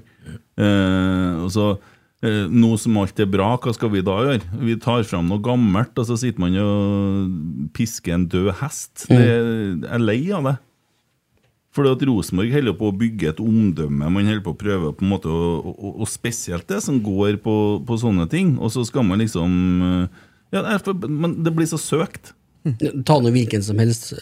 [0.60, 4.60] Eh, altså, så eh, Nå som alt er bra, hva skal vi da gjøre?
[4.64, 9.08] Vi tar fram noe gammelt, og så sitter man og pisker en død hest.
[9.10, 10.56] Det, jeg er lei av det.
[11.74, 14.12] Fordi at Rosenborg holder på å bygge et omdømme.
[14.14, 17.40] Man holder på å prøve på en måte å, og, og spesielt det som går
[17.42, 18.54] på, på sånne ting.
[18.62, 20.22] Og så skal man liksom eh,
[20.54, 20.62] Ja,
[21.10, 22.30] men det blir så søkt.
[23.04, 24.14] Ta nå hvilken som helst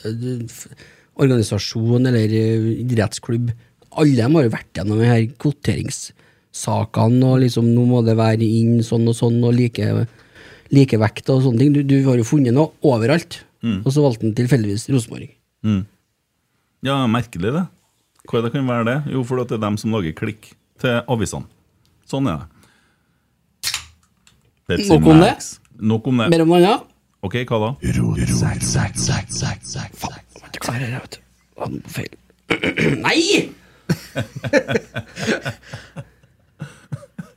[1.21, 2.33] organisasjon eller
[2.73, 3.53] idrettsklubb.
[4.01, 5.27] Alle de har jo vært gjennom denne her
[6.53, 10.07] kvoteringssakene, og liksom nå må det være inn sånn og sånn, og like,
[10.73, 11.73] likevekt og sånne ting.
[11.73, 13.45] Du, du har jo funnet noe overalt,
[13.85, 15.31] og så valgte han tilfeldigvis Rosenborg.
[16.83, 17.67] Ja, merkelig det.
[18.29, 19.13] Hva det kan være det?
[19.13, 21.47] Jo, fordi det er dem som lager klikk til avisene.
[22.07, 22.47] Sånn er det.
[24.69, 25.35] Pepsi Nok om det.
[25.83, 26.29] Nok om det.
[26.31, 26.89] Mer om noe annet?
[27.23, 27.71] Ok, hva da?
[27.87, 27.93] Er
[30.79, 31.21] det, vet du?
[31.87, 32.13] Feil.
[33.07, 33.23] Nei!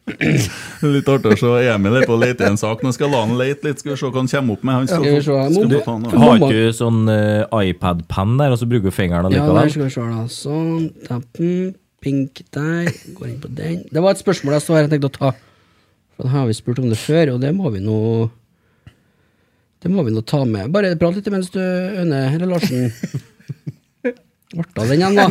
[0.95, 2.84] Litt artig å se Emil er på å lete i en sak.
[2.86, 4.76] Nå skal la han lete litt, skal vi se hva han kommer opp med.
[4.76, 8.53] Han skal, Skal få- skal du, få ta Har ikke du sånn uh, iPad-penn der,
[8.53, 10.28] og så bruker du fingeren Ja, der skal vi se, da.
[10.30, 10.86] Sånn.
[11.08, 11.74] Tappen.
[12.06, 12.91] Pink der.
[13.18, 13.80] Går inn på den.
[13.89, 15.32] Det var et spørsmål jeg så her jeg tenkte å ta.
[16.16, 17.97] For da har vi spurt om det før, og det må vi nå
[19.82, 20.70] Det må vi nå ta med.
[20.74, 22.93] Bare prat litt mens du, Øne eller Larsen.
[24.76, 25.28] Av den igjen, da.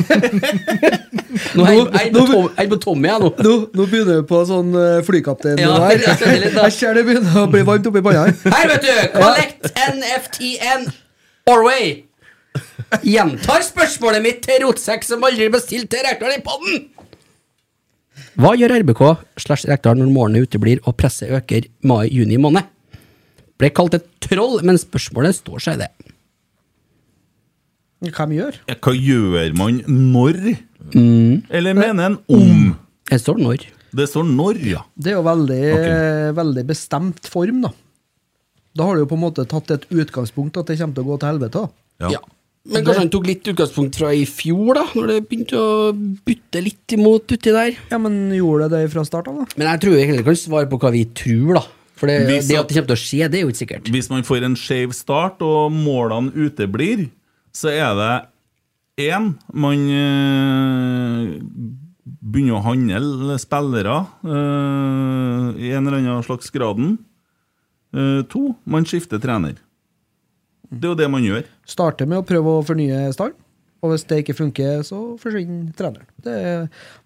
[1.55, 3.29] Nå er jeg- er på er Tommy, jeg nå.
[3.45, 5.61] Nå, nå begynner vi på sånn uh, flykaptein.
[5.61, 6.01] Ja, her.
[6.01, 6.53] jeg.
[6.55, 8.33] Jeg ser det begynner å bli varmt oppi panna her.
[8.55, 8.95] Her, vet du!
[9.19, 9.69] Collect
[9.99, 10.89] NFTN
[11.53, 11.93] Orway.
[13.05, 16.85] Gjentar spørsmålet mitt til rotsekk som aldri bestilte til rektoren i podden.
[18.39, 19.03] Hva gjør RBK
[19.43, 22.67] slash Rekdal når målene uteblir og presset øker mai-juni måned?
[23.61, 25.91] Ble kalt et troll, men spørsmålet står seg, det.
[28.13, 28.59] Hvem gjør?
[28.69, 30.41] Ja, Hva gjør man når?
[30.95, 31.45] Mm.
[31.51, 32.75] Eller mener en om?
[33.11, 33.65] Det står når.
[33.95, 34.83] Det står når, ja.
[34.99, 36.31] Det er jo veldig, okay.
[36.35, 37.71] veldig bestemt form, da.
[38.75, 41.11] Da har du jo på en måte tatt et utgangspunkt at det kommer til å
[41.13, 41.63] gå til helvete.
[41.63, 42.09] da.
[42.17, 42.23] ja.
[42.65, 44.87] Men kanskje han tok litt utgangspunkt fra i fjor, da?
[44.97, 45.91] Når det begynte å
[46.25, 47.75] bytte litt imot uti der?
[47.91, 49.59] Ja, men gjorde det det fra start av, da?
[49.61, 51.65] Men jeg tror vi heller kan svare på hva vi tror, da.
[51.95, 53.91] For det, det at- det kommer til å skje, det er jo ikke sikkert.
[53.93, 57.11] Hvis man får en skjev start, og målene uteblir,
[57.55, 58.13] så er det
[59.11, 61.35] én Man eh,
[62.05, 66.97] begynner å handle spillere eh, i en eller annen slags graden.
[67.95, 69.59] Eh, to, man skifter trener.
[70.71, 71.45] Det er jo det man gjør.
[71.69, 73.39] Starte med å prøve å fornye stallen.
[73.85, 76.07] Og hvis det ikke funker, så forsvinner treneren.
[76.25, 76.63] Det er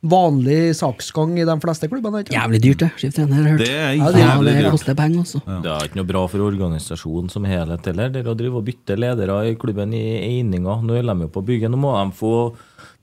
[0.06, 2.20] vanlig saksgang i de fleste klubbene.
[2.30, 2.90] Jævlig dyrt, det.
[3.02, 3.64] Skift trener, har jeg hørt.
[3.64, 4.70] Det er Ja, det- Ja, det dyrt.
[4.76, 5.40] koster penger, altså.
[5.62, 8.08] Det er ikke noe bra for organisasjonen som helhet heller.
[8.14, 10.78] Det er å drive og bytte ledere i klubben i eininga.
[10.86, 11.68] Nå holder de jo på å bygge.
[11.68, 12.54] Nå må de få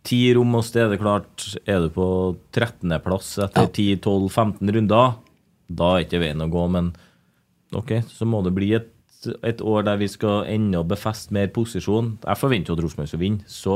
[0.05, 1.57] ti rom og steder klart.
[1.67, 5.15] Er du på 13.-plass etter 10-12-15 runder,
[5.69, 6.69] da er ikke veien å gå.
[6.71, 6.93] Men
[7.73, 8.87] ok, så må det bli et,
[9.45, 12.15] et år der vi skal enda befeste mer posisjon.
[12.23, 13.49] Jeg forventer jo at Rosenborg skal vinne.
[13.49, 13.75] Så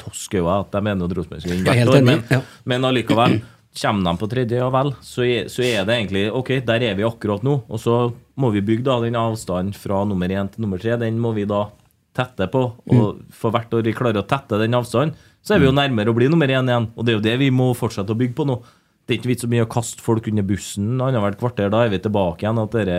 [0.00, 2.06] tosker jo jeg at jeg mener at Rosenborg skal vinne er hvert år.
[2.06, 2.40] Men, ja.
[2.72, 3.40] men allikevel,
[3.80, 6.96] kommer de på tredje, ja vel, så er, så er det egentlig Ok, der er
[6.98, 7.60] vi akkurat nå.
[7.68, 7.98] Og så
[8.40, 10.98] må vi bygge da den avstanden fra nummer én til nummer tre.
[11.00, 11.68] Den må vi da
[12.16, 12.64] tette på.
[12.90, 16.12] Og for hvert år vi klarer å tette den avstanden, så er vi jo nærmere
[16.12, 16.90] å bli nummer én igjen.
[16.96, 18.58] Og det er jo det vi må fortsette å bygge på nå.
[19.06, 21.70] Det er ikke vits så mye å kaste folk under bussen annethvert kvarter.
[21.72, 22.60] Da er vi tilbake igjen.
[22.62, 22.98] At dette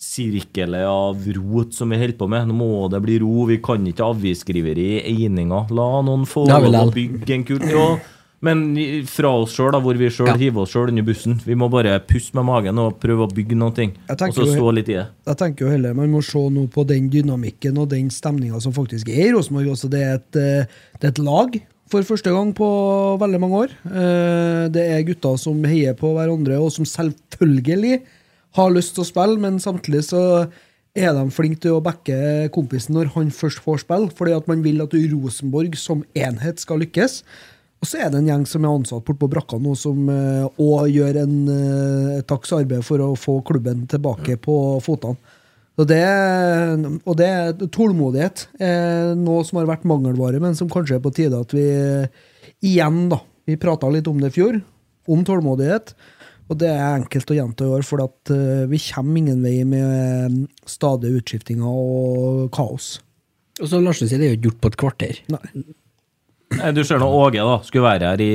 [0.00, 2.48] sirkelet av rot som vi holder på med.
[2.48, 3.44] Nå må det bli ro.
[3.50, 5.66] Vi kan ikke avisskriveri i eininga.
[5.76, 7.90] La noen få Det lov å bygge en kult ja.
[8.40, 8.62] Men
[9.04, 10.34] fra oss sjøl, hvor vi sjøl Ja.
[10.40, 11.34] hiver oss sjøl under bussen.
[11.44, 13.90] Vi må bare puste med magen og prøve å bygge noe.
[14.08, 15.06] Og så stå litt i det.
[15.28, 18.72] Jeg tenker jo heller Man må se nå på den dynamikken og den stemninga som
[18.72, 19.76] faktisk er i Rosenborg.
[19.90, 20.64] Det er, et, eh,
[20.98, 23.70] det er et lag for første gang på veldig mange år.
[23.84, 28.00] Eh, Det er gutter som heier på hverandre, og som selvfølgelig
[28.58, 30.22] har lyst til å spille, men samtidig så
[30.98, 34.64] er de flinke til å backe kompisen når han først får spille, fordi at man
[34.64, 37.20] vil at Rosenborg som enhet skal lykkes.
[37.80, 40.90] Og så er det en gjeng som er ansatt borte på brakka nå, som òg
[40.92, 45.16] gjør en uh, takks arbeid for å få klubben tilbake på fotene.
[45.80, 46.04] Og det,
[47.08, 47.30] og det
[47.72, 48.48] tålmodighet.
[48.60, 52.10] er noe som har vært mangelvare, men som kanskje er på tide at vi eh,
[52.60, 54.60] igjen, da Vi prata litt om det i fjor,
[55.08, 55.94] om tålmodighet.
[56.50, 59.60] Og det er enkelt å gjenta i år, for at eh, vi kommer ingen vei
[59.68, 62.96] med eh, stadige utskiftinger og kaos.
[63.60, 65.20] Og som Larsen sier det er jo ikke gjort på et kvarter.
[65.30, 65.42] Nei.
[66.58, 68.30] Nei, Du ser nå Åge da, skulle være her i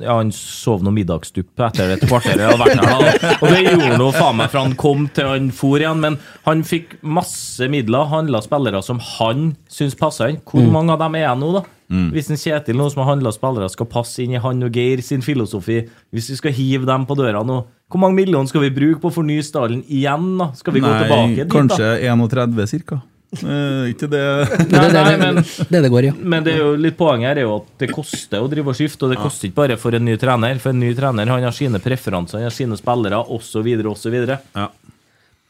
[0.00, 2.40] ja, Han sov noe middagsdupp etter et kvarter.
[2.40, 3.36] her.
[3.42, 6.00] Og det gjorde noe faen meg fra han kom til han for igjen.
[6.02, 10.40] Men han fikk masse midler, handla spillere som han syns passa inn.
[10.48, 11.64] Hvor mange av dem er jeg nå, da?
[11.92, 15.02] Hvis en Kjetil nå som har handla spillere, skal passe inn i han og Geir
[15.04, 15.82] sin filosofi,
[16.14, 17.58] hvis vi skal hive dem på døra nå,
[17.92, 20.38] hvor mange millioner skal vi bruke på å fornye stallen igjen?
[20.40, 20.48] da?
[20.56, 21.52] Skal vi gå tilbake dit, da?
[21.52, 23.02] kanskje 31 cirka.
[23.32, 24.20] Eh, ikke det
[24.68, 26.16] Det Nei, nei, men det, det går i, ja.
[26.34, 28.76] men det er jo litt poenget her er jo at det koster å drive og
[28.76, 30.60] skifte, og det koster ikke bare for en ny trener.
[30.60, 33.70] For en ny trener han har sine preferanser, han har sine spillere osv.
[33.88, 34.18] osv.
[34.28, 34.66] Ja.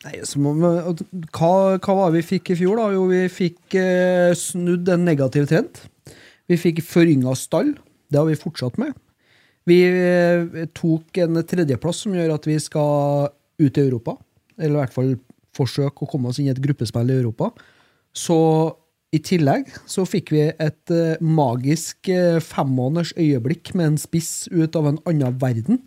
[0.02, 2.86] Nei, vi- hva, hva var det vi fikk i fjor, da?
[2.94, 5.82] Jo, vi fikk eh, snudd en negativ trend.
[6.50, 7.74] Vi fikk forynga stall.
[8.10, 8.94] Det har vi fortsatt med.
[9.66, 13.28] Vi eh, tok en tredjeplass som gjør at vi skal
[13.62, 14.16] ut i Europa.
[14.58, 15.14] Eller i hvert fall
[15.56, 17.50] forsøke å komme oss inn i et gruppespill i Europa.
[18.16, 18.38] Så
[19.12, 24.76] i tillegg så fikk vi et uh, magisk uh, femmåneders øyeblikk med en spiss ut
[24.78, 25.82] av en annen verden.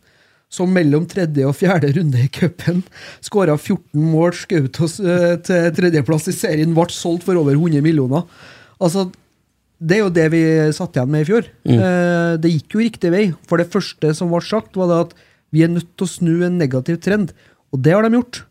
[0.53, 2.83] Som mellom tredje og fjerde runde i cupen
[3.25, 7.81] skåra 14 mål, skjøt oss eh, til tredjeplass i serien, ble solgt for over 100
[7.83, 8.23] millioner.
[8.77, 9.07] Altså,
[9.81, 10.43] det er jo det vi
[10.77, 11.49] satt igjen med i fjor.
[11.65, 11.81] Mm.
[12.45, 13.23] det gikk jo riktig vei.
[13.49, 15.17] For det første som ble sagt, var det at
[15.51, 17.33] vi er nødt til å snu en negativ trend.
[17.73, 18.45] Og det har de gjort.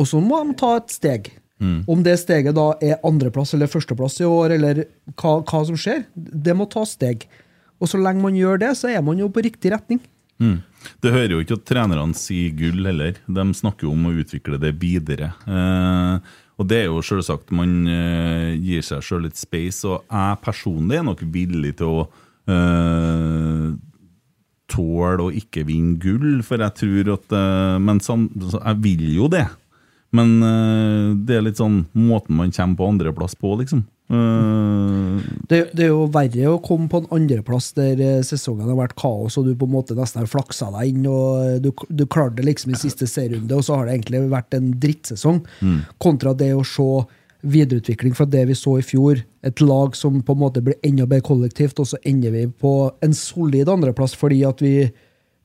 [0.00, 1.30] Og så må de ta et steg.
[1.60, 6.06] Om det steget da er andreplass eller førsteplass i år, eller hva, hva som skjer,
[6.16, 7.26] det må ta steg.
[7.80, 10.00] Og så lenge man gjør det, så er man jo på riktig retning.
[10.40, 10.62] Mm.
[11.04, 13.18] Det hører jo ikke at trenerne sier gull heller.
[13.28, 15.34] De snakker jo om å utvikle det videre.
[15.44, 20.40] Eh, og det er jo selvsagt man eh, gir seg sjøl litt space, og jeg
[20.44, 22.02] personlig er nok villig til å
[22.48, 23.68] eh,
[24.70, 29.46] tåle å ikke vinne gull, for jeg tror at eh, Men jeg vil jo det.
[30.16, 33.84] Men uh, det er litt sånn måten man kommer på andreplass på, liksom.
[34.10, 38.78] Uh, Det, det er jo verre å komme på en andreplass der eh, sesongen har
[38.78, 42.04] vært kaos, og du på en måte nesten har flaksa deg inn, og du, du
[42.10, 45.44] klarte det liksom i siste serierunde, og så har det egentlig vært en drittsesong,
[46.02, 46.88] kontra det å se
[47.40, 49.22] videreutvikling fra det vi så i fjor.
[49.46, 52.74] Et lag som på en måte blir enda bedre kollektivt, og så ender vi på
[53.00, 54.74] en solid andreplass fordi at vi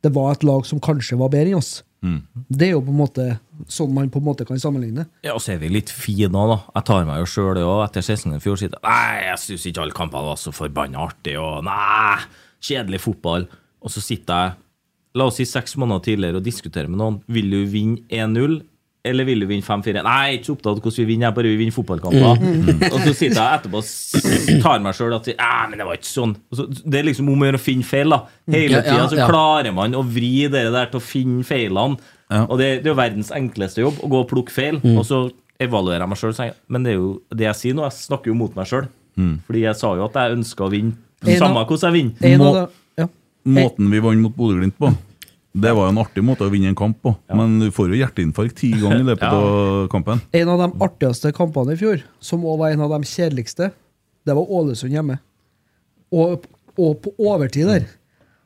[0.06, 1.80] det var et lag som kanskje var bedre enn oss.
[2.48, 3.26] Det er jo på en måte
[3.72, 5.08] sånn man på en måte kan sammenligne.
[5.26, 6.58] Ja, og så er vi litt fine òg, da.
[6.78, 8.60] Jeg tar meg jo sjøl òg etter sesongen i fjor.
[8.60, 12.20] Sier nei, jeg syns ikke alle kampene var så forbanna artig, og nei,
[12.66, 13.50] kjedelig fotball.
[13.86, 14.56] Og så sitter jeg,
[15.16, 17.20] la oss si seks måneder tidligere, og diskuterer med noen.
[17.32, 18.60] Vil du vinne 1-0?
[19.06, 20.02] Eller vil du vinne 5-4?
[20.06, 22.90] Nei, jeg er ikke så opptatt av hvordan vi vinner, jeg bare vil vinne fotballkamper.
[22.90, 26.00] Og så sitter jeg etterpå og tar meg sjøl og sier Nei, men det var
[26.00, 26.34] ikke sånn.
[26.50, 28.20] Og så, det er liksom om å gjøre å finne feil, da.
[28.56, 29.28] Hele Ja, ja, så ja.
[29.30, 32.00] klarer man å vri det der til å finne feilene.
[32.34, 32.44] Ja.
[32.50, 35.20] Og det, det er jo verdens enkleste jobb å gå og plukke feil, og så
[35.62, 36.54] evaluerer jeg meg sjøl.
[36.74, 38.88] Men det er jo det jeg sier nå, jeg snakker jo mot meg sjøl.
[39.46, 40.98] Fordi jeg sa jo at jeg ønska å vinne.
[41.40, 42.42] Samme hvordan jeg vinner.
[42.42, 42.66] Må-
[43.00, 43.06] ja.
[43.46, 44.90] Måten vi vant mot Bodø-Glimt på,
[45.56, 47.14] det var jo en artig måte å vinne en kamp på.
[47.32, 49.34] Men du får jo hjerteinfarkt ti ganger i løpet Ja.
[49.40, 50.22] av kampen.
[50.36, 53.72] En av de artigste kampene i fjor, som også var en av de kjedeligste,
[54.26, 55.20] det var Ålesund hjemme.
[56.16, 56.44] Og,
[56.78, 57.86] og på overtid der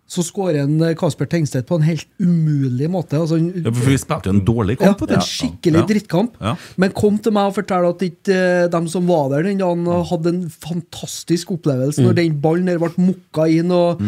[0.09, 3.13] så skårer en eh, Kasper Tengstedt på en helt umulig måte.
[3.19, 5.03] Altså, Ja, for vi spilte jo en dårlig ja, kamp.
[5.05, 5.85] Ja, en skikkelig Ja.
[5.91, 6.39] drittkamp.
[6.41, 6.53] Ja.
[6.81, 9.85] Men kom til meg og fortell at ikke eh, de som var der den dagen,
[9.85, 13.69] hadde en fantastisk opplevelse når den ballen der ble mokka inn.
[13.69, 14.01] og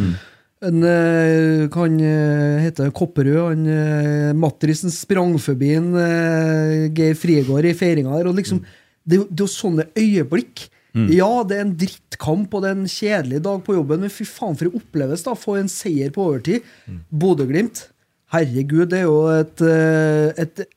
[0.61, 3.39] en, eh, kan eh, hete Kopperød.
[3.49, 8.29] Han, eh, Matrisen sprang forbi en eh, Geir Frigård i feiringa der.
[8.29, 8.61] og liksom,
[9.07, 10.67] Det, er jo- det er jo sånne øyeblikk.
[10.93, 14.25] Ja, det er en drittkamp og det er en kjedelig dag på jobben, men fy
[14.27, 15.23] faen for en opplevelse!
[15.23, 16.61] da, Få en seier på overtid.
[17.09, 17.87] Bodø-Glimt.
[18.33, 20.67] Herregud, det er jo et, eh, et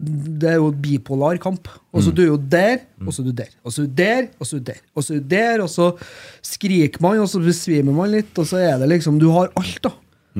[0.00, 1.68] det er jo bipolar kamp.
[1.92, 3.92] Og så du er jo der, og så er du der, og så er du
[4.02, 5.90] der, og så er der, og så er der, og så
[6.42, 9.82] skriker man, og så besvimer man litt, og så er det liksom Du har alt,
[9.84, 9.90] da.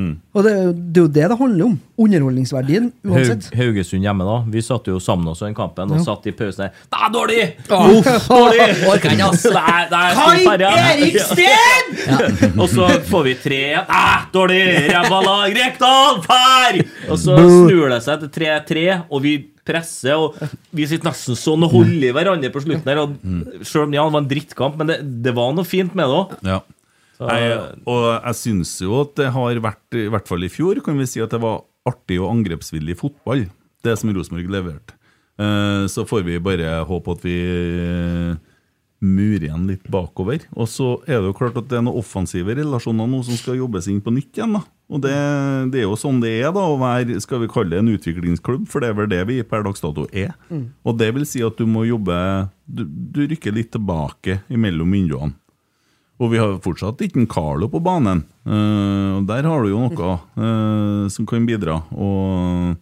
[0.01, 0.53] Og det,
[0.95, 1.73] det er jo det det handler om.
[2.01, 3.49] Underholdningsverdien uansett.
[3.53, 4.37] Haug, Haugesund hjemme, da.
[4.49, 6.05] Vi satt jo sammen også den kampen og Ja.
[6.07, 6.71] satt i pausen der.
[6.89, 7.43] Det er dårlig!
[7.69, 8.69] Uff, dårlig!
[8.89, 9.43] Orker ikke, ass.
[9.43, 12.55] Det er- det er Kai Erik farge.
[12.63, 13.93] Og så får vi tre igjen.
[14.33, 14.63] Dårlig!
[14.95, 15.59] Ræva lag!
[15.59, 16.23] Rekdal!
[16.25, 16.81] Fær!
[17.11, 19.35] Og så snur det seg til 3-3, og vi
[19.67, 20.37] presser, og
[20.75, 23.01] vi sitter nesten sånn og holder i hverandre på slutten her.
[23.05, 26.09] Og selv om ja, det var en drittkamp, men det, det var noe fint med
[26.09, 26.37] det òg.
[26.49, 26.61] Ja.
[27.21, 31.09] Og jeg syns jo at det har vært, i hvert fall i fjor, kan vi
[31.11, 33.45] si at det var artig og angrepsvillig fotball,
[33.85, 34.97] det som Rosenborg leverte.
[35.41, 37.37] Eh, Så får vi bare håpe at vi
[39.01, 40.45] murer igjen litt bakover.
[40.53, 43.59] Og så er det jo klart at det er noen offensive relasjoner nå som skal
[43.59, 44.59] jobbes inn på nytt igjen.
[44.59, 44.63] da.
[44.91, 45.15] Og det,
[45.73, 48.67] det er jo sånn det er da, å være skal vi kalle det en utviklingsklubb,
[48.69, 50.35] for det er vel det vi per dags dato er.
[50.85, 52.17] Og det vil si at du må jobbe
[52.67, 55.35] Du, du rykker litt tilbake mellom vinduene.
[56.21, 58.27] Og vi har fortsatt ikke Carlo på banen.
[58.45, 61.79] Uh, der har du jo noe uh, som kan bidra.
[61.97, 62.77] Og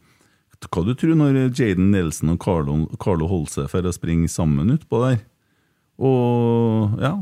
[0.67, 4.75] hva du tror når Jaden Nelson og Carlo, Carlo holder seg for å springe sammen
[4.75, 5.21] utpå der?
[5.99, 7.15] Og ja.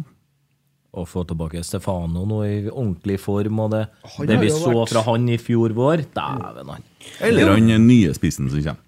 [0.96, 3.82] Å få tilbake Stefano nå i ordentlig form, og det,
[4.16, 6.82] Han det vi så vært- fra han i fjor vår Dæven, han.
[7.20, 8.80] Eller han nye spissen som kommer.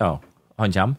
[0.00, 0.10] Ja,
[0.58, 0.96] han kommer.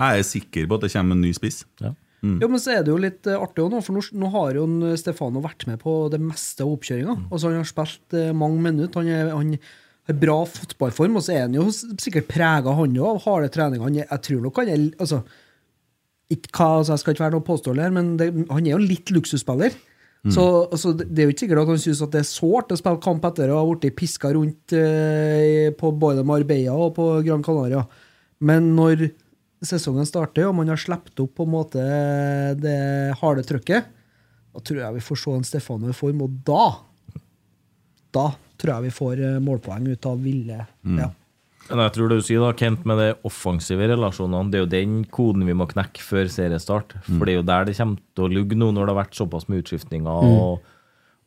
[0.00, 1.64] Jeg er sikker på at det kommer en ny spiss.
[1.80, 1.92] Ja.
[2.22, 4.64] Jo, men så er det jo litt eh, artig nå, for nå, nå har jo
[5.00, 7.30] Stefano vært med på det meste av oppkjøringa.
[7.30, 9.00] Altså, han har spilt eh, mange minutter.
[9.00, 9.54] Han, er, han
[10.10, 13.86] har bra fotballform, og så er han jo sikkert prega, han òg, av harde treninger.
[14.02, 15.22] Er, jeg tror nok han er altså,
[16.30, 19.10] hva, altså, Jeg skal ikke være noe påståelig her, men det, han er jo litt
[19.14, 19.74] luksusspiller.
[20.28, 23.00] Så altså, det er jo ikke sikkert at han syns det er sårt å spille
[23.00, 27.86] kamp etter å ha blitt piska rundt eh, på både Marbella og på Gran Canaria.
[28.44, 29.06] Men når
[29.64, 31.86] sesongen starter, og man har sluppet opp på en måte
[32.60, 32.76] det
[33.20, 33.88] harde trøkket,
[34.50, 36.62] da tror jeg vi får se en Stefano i form, og da
[38.10, 38.26] Da
[38.58, 40.56] tror jeg vi får eh, målpoeng ut av ville
[40.98, 41.08] ja.
[41.68, 44.94] Jeg tror det du sier da, Kent, med de offensive relasjonene, det er jo den
[45.12, 46.96] koden vi må knekke før seriestart.
[47.06, 49.20] For det er jo der det kommer til å lugge nå, når det har vært
[49.20, 50.64] såpass med utskiftninger og,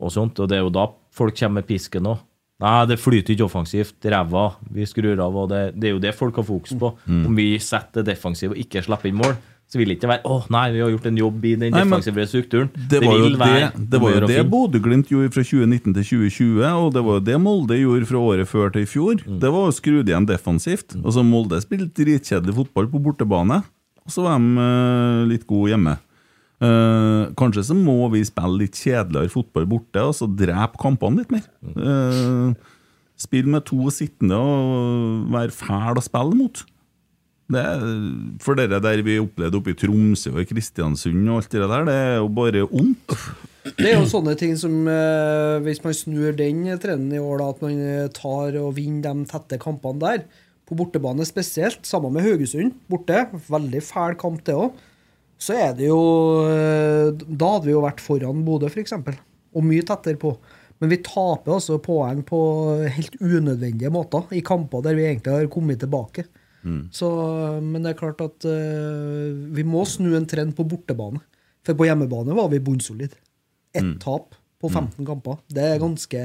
[0.03, 0.41] og sånt.
[0.43, 2.19] Og det er jo da folk kommer med pisken òg.
[2.63, 3.97] Nei, det flyter ikke offensivt.
[4.07, 4.43] Ræva.
[4.71, 5.35] Vi skrur av.
[5.35, 6.91] og det, det er jo det folk har fokus på.
[7.07, 9.33] Om vi setter det defensivt og ikke slipper inn mål,
[9.73, 12.25] så vil det ikke være åh, nei, vi har gjort en jobb i den defensive
[12.29, 12.67] strukturen.
[12.91, 13.53] Det var jo det,
[13.89, 14.43] det, var å å det.
[14.51, 18.51] Bodø-Glimt gjorde fra 2019 til 2020, og det var jo det Molde gjorde fra året
[18.51, 19.23] før til i fjor.
[19.25, 20.93] Det var å skru igjen defensivt.
[21.01, 23.63] Altså Molde spilte dritkjedelig fotball på bortebane,
[24.05, 25.95] og så var de uh, litt gode hjemme.
[26.61, 31.33] Uh, kanskje så må vi spille litt kjedeligere fotball borte, og så drepe kampene litt
[31.33, 31.49] mer.
[31.73, 32.53] Uh,
[33.23, 36.63] Spill med to sittende og være fæl å spille mot.
[37.51, 37.63] Det
[38.43, 41.83] for dere der vi opplevde oppe i Tromsø og i Kristiansund og alt det der,
[41.89, 43.17] det er jo bare ondt.
[43.63, 47.51] Det er jo sånne ting som eh, Hvis man snur den trenden i år, da,
[47.53, 50.25] at man eh, tar og vinner de tette kampene der,
[50.67, 54.75] på bortebane spesielt, sammen med Haugesund borte, veldig fæl kamp det òg,
[55.43, 56.01] så er det jo
[56.47, 58.95] eh, Da hadde vi jo vært foran Bodø, f.eks.,
[59.53, 60.33] og mye tettere på.
[60.81, 62.39] Men vi taper altså poeng på
[62.95, 66.25] helt unødvendige måter i kamper der vi egentlig har kommet tilbake.
[66.95, 67.09] Så,
[67.61, 71.21] men det er klart at uh, vi må snu en trend på bortebane.
[71.63, 73.15] For på hjemmebane var vi bunnsolid.
[73.73, 75.39] Ett tap på 15 kamper.
[75.51, 76.21] Det er ganske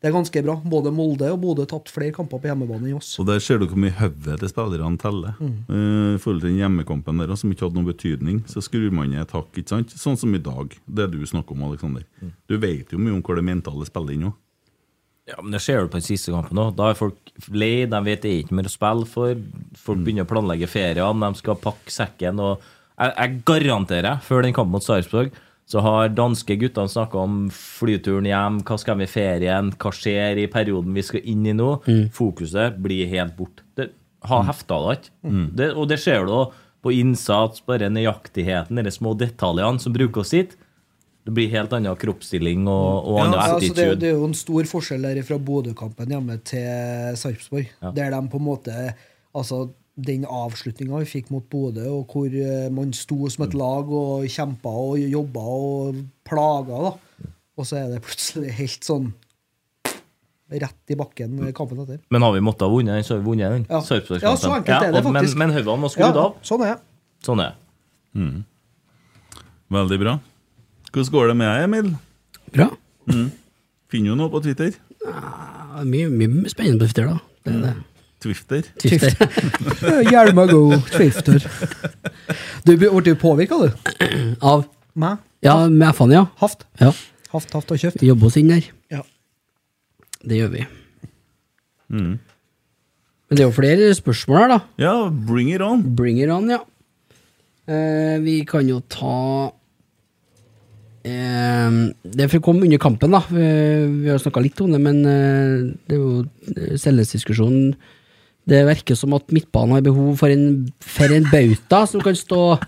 [0.00, 0.54] det er ganske bra.
[0.64, 3.12] Både Molde og Bodø har tapt flere kamper på hjemmebane enn oss.
[3.20, 5.34] Og der ser du hvor mye hodet til spillerne teller.
[5.44, 9.12] Eh, I forhold til den hjemmekampen der, som ikke hadde noen betydning, så skrur man
[9.12, 9.50] ned et hakk.
[9.52, 9.92] ikke sant?
[9.92, 12.06] Sånn som i dag, det du snakker om, Aleksander.
[12.48, 14.38] Du vet jo mye om hvor det mentale spiller inn òg.
[15.30, 16.74] Ja, men Det ser du på den siste kampen òg.
[16.78, 17.16] Da er folk
[17.54, 19.36] lei, de vet det er ikke mer å spille for.
[19.78, 22.40] Folk begynner å planlegge feriene, de skal pakke sekken.
[22.42, 22.64] og
[23.00, 25.30] Jeg, jeg garanterer, før den kampen mot Sarpsborg,
[25.70, 30.40] så har danske guttene snakka om flyturen hjem, hva skal vi i ferien, hva skjer
[30.42, 31.76] i perioden vi skal inn i nå.
[32.12, 33.62] Fokuset blir helt bort.
[33.78, 33.92] Det
[34.26, 35.12] har hefta det ikke.
[35.56, 36.34] Det, og det ser du
[36.82, 40.56] på innsats, bare nøyaktigheten, de små detaljene som bruker å sitt.
[41.26, 44.34] Det blir helt annen kroppsstilling og, og annen Ja, altså det, det er jo en
[44.38, 47.68] stor forskjell der fra Bodø-kampen hjemme til Sarpsborg.
[47.82, 47.90] Ja.
[47.96, 48.76] Der de på en måte
[49.36, 49.68] Altså,
[50.00, 54.24] den avslutninga vi fikk mot Bodø, og hvor eh, man sto som et lag og
[54.26, 57.28] kjempa og jobba og plaga, da.
[57.60, 59.12] Og så er det plutselig helt sånn
[60.50, 62.00] rett i bakken kampen etter.
[62.10, 63.66] Men har vi måttet ha vunnet den, så har vi vunnet den.
[63.70, 63.78] Ja.
[64.24, 65.36] Ja, så enkelt er det og- faktisk.
[65.38, 66.34] Men, men Haugan var skrudd av.
[66.42, 66.80] sånn er det.
[67.28, 68.44] Sånn er det.
[69.70, 70.16] Veldig bra.
[70.90, 71.92] Hvordan går det med deg, Emil?
[72.54, 72.66] Bra.
[73.90, 74.74] Finner du noe på Twitter?
[75.06, 77.18] Ja, Mye, mye spennende på Twitter, da.
[77.46, 77.74] Det er det.
[78.20, 78.66] Twifter?
[78.82, 79.14] Twifter.
[80.12, 81.40] Hjelma go, Twifter.
[82.66, 83.70] Du ble påvirka, du?
[84.50, 84.66] Av
[84.98, 85.22] Meg?
[85.46, 86.26] Ja, med F-ene, ja.
[86.42, 86.66] Haft.
[86.82, 86.90] ja.
[87.30, 88.02] Haft, haft og kjøpt.
[88.02, 88.66] Vi jobber oss inn der.
[88.90, 89.04] Ja.
[90.26, 90.64] Det gjør vi.
[91.90, 92.18] Men
[93.30, 94.58] det er jo flere spørsmål her, da.
[94.82, 94.94] Ja,
[95.30, 95.84] bring it on.
[95.96, 96.58] Bring it on, ja.
[97.70, 99.52] Eh, vi kan jo ta
[101.02, 103.22] Det kom under kampen, da.
[103.30, 103.46] Vi,
[104.02, 107.72] vi har snakka litt om det, men eh, det er jo selvdiskusjonen.
[108.50, 112.58] Det virker som at midtbanen har behov for en, for en bauta som kan stå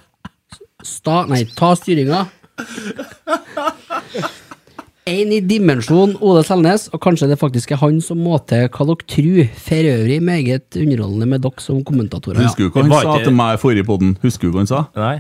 [0.83, 2.27] sta, Nei, ta styringa.
[5.03, 8.87] En i dimensjon Ole Selnes, og kanskje det faktisk er han som må til, hva
[8.87, 9.41] dere tror.
[9.65, 12.45] For øvrig meget underholdende med dere som kommentatorer.
[12.47, 14.15] Husker du hva han sa til meg i forrige podden?
[14.23, 14.85] Husker du hva han sa?
[14.99, 15.17] Nei.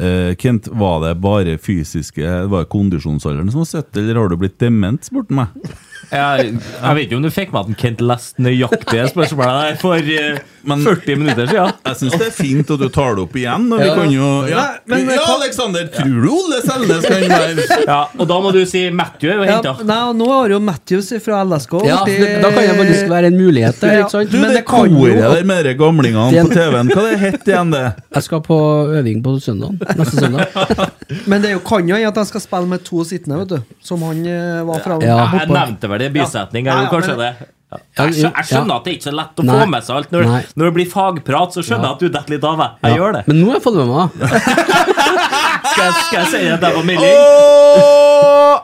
[0.00, 4.36] Eh, Kent, var det bare fysiske Var det kondisjonsalderen som var søtt, eller har du
[4.40, 5.04] blitt dement?
[5.04, 5.74] spurte han meg.
[6.10, 9.76] Jeg, jeg vet ikke om du fikk med at en Kent leste nøyaktige spørsmål der
[9.80, 10.38] for uh,
[10.70, 11.70] Men- 40 minutter siden.
[11.86, 13.68] Jeg syns det er fint at du tar det opp igjen.
[13.72, 17.86] Og vi kan jo Ja, Nei, men- ja Aleksander, tror du Ole Selnes kan være
[17.86, 19.76] Ja, og da må du si Matthew er Ja, henta.
[19.88, 23.30] nei, og nå har jo Matthews fra LSK Ja, det, da kan det faktisk være
[23.30, 24.04] en mulighet der, Ja.
[24.04, 24.30] ikke sant?
[24.30, 27.48] Du, Men det det kan jo- der med de gamlingene på TV-en, hva det het
[27.48, 27.84] igjen, det?
[28.14, 28.58] Jeg skal på
[29.00, 30.46] øving på søndag, neste søndag.
[31.30, 33.48] Men det er jo, kan jo hende at jeg skal spille med to sittende, vet
[33.48, 33.58] du.
[33.82, 35.16] Som han eh, var fra Ja.
[35.40, 36.64] Jeg nevnte vel det Bysetning.
[36.70, 37.30] Jeg, Ja, kanskje det.
[37.70, 37.78] Ja.
[38.00, 38.76] Jeg, jeg skjønner Ja.
[38.80, 39.54] at det er ikke så lett å Nei.
[39.60, 40.10] få med seg alt.
[40.14, 40.22] Når,
[40.58, 42.58] når det blir fagprat, så skjønner jeg at du detter litt av.
[42.64, 43.22] Jeg, jeg gjør det.
[43.30, 44.08] Men nå har jeg fått det med meg.
[45.70, 48.54] Skal jeg, skal jeg si det var på Oh!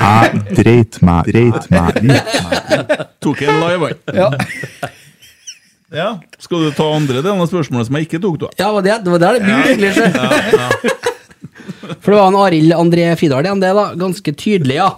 [0.00, 2.26] Jeg dreit meg, dreit meg ut.
[3.24, 3.94] Tok en live, han.
[4.16, 4.28] Ja.
[5.90, 6.08] Ja.
[6.38, 8.50] Skal du ta andre delen av spørsmålet som jeg ikke tok, da?
[8.60, 9.92] Ja, det var det, det var der det begynte, egentlig.
[12.04, 13.86] For det var en Arild André Fidal igjen, det, da.
[13.98, 14.90] Ganske tydelig, ja.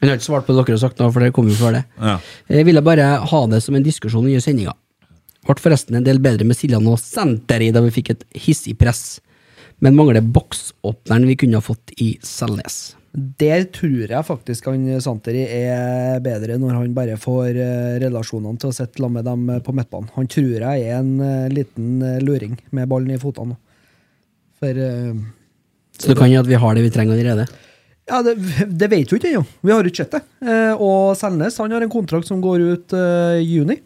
[0.00, 1.76] Han har ikke svart på det dere har sagt nå, for det kom jo før
[1.78, 1.84] det.
[2.00, 2.16] Ja.
[2.58, 4.74] Jeg ville bare ha det som en diskusjon under sendinga.
[5.44, 9.20] Ble forresten en del bedre med Siljan og Senteri da vi fikk et hissig press,
[9.84, 12.94] men mangler boksåpneren vi kunne ha fått i Selnes.
[13.14, 18.72] Der tror jeg faktisk han Santeri er bedre når han bare får eh, relasjonene til
[18.72, 20.10] å sitte sammen med dem eh, på midtbanen.
[20.16, 23.54] Han tror jeg er en eh, liten eh, luring med ballen i fotene.
[24.58, 25.14] For uh,
[25.98, 27.46] Så det kan jo at vi har det vi trenger allerede.
[28.10, 28.34] Ja, det,
[28.68, 29.44] det vet vi ikke ennå.
[29.64, 30.22] Vi har ikke sett det.
[30.44, 33.78] Eh, og Selnes han har en kontrakt som går ut eh, i juni.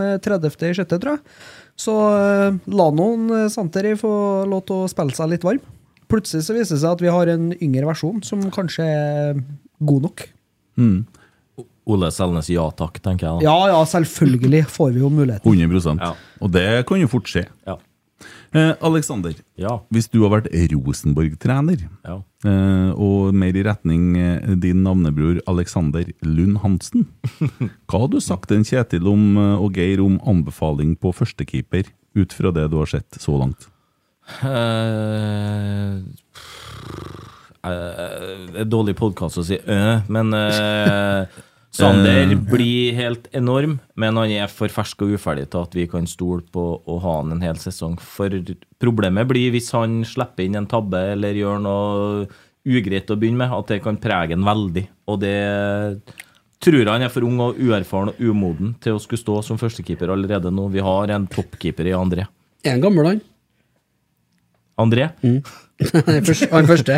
[0.00, 1.20] Eh, 30.6., tror jeg.
[1.76, 4.12] Så eh, la noen eh, Santeri få
[4.48, 5.60] lov til å spille seg litt varm.
[6.08, 9.40] Plutselig så viser det seg at vi har en yngre versjon som kanskje er
[9.84, 10.24] god nok.
[10.80, 10.98] Mm.
[11.86, 13.46] Ole Selnes, ja takk, tenker jeg da.
[13.46, 15.52] Ja, ja, selvfølgelig får vi jo muligheten.
[15.52, 16.14] 100 Ja.
[16.42, 17.44] Og det kan jo fort skje.
[17.68, 17.76] Ja.
[18.56, 19.80] Eh, Aleksander, Ja.
[19.92, 22.16] hvis du har vært Rosenborg-trener, ja.
[22.44, 27.06] eh, og mer i retning eh, din navnebror Alexander Lund Hansen,
[27.86, 32.52] hva hadde du sagt til Kjetil om, og Geir om anbefaling på førstekeeper, ut fra
[32.56, 33.68] det du har sett så langt?
[34.42, 36.02] Uh,
[37.66, 41.26] er dårlig podkast å si øh, men eh,
[41.76, 46.06] Sander blir helt enorm, men han er for fersk og uferdig til at vi kan
[46.08, 47.98] stole på å ha han en hel sesong.
[48.00, 48.32] For
[48.82, 52.26] problemet blir hvis han slipper inn en tabbe eller gjør noe
[52.66, 54.86] ugreit å begynne med, at det kan prege han veldig.
[55.12, 55.36] Og det
[56.64, 60.10] tror han er for ung og uerfaren og umoden til å skulle stå som førstekeeper
[60.14, 60.68] allerede nå.
[60.72, 62.24] Vi har en toppkeeper i André.
[62.64, 63.20] Er han gammel, han?
[64.80, 65.10] André?
[65.26, 66.96] Han første- han første.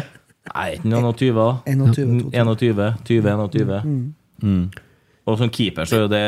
[0.49, 1.49] Nei, ikke noen 20, da.
[1.67, 4.15] 21, 21, 20, 21.
[5.28, 6.24] Og som keeper så er det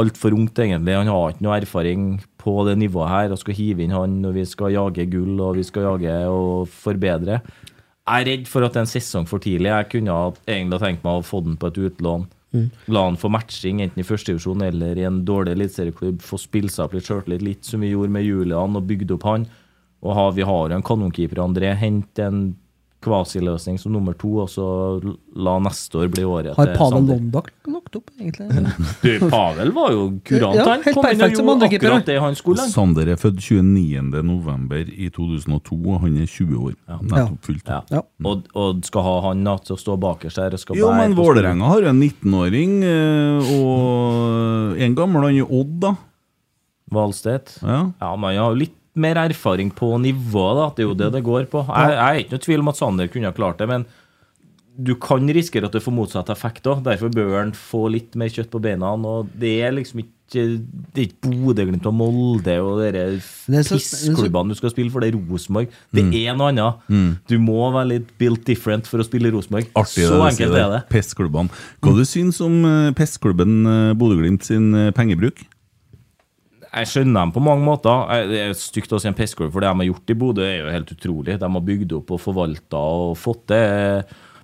[0.00, 0.96] altfor ungt, egentlig.
[0.96, 2.04] Han har ikke noe erfaring
[2.40, 3.32] på det nivået her.
[3.34, 6.70] Og skal hive inn han når vi skal jage gull og vi skal jage og
[6.72, 7.42] forbedre.
[8.02, 9.70] Jeg er redd for at det er en sesong for tidlig.
[9.70, 12.24] Jeg kunne ha egentlig tenkt meg å få den på et utlån.
[12.92, 16.18] La han få matching enten i førstedivisjon eller i en dårlig eliteserieklubb.
[16.24, 19.28] Få spille seg opp litt sjøltillit, litt som vi gjorde med Julian og bygde opp
[19.28, 19.46] han.
[20.02, 21.72] Og ha, vi har jo en kanonkeeper, André.
[21.78, 22.42] Hent en
[23.02, 24.64] kvasiløsning som nummer to, og så
[25.36, 28.46] la neste år bli året Har Pavel Londak lagt opp, egentlig?
[29.02, 30.84] Du, Pavel var jo kurant, Ja, han.
[30.86, 32.62] helt Kom inn og perfekt som gjorde andrekeeper, akkurat det han skulle.
[32.62, 32.72] han.
[32.72, 34.22] Sander er født 29.
[34.28, 36.76] november i 2002, og han er 20 år.
[37.02, 37.68] Nettopp fylt.
[37.72, 37.80] Ja.
[37.98, 38.02] Ja.
[38.30, 41.16] Og, og skal ha han da, til å stå bakerst her og skal Jo, men
[41.18, 45.94] Vålerenga har jo en 19-åring, eh, og en gammel han er Odd, da.
[46.92, 47.58] Valstedt.
[47.62, 47.78] Ja.
[48.00, 50.68] Ja, han har jo litt mer erfaring på nivået, da.
[50.76, 51.64] Det er jo det det går på.
[51.66, 53.86] Jeg, jeg er ikke noe tvil om at Sander kunne ha klart det, men
[54.82, 56.82] du kan risikere at det får motsatt effekt òg.
[56.84, 58.94] Derfor bør han få litt mer kjøtt på beina.
[58.96, 63.18] Og det er liksom ikke Det er ikke Bodø-Glimt og Molde og de
[63.68, 65.68] pissklubbene du skal spille for, det er Rosenborg.
[65.92, 66.14] Det Mm.
[66.16, 67.20] er noe annet.
[67.28, 69.68] Du må være litt built different for å spille i Rosenborg.
[69.76, 70.62] Artig Så det enkelt det.
[70.64, 70.88] er det.
[70.88, 71.50] Pissklubbene.
[71.82, 75.36] Hva du syns om pissklubben pestklubben eh, Bodø-Glimt sin eh, pengebruk?
[76.72, 78.08] Jeg skjønner dem på mange måter.
[78.30, 80.60] Det er stygt å si en pestklubb, for det de har gjort i Bodø, er
[80.62, 81.38] jo helt utrolig.
[81.40, 83.64] De har bygd opp og forvalta og fått det.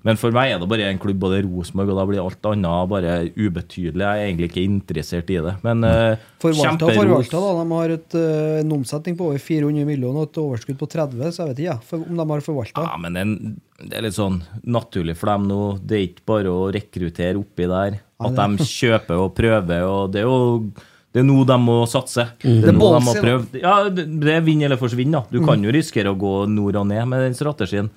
[0.06, 2.20] Men for meg er det bare en klubb, og det er Rosenborg, og da blir
[2.22, 4.04] alt annet bare ubetydelig.
[4.04, 5.54] Jeg er egentlig ikke interessert i det.
[5.64, 7.00] Men eh, Forvalta og kjemperos.
[7.00, 7.54] forvalta, da.
[7.58, 11.32] De har et, eh, en omsetning på over 400 millioner og et overskudd på 30,
[11.34, 12.84] så jeg vet ikke jeg, for om de har forvalta.
[12.86, 13.34] Ja, men en,
[13.82, 14.38] det er litt sånn
[14.68, 15.62] naturlig for dem nå.
[15.82, 17.98] Det er ikke bare å rekruttere oppi der.
[18.18, 20.70] At de kjøper og prøver, og det er jo
[21.14, 22.26] det er nå de må satse.
[22.42, 23.62] Det Det er nå de må prøve.
[23.62, 25.24] Ja, det er vinn eller forsvinn, da.
[25.32, 27.88] Du kan jo risikere å gå nord og ned med den strategien.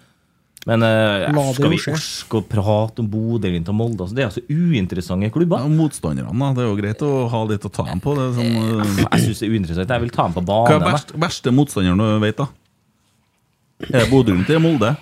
[0.69, 1.25] Men eh,
[1.55, 4.05] skal vi orske å prate om Bodø-Glimt og Molde?
[4.05, 5.63] Altså, det er altså uinteressante klubber.
[5.63, 6.49] Ja, motstanderne, da.
[6.53, 8.13] Det er jo greit å ha litt å ta dem på.
[8.17, 8.99] Det er sånn, uh...
[9.01, 9.95] Jeg syns det er uinteressant.
[9.95, 10.85] Jeg vil ta dem på hva er banen.
[10.91, 12.47] verst, verste motstanderen du vet, da?
[13.89, 14.93] Er det Bodø-Glimt eller Molde?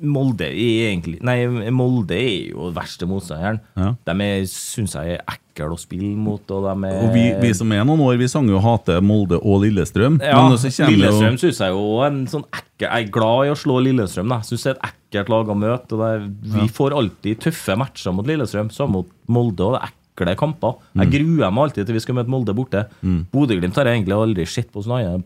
[0.00, 3.60] Molde er egentlig Nei, Molde er jo verste motstanderen.
[3.76, 3.94] Ja.
[4.06, 7.84] De syns jeg er ekle å spille mot, og er Og vi, vi som er
[7.84, 10.20] noen år, vi sang jo 'Hate Molde og Lillestrøm'.
[10.22, 13.50] Ja, men så jo- Lillestrøm syns jeg jo en sånn ekkel Jeg er glad i
[13.50, 14.28] å slå Lillestrøm.
[14.28, 14.40] da.
[14.40, 15.96] Syns det er et ekkelt lag å møte.
[15.96, 19.60] er, Vi får alltid tøffe matcher mot Lillestrøm, samme mot Molde.
[19.60, 19.92] og det er
[20.26, 20.74] ekle kamper.
[20.96, 22.86] Jeg gruer meg alltid til vi skal møte Molde borte.
[23.02, 25.22] Bodø-Glimt har jeg egentlig aldri sett på sånn annet enn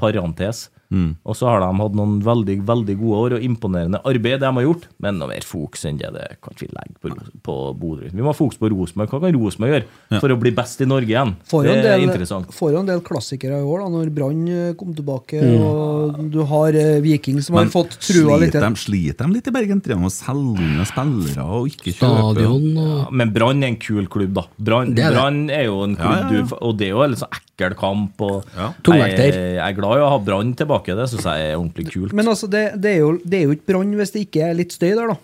[0.90, 1.16] parentes.
[1.24, 4.64] Og så har de hatt noen veldig veldig gode år og imponerende arbeid, de har
[4.66, 4.88] gjort.
[5.00, 7.14] Men noe mer fokus enn det, det kan vi legge på,
[7.46, 8.10] på Bodø.
[8.10, 9.10] Vi må ha fokus på Rosenborg.
[9.10, 11.34] Hva kan Rosenborg gjøre for å bli best i Norge igjen?
[11.50, 12.50] Får Det er del, interessant.
[12.54, 16.40] får jo en del klassikere i år, da, når Brann eh, kom tilbake, og du
[16.50, 18.52] har eh, Viking som har fått trua litt.
[18.58, 19.80] de, sliter de litt i Bergen?
[19.84, 22.10] Trenger de å selge unna spillere og ikke kjøpe?
[22.34, 24.44] Stadion og Ja, men Brann er en kul klubb, da.
[24.58, 26.42] Brann er er jo en klubb, Ja, ja, ja.
[26.50, 28.20] Du, og det er jo en sånn ekkel kamp.
[28.20, 28.70] Og Ja.
[28.90, 32.15] Jeg, jeg er glad i å ha Brann tilbake, det syns jeg er ordentlig kult.
[32.16, 34.57] Men altså, det, det, er jo, det er jo ikke Brann hvis det ikke er
[34.59, 35.16] litt støy der, da.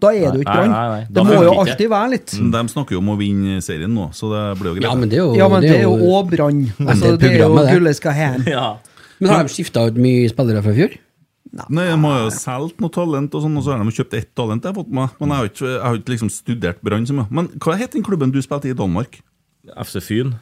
[0.00, 1.04] Da er det jo ikke Brann.
[1.12, 1.64] Det må jo ikke.
[1.64, 2.34] alltid være litt.
[2.54, 4.86] De snakker jo om å vinne serien nå, så det blir jo greit.
[4.88, 6.64] Ja, men det er jo Ja, men det er jo òg Brann.
[6.86, 8.48] Altså, det det er jo gullet skal hen.
[8.56, 8.66] ja.
[9.20, 10.98] Men har de skifta ut mye spillere fra i fjor?
[11.50, 14.30] Nei, De har jo solgt noe talent, og sånn, og så har de kjøpt ett
[14.38, 14.64] talent.
[14.64, 15.16] Jeg har fått med.
[15.20, 17.26] Men jeg har ikke, jeg har ikke liksom studert Brann så mye.
[17.34, 19.20] Men hva het den klubben du spilte i i Danmark?
[19.74, 20.36] FC Fyn.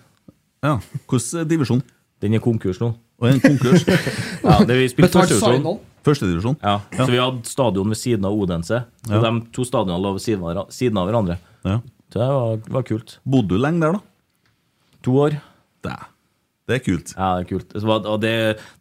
[0.62, 1.82] Ja, Hvilken divisjon?
[2.22, 2.92] Den er konkurs nå.
[3.18, 3.84] Og en konkurs?
[4.48, 5.78] Ja, det vi spilte Betalt førstedivisjon.
[6.06, 6.58] Førstedivisjon?
[6.62, 8.84] Ja, så vi hadde stadion ved siden av Odense.
[9.08, 9.22] Og Ja.
[9.24, 11.38] De to stadionene lå ved siden av, siden av hverandre.
[11.66, 11.80] Ja.
[12.08, 13.18] Så det var, var kult.
[13.28, 14.00] Bodde du lenge der, da?
[15.04, 15.36] To år.
[15.84, 15.96] Det,
[16.70, 17.12] det er kult.
[17.16, 17.76] Ja, det er kult.
[17.98, 18.34] Og det,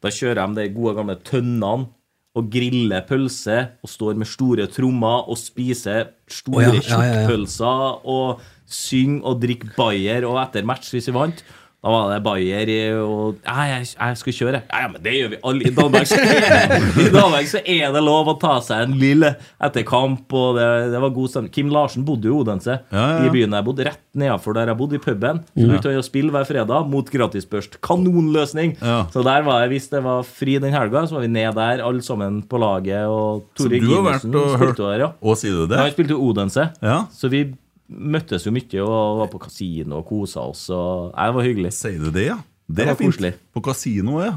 [0.03, 1.89] da kjører de de gode gamle tønnene
[2.37, 6.97] og griller pølse og står med store trommer og spiser store oh, ja, ja, ja,
[7.01, 7.13] ja.
[7.25, 10.27] kjøttpølser og synger og drikker bayer.
[10.29, 11.41] Og etter match, hvis vi vant,
[11.77, 12.69] da var det bayer
[13.05, 14.59] og ja, jeg, jeg skal kjøre.
[14.65, 15.67] Ja, ja, men det gjør vi alle.
[15.69, 16.17] I Danmark så
[17.05, 19.29] I Danmark så er det lov å ta seg en lille
[19.63, 21.53] etter kamp, og det, det var god stemning.
[21.53, 24.71] Kim Larsen bodde jo i Odense, Ja, ja, i byen jeg bodde, rett nedenfor der
[24.73, 25.43] jeg bodde, i puben.
[25.53, 27.77] Så brukte han å spille hver fredag mot gratisbørst.
[27.85, 28.73] Kanonløsning!
[29.13, 31.85] Så der var jeg, hvis det var fri den helga, så var vi ned der,
[31.85, 33.05] alle sammen på laget.
[33.05, 35.11] Og Tore hørt spilte der, ja.
[35.21, 35.77] Og sier du det?
[35.77, 37.03] Ja, Han spilte jo Odense, Ja.
[37.13, 37.45] så vi
[37.89, 40.69] møttes jo mye og var på kasino og kosa oss.
[40.73, 41.73] Og det var hyggelig.
[41.73, 42.37] Sier du det, ja?
[42.67, 43.13] Det Det er fint.
[43.15, 43.33] koselig.
[43.53, 44.33] På kasino, ja.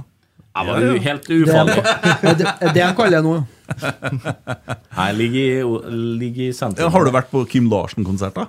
[0.51, 1.74] Jeg var jo helt Det ufarlig.
[2.22, 3.35] Det, det, det jeg kaller jeg nå.
[4.97, 5.77] Jeg ligger
[6.18, 6.90] ligger i sentrum.
[6.90, 8.48] Har du vært på Kim Larsen-konsert, da?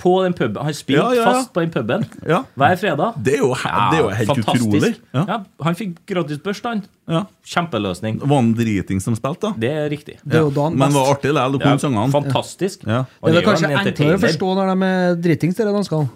[0.00, 0.56] På den puben.
[0.64, 1.32] Han spilte Ja, ja, ja.
[1.32, 2.42] fast på den puben Ja.
[2.56, 3.18] hver fredag.
[3.24, 4.64] Det er jo, det er jo helt fantastisk.
[4.68, 4.90] utrolig.
[5.12, 5.24] Ja.
[5.28, 5.38] Ja,
[5.68, 6.82] han fikk gratis børst, han.
[7.08, 7.22] Ja.
[7.52, 8.20] Kjempeløsning.
[8.24, 9.52] Var han driting som spilte, da?
[9.66, 10.16] Det er riktig.
[10.24, 12.12] Det er jo da han Men var artig likevel, du Ja, kunne sangene.
[12.16, 12.84] fantastisk.
[12.88, 13.04] Ja.
[13.24, 16.08] Det er kanskje en enklere å forstå når de er dritings, disse danskene.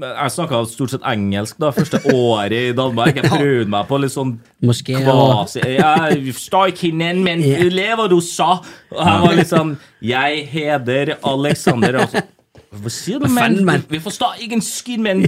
[0.00, 3.14] Jeg snakka stort sett engelsk da, første året i Danmark.
[3.20, 4.34] Jeg prøvde meg på litt sånn
[4.64, 6.34] Moské kvasi Jeg
[6.72, 7.62] ikke henne, men Ja.
[7.70, 8.56] lever du sa?
[8.90, 12.00] Og jeg var litt sånn Jeg heter Alexander.
[12.02, 12.22] Og så,
[12.74, 13.82] Hva sier du, men mann?
[13.82, 13.84] faen.
[13.92, 15.20] Vi forstår ikke en skid, men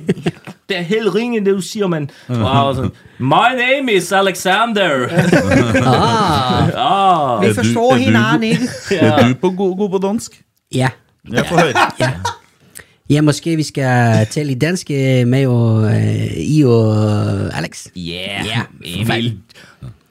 [0.67, 2.09] det er helt ringen det du sier, men
[2.81, 2.91] sånn
[3.23, 5.07] My name is Alexander.
[5.87, 7.37] ah, ah.
[7.45, 8.67] Vi forstår er.
[8.99, 10.41] Er du på god, god på dansk?
[10.75, 10.91] Ja.
[11.31, 12.11] Jeg får høre.
[13.11, 17.87] Ja, måske vi skal tale i dansk, med meg og eh, I og Alex.
[17.97, 19.33] Yeah, Emil.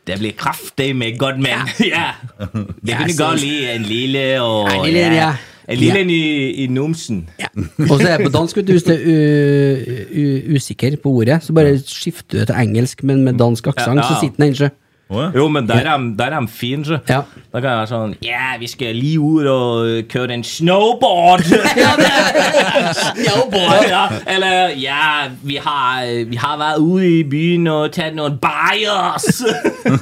[0.08, 1.66] Det blir kraftig med godt, menn.
[1.82, 2.12] ja.
[2.40, 5.32] Det Ja, kunne så- godt lide en lille og Ja, en lille, ja.
[5.70, 6.02] En lille Ja.
[6.02, 7.30] en i, i numsen.
[7.40, 7.48] Ja.
[7.90, 9.76] Og så er det på dansk, hvis du er
[10.16, 14.02] u, usikker på ordet, så bare skifter du til engelsk, men med dansk aksent, Ja,
[14.06, 14.08] ja.
[14.08, 14.70] så sitter den ikke.
[15.06, 15.26] Å, ja.
[15.38, 16.98] Jo, men der er de- der er fine, sjø.
[17.08, 17.20] Ja.
[17.54, 21.44] Da kan jeg være sånn Ja, vi skal li ord og køre en snowboard.
[23.14, 23.86] Snowboard.
[23.90, 29.28] ja, eller ja, vi har, vi har vært ute i byen og tatt noen bajers.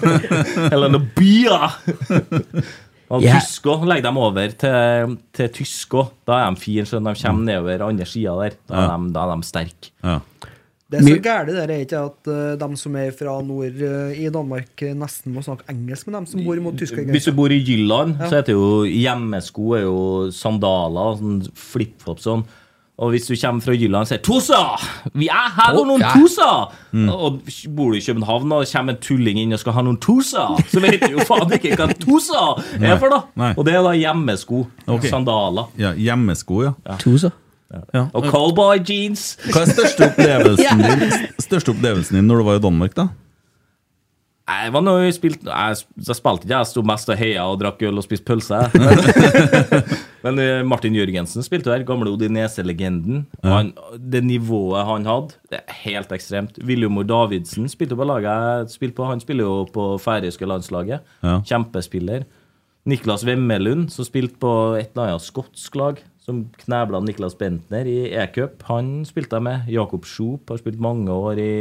[0.71, 1.67] eller noen bier.
[3.13, 3.35] Og Ja.
[3.37, 6.07] tysker legger dem over til, til tysker.
[6.25, 9.35] Da er de fine, de kommer nedover andre sida der, da er de, da er
[9.35, 9.91] de sterke.
[10.03, 10.15] Ja.
[10.93, 13.79] Det er så gærent det der, er ikke at uh, de som er fra nord
[13.81, 17.33] uh, i Danmark, eh, nesten må snakke engelsk med dem som bor mot Hvis du
[17.33, 18.29] bor i Jylland, Ja.
[18.29, 20.01] så heter jo hjemmesko er jo
[20.31, 22.45] sandaler, sånn flipflop sånn.
[23.01, 24.59] Og hvis du kommer fra Jylland så er det 'Tosa!
[25.17, 26.11] Vi er her og noen ja.
[26.13, 27.39] Tosa!' Og
[27.75, 30.79] bor du i København og kommer en tulling inn og skal ha noen Tosa, så
[30.79, 32.43] vet du jo faen ikke hva Tosa
[32.77, 33.23] er for, da.
[33.35, 33.53] Nei.
[33.57, 34.67] Og det er da hjemmesko.
[34.85, 35.09] Okay.
[35.09, 35.73] Sandaler.
[35.77, 36.97] ja, hjemmesko, ja.
[37.01, 37.17] To,
[37.71, 38.05] så.
[38.13, 39.33] Og cowboy jeans.
[39.49, 43.09] Hva er største opplevelsen din Største opplevelsen din når du var i Danmark, da?
[44.43, 47.79] Jeg var nå spilt Jeg, jeg spilte ikke, jeg sto mest og heia og drakk
[47.87, 48.59] øl og spiste pølse.
[50.25, 53.23] Men eh, Martin Jørgensen spilte der, gamle Odinese-legenden.
[53.95, 56.59] Det nivået han hadde, det er helt ekstremt.
[56.59, 59.07] Viljomor Davidsen spilte på laget jeg spilte på.
[59.07, 61.03] Han spiller jo på færøyske landslaget.
[61.23, 61.39] Ja.
[61.47, 62.27] Kjempespiller.
[62.83, 67.97] Niklas Vemmelund, som spilte på et eller annet skotsk lag, som knebla Niklas Bentner i
[68.15, 69.69] e-cup, han spilte jeg med.
[69.71, 71.53] Jakob Schoop har spilt mange år i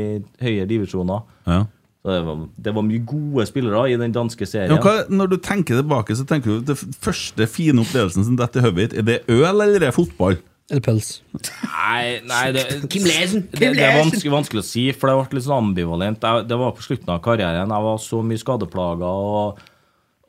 [0.42, 1.24] høyere divisjoner.
[1.48, 1.64] Ja.
[2.02, 4.74] Så det var, det var mye gode spillere i den danske serien.
[4.74, 8.62] Ja, hva, når du tenker tilbake, så tenker du den første fine opplevelsen som detter
[8.62, 10.40] i hodet ditt, er det øl eller er det fotball?
[10.70, 11.10] Eller pøls.
[11.34, 13.44] Nei, nei det, Kim Lesen.
[13.50, 16.22] det, det er vanskelig, vanskelig å si, for det ble litt sånn ambivalent.
[16.22, 17.74] Jeg, det var på slutten av karrieren.
[17.74, 19.10] Jeg var så mye skadeplaga.
[19.10, 19.62] Og,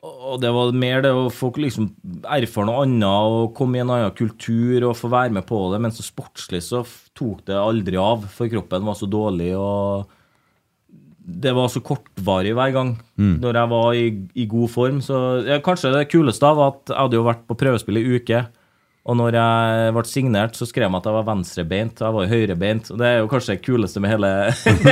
[0.04, 1.88] og det var mer det å få liksom
[2.28, 5.80] erfare noe annet og komme i en annen kultur og få være med på det.
[5.80, 6.82] Men så sportslig så
[7.16, 9.54] tok det aldri av, for kroppen var så dårlig.
[9.56, 10.10] og
[11.24, 12.90] det var så kortvarig hver gang.
[13.40, 14.04] Når jeg var i,
[14.36, 15.00] i god form.
[15.00, 15.16] Så
[15.46, 18.44] ja, Kanskje det kuleste av at jeg hadde jo vært på prøvespill i uke.
[19.04, 21.98] Og når jeg ble signert, så skrev de at jeg var venstrebeint.
[22.00, 22.86] og Jeg var høyrebeint.
[22.94, 24.30] Og det er jo kanskje det kuleste med hele,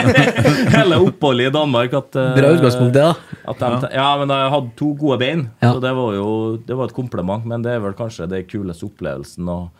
[0.76, 1.94] hele oppholdet i Danmark.
[1.96, 3.38] At, eh, Bra utgangspunkt, det, da.
[3.48, 4.08] At de, ja.
[4.20, 5.70] men jeg hadde to gode bein, Ja.
[5.72, 6.26] så det var jo
[6.68, 7.46] det var et kompliment.
[7.48, 9.48] Men det er vel kanskje det kuleste opplevelsen.
[9.48, 9.70] Og,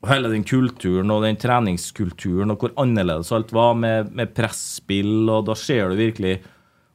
[0.00, 5.28] og hele den kulturen og den treningskulturen og hvor annerledes alt var med, med presspill,
[5.28, 6.38] og da ser du virkelig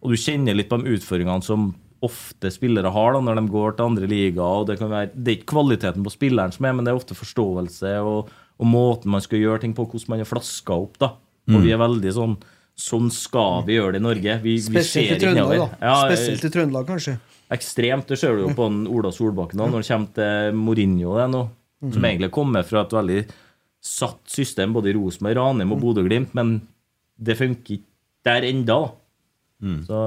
[0.02, 3.76] Og du kjenner litt på de utfordringene som ofte spillere har da når de går
[3.78, 4.42] til andre liga.
[4.42, 6.98] og Det kan være, det er ikke kvaliteten på spilleren som er, men det er
[7.02, 10.98] ofte forståelse og, og måten man skal gjøre ting på, hvordan man er flaska opp.
[11.02, 11.12] da.
[11.52, 12.36] Og vi er veldig sånn
[12.82, 14.34] Sånn skal vi gjøre det i Norge.
[14.42, 15.74] Vi, vi Spesielt ser i Trøndelag.
[15.84, 17.18] Ja, eh, Spesielt i Trøndelag, kanskje.
[17.52, 18.08] ekstremt.
[18.08, 21.12] Det ser du jo på en Ola Solbakken da, når det kommer til Mourinho.
[21.20, 21.42] Det nå,
[21.92, 23.20] Som egentlig kommer fra et veldig
[23.84, 26.34] satt system, både i Rosenborg, Ranheim og Bodø-Glimt.
[26.34, 26.56] Men
[27.22, 27.86] det funker ikke
[28.26, 28.80] der enda.
[28.80, 29.76] da.
[29.86, 30.00] Så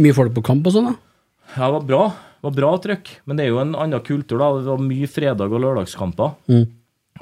[0.00, 0.96] Mye folk på kamp og sånn, da.
[1.56, 2.02] Ja, det var bra.
[2.36, 3.12] Det var bra trøkk.
[3.26, 4.38] Men det er jo en annen kultur.
[4.38, 4.50] da.
[4.60, 6.34] Det var mye fredag- og lørdagskamper.
[6.48, 6.66] Mm.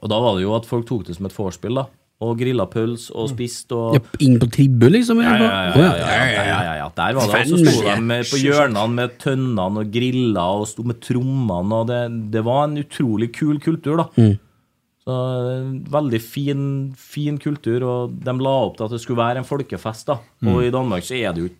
[0.02, 1.74] Og da var det jo at folk tok det som et vorspiel.
[1.81, 1.86] da.
[2.24, 5.19] Og grilla pøls og spiste og Ja, inn på tribu, liksom?
[5.20, 6.89] ja, ja, ja, ja, ja, ja.
[6.94, 7.40] Der var det.
[7.52, 11.73] Og så sto de på hjørnene med tønnene og grilla og sto med trommene.
[11.74, 14.06] og det, det var en utrolig kul kultur, da.
[14.16, 14.39] Mm.
[15.05, 15.16] Så
[15.51, 16.62] eh, Veldig fin,
[16.97, 20.06] fin kultur, og de la opp til at det skulle være en folkefest.
[20.06, 20.19] da.
[20.40, 20.55] Mm.
[20.55, 21.51] Og i Danmark så er det jo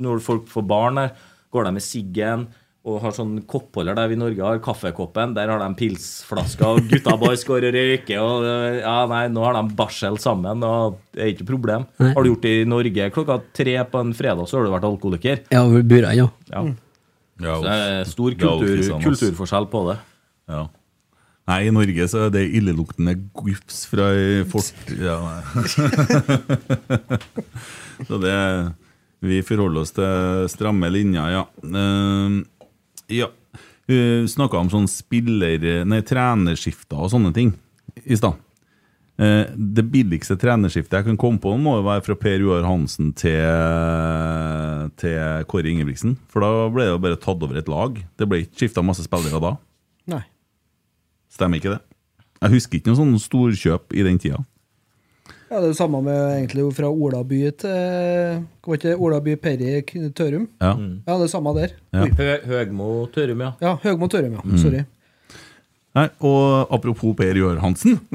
[0.00, 1.10] Når folk får barn der,
[1.50, 2.48] går de med siggen
[2.88, 5.34] og har sånn koppholder der vi i Norge har kaffekoppen.
[5.36, 8.22] Der har de pilsflasker, og gutta boys går og røyker.
[8.24, 11.84] Og eh, ja, nei, nå har de barsel sammen, og det er ikke noe problem.
[12.00, 12.14] Nei.
[12.16, 14.88] Har du gjort det i Norge klokka tre på en fredag, så har du vært
[14.88, 15.44] alkoholiker.
[15.52, 16.30] Ja, over burene, ja.
[16.48, 16.64] Ja.
[17.40, 19.96] Ja, Så det er stor Det er sånn, kulturforskjell på det.
[20.52, 20.62] Ja.
[21.50, 24.06] Nei, i Norge så er det illeluktende gufs fra
[24.48, 24.92] fort...
[24.96, 25.64] Ja, nei.
[28.08, 28.34] så det
[29.20, 31.44] Vi forholder oss til stramme linjer, ja.
[31.64, 32.40] Uh,
[33.12, 33.28] ja.
[33.90, 33.98] Vi
[34.30, 35.84] snakka om sånn spiller...
[35.88, 37.52] Nei, trenerskifter og sånne ting
[38.06, 38.38] i stad.
[39.20, 43.10] Eh, det billigste trenerskiftet jeg kan komme på, må jo være fra Per Joar Hansen
[43.18, 43.42] til,
[45.00, 46.14] til Kåre Ingebrigtsen.
[46.32, 47.98] For da ble det jo bare tatt over et lag.
[48.16, 49.56] Det ble ikke skifta masse spillere da.
[50.14, 50.22] Nei.
[51.34, 51.82] Stemmer ikke det?
[52.40, 54.40] Jeg husker ikke noe sånn storkjøp i den tida.
[55.50, 59.80] Ja, det er det samme med egentlig fra Olaby til Var ikke Olaby Perry
[60.14, 60.44] Tørum?
[60.62, 60.76] Ja.
[60.78, 61.72] Ja, det er samme der.
[61.90, 62.04] Ja.
[62.06, 63.50] Hø Høgmo Tørum, ja.
[63.60, 64.44] Ja, Høgmo Tørum, ja.
[64.44, 64.60] Mm.
[64.62, 64.84] Sorry.
[65.98, 67.98] Nei, og apropos Per Joar Hansen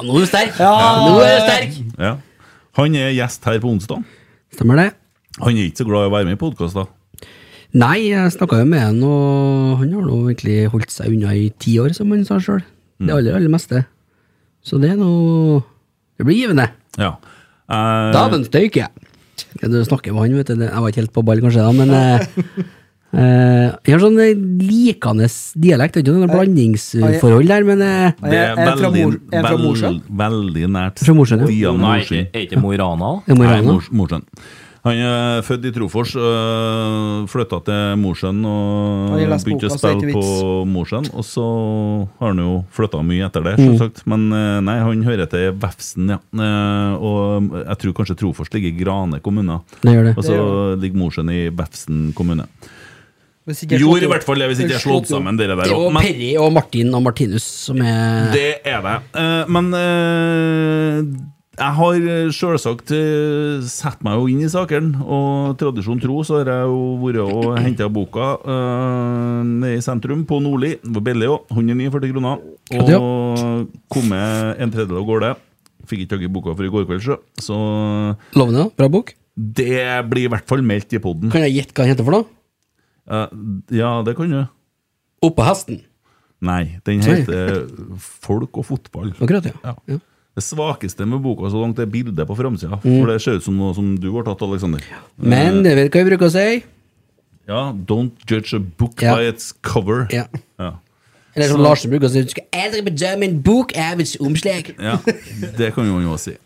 [0.00, 0.54] nå er du sterk!
[0.62, 1.78] Nå er du sterk!
[1.98, 2.14] ja.
[2.78, 4.06] Han er gjest her på onsdag.
[4.54, 4.88] Stemmer det?
[5.42, 6.86] Han er ikke så glad i å være med i podkaster.
[7.74, 11.48] Nei, jeg snakka jo med han, og han har nå egentlig holdt seg unna i
[11.58, 12.62] ti år, som han sa sjøl.
[13.02, 13.82] Det aller, aller meste.
[14.66, 15.62] Så det er noe
[16.20, 16.66] Det blir givende.
[17.00, 17.14] Ja.
[17.70, 18.44] Eh, Dæven!
[18.50, 20.60] Skal du snakker med han, vet du.
[20.66, 22.20] Jeg var ikke helt på ball, kanskje, da, men uh,
[23.16, 24.18] eh, Jeg har sånn
[24.60, 25.28] likende
[25.64, 29.54] dialekt, det er ikke noe blandingsforhold der, men uh, det er veldig, er fra fra
[29.54, 30.00] veld- Mosjøen?
[30.20, 31.72] veldig nært Fra Mosjøen, ja.
[31.80, 33.14] Nei, er ikke Mo i Rana?
[33.32, 33.62] Nei.
[34.02, 34.28] Mosjøen.
[34.80, 40.14] Han er født i Trofors, øh, flytta til Mosjøen og begynte å boka, er spille
[40.14, 40.22] på
[40.72, 41.08] Mosjøen.
[41.12, 41.44] Og så
[42.16, 43.74] har han jo flytta mye etter det, Mm.
[43.76, 44.06] selvsagt.
[44.08, 46.18] Men øh, nei, han hører til Vefsn, ja.
[46.32, 49.60] Eh, Og jeg tror kanskje Trofors ligger i Grane kommune.
[49.82, 50.14] Det gjør det.
[50.16, 52.46] Og så ligger Mosjøen i Vefsn kommune.
[53.50, 55.92] Slått i hvert fall hvis ikke jeg slått sammen dere Det der er jo er
[55.92, 58.96] Men Perry og Martin og Martinus som er det er det.
[59.50, 59.72] Men
[61.60, 66.48] jeg har selvsagt eh, satt meg jo inn i sakene, og tradisjon tro så har
[66.48, 70.72] jeg jo vært og henta boka uh, nede i sentrum, på Nordli.
[70.80, 72.40] Det var billig òg, 149 kroner.
[72.72, 75.34] Ja, Og kommet en tredjedel av gårde.
[75.90, 77.18] Fikk ikke tak i boka for i går kveld, sjø.
[77.42, 77.58] så
[78.38, 78.70] lovende.
[78.78, 79.14] Bra bok.
[79.36, 81.30] det blir i hvert fall meldt i poden.
[81.32, 82.28] Kan jeg gjette hva den heter for noe?
[83.74, 84.42] ja, det kan du.
[85.26, 85.80] Oppå hesten.
[86.40, 87.66] Nei, den heter
[87.98, 89.10] Folk og fotball.
[89.18, 89.56] Akkurat, ja.
[89.64, 89.74] Ja.
[89.90, 89.98] ja.
[90.40, 92.78] Det svakeste med boka så langt er bildet på framsida.
[92.80, 92.94] Mm.
[92.96, 94.84] For det ser ut som noe som du har tatt, Aleksander.
[95.20, 96.62] Men det vet hva jeg bruker å si.
[97.50, 99.16] Ja, don't judge a book Ja.
[99.18, 100.06] by its cover.
[100.14, 100.24] Ja.
[100.58, 100.78] Ja.
[101.36, 104.72] Eller som Larsen bruker å si, du skal aldri bedømme en bok av its omslag.
[104.80, 104.96] Ja,
[105.58, 106.36] det kan jo han jo si.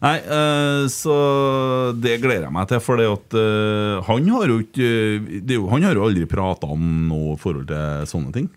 [0.00, 1.14] Nei, eh, så
[2.00, 4.88] det gleder jeg meg til, for at eh, han har jo ikke
[5.54, 8.48] jo, Han har jo aldri prata om noe forhold til sånne ting.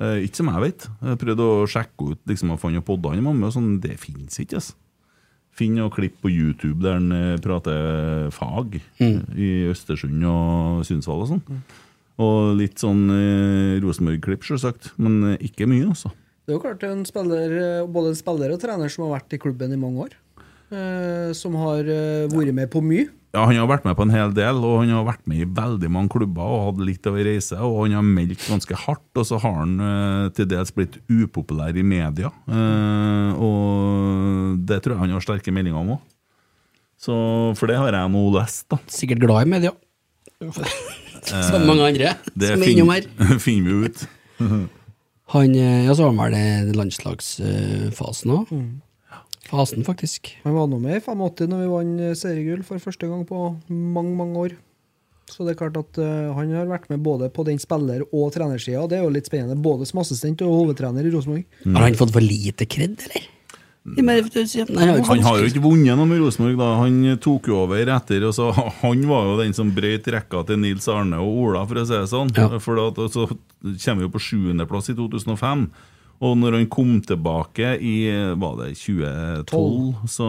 [0.00, 0.86] Eh, ikke som jeg vet.
[1.10, 3.74] Jeg prøvde å sjekke ut liksom, og fant jo poddene med meg, sånn.
[3.82, 4.78] Det fins ikke, altså.
[5.60, 11.30] Finn noen klipp på YouTube der han eh, prater fag i Østersund og Sundsvall og
[11.34, 11.60] sånn.
[12.20, 14.92] Og litt sånn eh, Rosenborg-klipp, selvsagt.
[15.02, 16.14] Men eh, ikke mye, altså.
[16.46, 17.52] Det er jo klart en spiller,
[17.92, 20.16] både en spiller og trener som har vært i klubben i mange år.
[20.70, 23.08] Eh, som har eh, vært med på mye.
[23.30, 25.46] Ja, Han har vært med på en hel del, og han har vært med i
[25.46, 27.54] veldig mange klubber og hatt litt av ei reise.
[27.62, 31.78] Og han har meldt ganske hardt, og så har han eh, til dels blitt upopulær
[31.78, 32.32] i media.
[32.50, 36.02] Eh, og det tror jeg han har sterke meldinger om òg.
[37.56, 38.80] For det har jeg nå lest, da.
[38.90, 39.72] Sikkert glad i media.
[41.30, 43.06] Som mange andre Det som er innom her.
[43.20, 44.04] Det finner vi ut.
[45.30, 48.50] Han, eh, ja, så var han vel i landslagsfasen òg.
[49.50, 50.30] Fasen, faktisk.
[50.44, 53.44] Han var nå med i 85 når vi vant eh, seriegull for første gang på
[53.68, 54.58] mange, mange år.
[55.30, 58.32] Så det er klart at uh, han har vært med både på den spiller- og
[58.34, 58.86] trenersida.
[58.90, 61.44] Det er jo litt spennende, både som assistent og hovedtrener i Rosenborg.
[61.68, 63.28] Har han fått for lite kred, eller?
[63.80, 66.58] Nei, han har jo Han har jo ikke vunnet noe med Rosenborg.
[66.60, 68.26] da Han tok jo over etter.
[68.28, 68.50] Og så,
[68.82, 71.96] han var jo den som brøt rekka til Nils Arne og Ola, for å si
[71.96, 72.34] det sånn.
[72.36, 72.50] Ja.
[72.60, 75.64] For da, så kommer vi jo på sjuendeplass i 2005.
[76.20, 77.94] Og når han kom tilbake i
[78.36, 80.26] var det 2012, så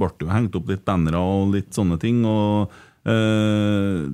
[0.00, 2.22] ble det jo hengt opp litt bannere og litt sånne ting.
[2.24, 2.72] Og
[3.04, 4.06] eh,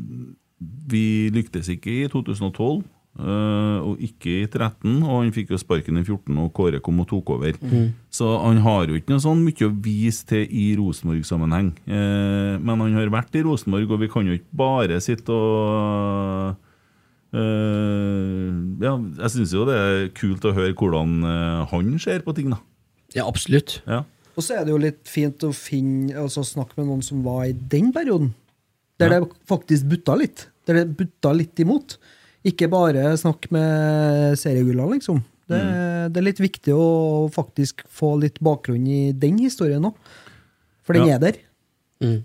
[0.91, 2.81] vi lyktes ikke i 2012.
[3.21, 6.99] eh, og ikke i 13, og han fikk jo sparken i 14, og Kåre kom
[7.03, 7.55] og tok over.
[8.11, 11.71] Så han har jo ikke noe sånn mye å vise til i Rosenborg-sammenheng.
[11.87, 16.59] Eh, men han har vært i Rosenborg, og vi kan jo ikke bare sitte og
[17.33, 22.51] Ja, jeg syns jo det er kult å høre hvordan eh, han ser på ting,
[22.55, 22.59] da.
[23.15, 23.81] Ja, absolutt.
[23.87, 24.03] Ja.
[24.37, 27.45] Og så er det jo litt fint å finne, altså snakke med noen som var
[27.49, 28.33] i den perioden.
[29.01, 29.21] Der Ja.
[29.21, 30.47] det faktisk butta litt.
[30.67, 31.99] Der det butta litt imot.
[32.47, 35.23] Ikke bare snakke med seriegullene, liksom.
[35.51, 36.13] Det, Mm.
[36.13, 39.95] det er litt viktig å faktisk få litt bakgrunn i den historien òg.
[40.85, 41.17] For den Ja.
[41.17, 41.37] er der.
[42.01, 42.23] Mm.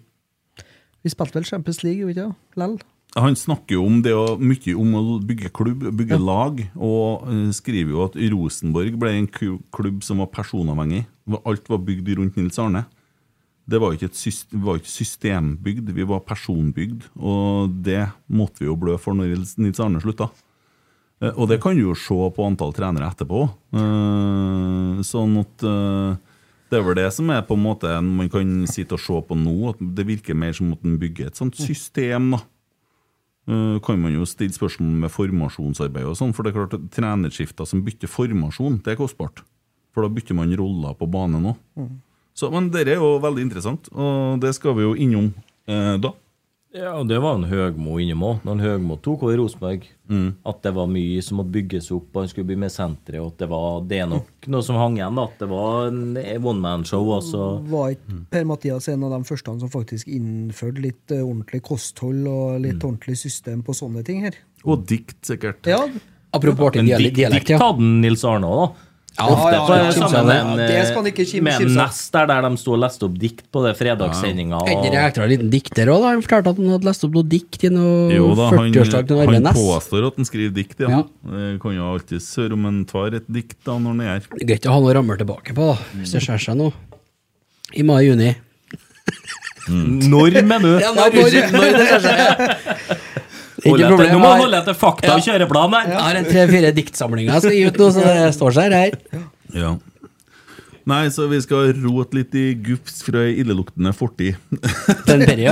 [1.03, 2.35] Vi spilte vel Champions League, gjorde vi ikke det?
[2.55, 2.77] Lell.
[3.15, 7.45] Han snakker jo om det og mye om å bygge klubb, bygge lag, og eh,
[7.55, 9.27] skriver jo at Rosenborg ble en
[9.71, 11.05] klubb som var personavhengig.
[11.47, 12.83] Alt var bygd rundt Nils Arne.
[13.65, 18.59] Det var ikke et syst- vi var ikke systembygd, vi var personbygd, og det måtte
[18.61, 19.31] vi jo blø for når
[19.63, 20.27] Nils- Arne slutta.
[21.23, 23.45] Eh, Og det kan du jo se på antall trenere etterpå.
[23.73, 25.57] Eh, Sånn at
[26.69, 29.35] det er vel det som er på en måte man kan sitte og se på
[29.37, 32.31] nå, at det virker mer som at man bygger et sånt system.
[32.35, 32.41] da.
[33.45, 36.85] Eh, kan man jo stille spørsmål med formasjonsarbeid og sånn, for det er klart at
[36.95, 39.43] trenerskifter som bytter formasjon, det er kostbart.
[39.93, 41.89] For da bytter man roller på banen òg.
[42.35, 45.29] Så, men det er jo veldig interessant, og det skal vi jo innom
[45.69, 46.11] eh, da.
[46.75, 49.85] Ja, og det var en Høgmo innom òg, når en Høgmo tok over Rosenborg.
[50.45, 53.29] At det var mye som måtte bygges opp, og han skulle bli med senteret, og
[53.31, 55.15] at det var det er nok noe som hang igjen.
[55.15, 56.09] da, At det var en
[56.51, 57.13] one man-show.
[57.15, 57.45] altså.
[57.71, 62.59] Var ikke Per-Mathias en av de første som faktisk innførte litt eh, ordentlig kosthold og
[62.65, 64.35] litt ordentlig system på sånne ting her?
[64.65, 65.63] Og dikt, sikkert.
[65.71, 65.79] Ja,
[66.35, 68.91] Apropos artig dialekt, dikt, dikt hadde Nils Arne òg, da.
[69.15, 71.53] Ja, Ofte ja, ja, ja, sammen ja, med ja, det skal han ikke kim- med
[71.55, 74.59] en kimse nest der, der de sto og leste opp dikt på det fredagssendinga.
[74.67, 74.73] Ja.
[74.75, 76.09] og- ekstra liten dikter òg, da.
[76.11, 79.07] Han fortalte at han hadde lest opp noe dikt i noe Jo da, han, 40-årsdag
[79.07, 80.89] til Arve han påstår at han skriver dikt, ja.
[80.89, 81.01] Ja.
[81.31, 84.27] Det kan jo alltid høre om han tar et dikt da når han er her.
[84.35, 86.73] Det er greit å ha noe rammer tilbake på, da, hvis det skjer seg noe.
[87.71, 88.33] I mai-juni.
[89.71, 90.79] Når, mener du?
[90.83, 92.97] Ja, når, når, når det skjer seg.
[93.73, 95.89] etter- Nå må du holde etter fakta og kjøreplan her.
[95.95, 98.97] Jeg har en tre-fire diktsamlinger jeg skal gi ut nå, så det står seg her.
[99.55, 99.73] Ja.
[100.85, 104.35] Nei, så vi skal rote litt i gufs fra ei illeluktende fortid.
[105.07, 105.47] Den Perry.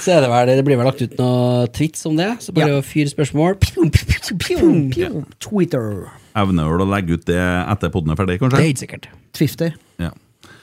[0.00, 2.78] Så er det vel, det blir vel lagt ut noe tweets om det, så bare
[2.78, 3.56] å fyre spørsmål.
[5.40, 5.88] Twitter.
[6.40, 8.58] Evner vel å legge ut det etter podden er ferdig, kanskje?
[8.60, 9.08] Det er ikke sikkert.
[9.36, 9.74] Twifter.
[10.00, 10.10] Ja.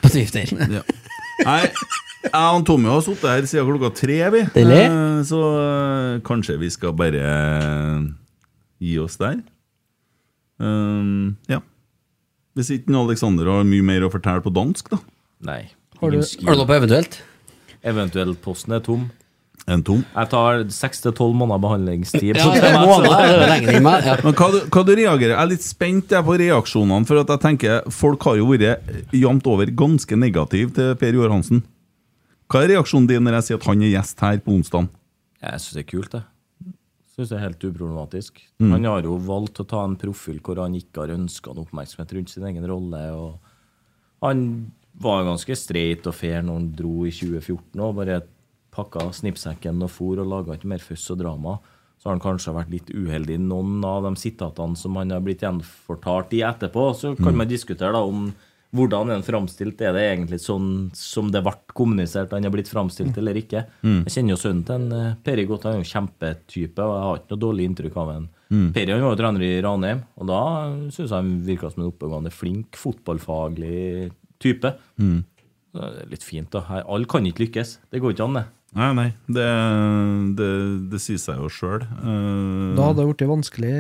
[0.03, 0.51] På Twifter.
[0.71, 0.83] ja.
[1.45, 1.61] Nei,
[2.23, 4.41] jeg og Tommy har sittet her siden klokka tre, vi.
[4.61, 8.07] Eh, Så eh, kanskje vi skal bare eh,
[8.84, 9.39] gi oss der.
[10.60, 11.60] Um, ja.
[12.57, 14.98] Hvis ikke Alexander har mye mer å fortelle på dansk, da.
[15.45, 15.61] Nei.
[16.02, 17.19] Har du- Har du noe på eventuelt?
[17.85, 19.10] Eventuelt posten er tom.
[19.68, 20.03] En tom.
[20.15, 22.38] Jeg tar seks til tolv måneder behandlingstid.
[22.38, 24.06] Ja, det er måneder, er meg.
[24.06, 24.15] Ja.
[24.23, 27.27] Men hva, du- hva du reagerer Jeg er litt spent jeg, på reaksjonene, for at
[27.27, 28.80] jeg tenker folk har jo vært
[29.11, 31.64] jevnt over ganske negative til Per Joar Hansen.
[32.47, 34.87] Hva er reaksjonen din når jeg sier at han er gjest her på onsdag?
[35.43, 36.23] Jeg syns det er kult, det.
[37.17, 38.39] Synes det er helt uproblematisk.
[38.61, 38.71] Mm.
[38.75, 42.13] Han har jo valgt å ta en profil hvor han ikke har ønska noe oppmerksomhet
[42.15, 43.01] rundt sin egen rolle.
[43.11, 44.45] og Han
[45.01, 48.21] var ganske streit og fair når han dro i 2014 og bare
[48.77, 51.57] pakka snippsekken og for og laga ikke mer føss og drama.
[51.97, 55.23] Så har han kanskje vært litt uheldig i noen av de sitatene som han har
[55.25, 56.91] blitt gjenfortalt i etterpå.
[56.93, 58.29] Så kan man diskutere da om
[58.76, 59.80] hvordan er han framstilt.
[59.81, 63.64] Er det egentlig sånn som det ble kommunisert han har blitt framstilt, eller ikke?
[64.06, 67.06] Jeg kjenner jo sønnen til en eh, Peri godt, han er jo kjempetype, og jeg
[67.07, 68.27] har ikke noe dårlig inntrykk av han.
[68.76, 70.41] Peri han var jo trener i Ranheim, og da
[70.91, 74.73] syns jeg han virka som en oppegående, flink, fotballfaglig type.
[75.72, 76.84] Så det er litt fint, da.
[76.88, 77.80] Alle kan ikke lykkes.
[77.91, 78.45] Det går ikke an, det.
[78.77, 79.45] Nei, nei, det,
[80.37, 80.49] det,
[80.91, 81.81] det sier seg jo sjøl.
[81.81, 83.71] Da hadde det blitt vanskelig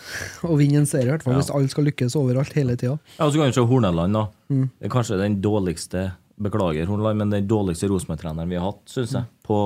[0.50, 2.98] å vinne en serie, i hvert fall hvis alle skal lykkes overalt hele tida.
[3.16, 4.28] Ja, og så kan vi se Horneland, da.
[4.52, 6.12] Det er kanskje den dårligste
[6.44, 9.26] Beklager, Horneland, men den dårligste Rosenborg-treneren vi har hatt, syns jeg.
[9.46, 9.58] På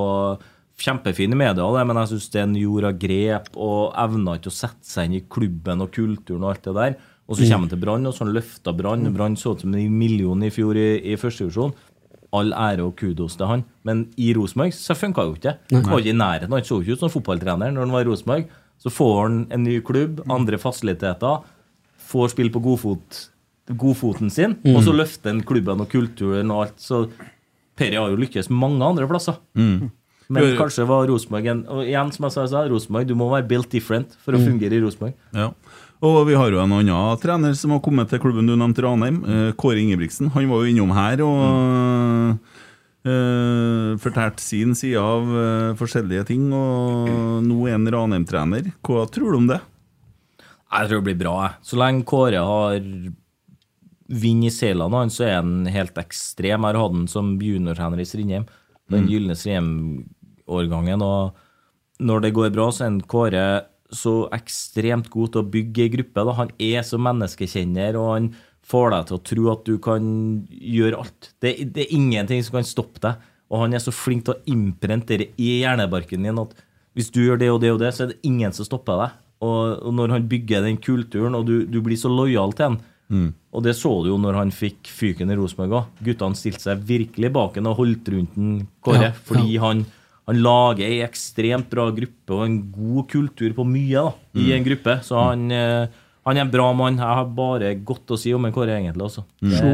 [0.78, 5.16] Kjempefine medier, men jeg syns den gjorde grep og evna ikke å sette seg inn
[5.18, 6.98] i klubben og kulturen og alt det der.
[7.28, 9.08] Og så kommer han til Brann, og så løfter løfta Brann.
[9.12, 11.74] Brann så ut som en million i fjor i, i første divisjon.
[12.36, 13.62] All ære og kudos til han.
[13.88, 15.54] Men i Rosenborg så funka jo ikke det.
[15.72, 16.52] Han var ikke i nærheten.
[16.52, 18.50] Han så ikke ut som fotballtrener når han var i Rosenborg.
[18.78, 21.40] Så får han en ny klubb, andre fasiliteter,
[22.08, 23.16] får spille på godfot,
[23.76, 26.78] godfoten sin, og så løfter han klubben og kulturen og alt.
[26.80, 27.08] Så
[27.78, 29.40] Peri har jo lykkes mange andre plasser.
[30.28, 30.56] Men Jo, jo.
[30.60, 33.48] kanskje var Rosenborg en Og igjen, som jeg sa, jeg sa, Rosenborg, du må være
[33.48, 35.14] built different for å fungere i Rosenborg.
[35.32, 35.50] Ja.
[35.98, 39.18] Og vi har jo en annen trener som har kommet til klubben du nevnte, Ranheim.
[39.26, 40.30] eh, Kåre Ingebrigtsen.
[40.30, 42.38] Han var jo innom her og
[43.02, 46.52] eh, fortalte sin side av eh, forskjellige ting.
[46.54, 48.70] Og nå er han Ranheim-trener.
[48.86, 49.58] Hva tror du om det?
[50.68, 51.56] Jeg tror det blir bra, jeg.
[51.66, 52.78] Så lenge Kåre har
[54.08, 56.62] vind i seilene hans, så er han helt ekstrem.
[56.62, 58.46] Jeg har hatt han som juniortrener i Strindheim.
[58.88, 61.02] Den gylne Strindheim-årgangen.
[61.02, 61.34] Og
[62.06, 63.44] når det går bra, så er han Kåre
[63.94, 66.24] så ekstremt god til å bygge ei gruppe.
[66.28, 66.36] Da.
[66.40, 68.28] Han er så menneskekjenner, og han
[68.68, 70.08] får deg til å tro at du kan
[70.48, 71.30] gjøre alt.
[71.40, 73.24] Det, det er ingenting som kan stoppe deg.
[73.48, 76.52] Og han er så flink til å imprente det i hjernebarken din at
[76.98, 79.16] hvis du gjør det og det og det, så er det ingen som stopper deg.
[79.46, 82.80] Og, og når han bygger den kulturen, og du, du blir så lojal til han
[83.54, 86.02] Og det så du jo når han fikk fyken i Rosenborg òg.
[86.04, 89.08] Guttene stilte seg virkelig bak han og holdt rundt den Kåre.
[89.08, 89.86] Ja, fordi han,
[90.28, 94.66] han lager ei ekstremt bra gruppe og en god kultur på mye da, i en
[94.66, 94.98] gruppe.
[95.06, 95.88] Så han, eh,
[96.28, 96.98] han er en bra mann.
[97.00, 99.06] Jeg har bare godt å si om en Kåre, egentlig.
[99.08, 99.24] også.
[99.40, 99.72] Slo,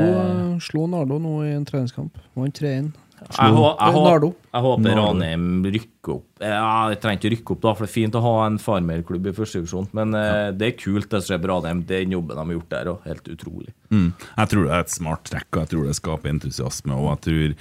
[0.63, 2.15] slo Nardo nå i en treningskamp.
[2.39, 2.93] Vant 3-1.
[3.25, 4.31] Jeg, hå- jeg, Nardo.
[4.55, 4.97] Jeg håper.
[4.99, 8.23] Ranheim rykker opp Ja, jeg trenger ikke rykke opp, da, for det er fint å
[8.23, 9.89] ha en farmerklubb i første divisjon.
[9.97, 11.83] Men eh, det er kult, det som skjer på Ranheim.
[11.89, 13.09] den jobben de har gjort der òg.
[13.09, 13.73] Helt utrolig.
[13.95, 14.11] Mm.
[14.13, 16.95] Jeg tror det er et smart trekk, og jeg tror det skaper entusiasme.
[16.99, 17.57] Og jeg tror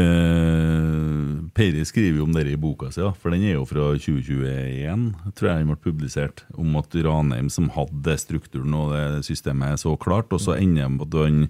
[0.00, 5.06] eh, Peri skriver jo om det i boka si, for den er jo fra 2021,
[5.36, 9.94] tror jeg den ble publisert, om at Ranheim, som hadde strukturen og det systemet så
[10.00, 11.40] klart, og så ender de på at han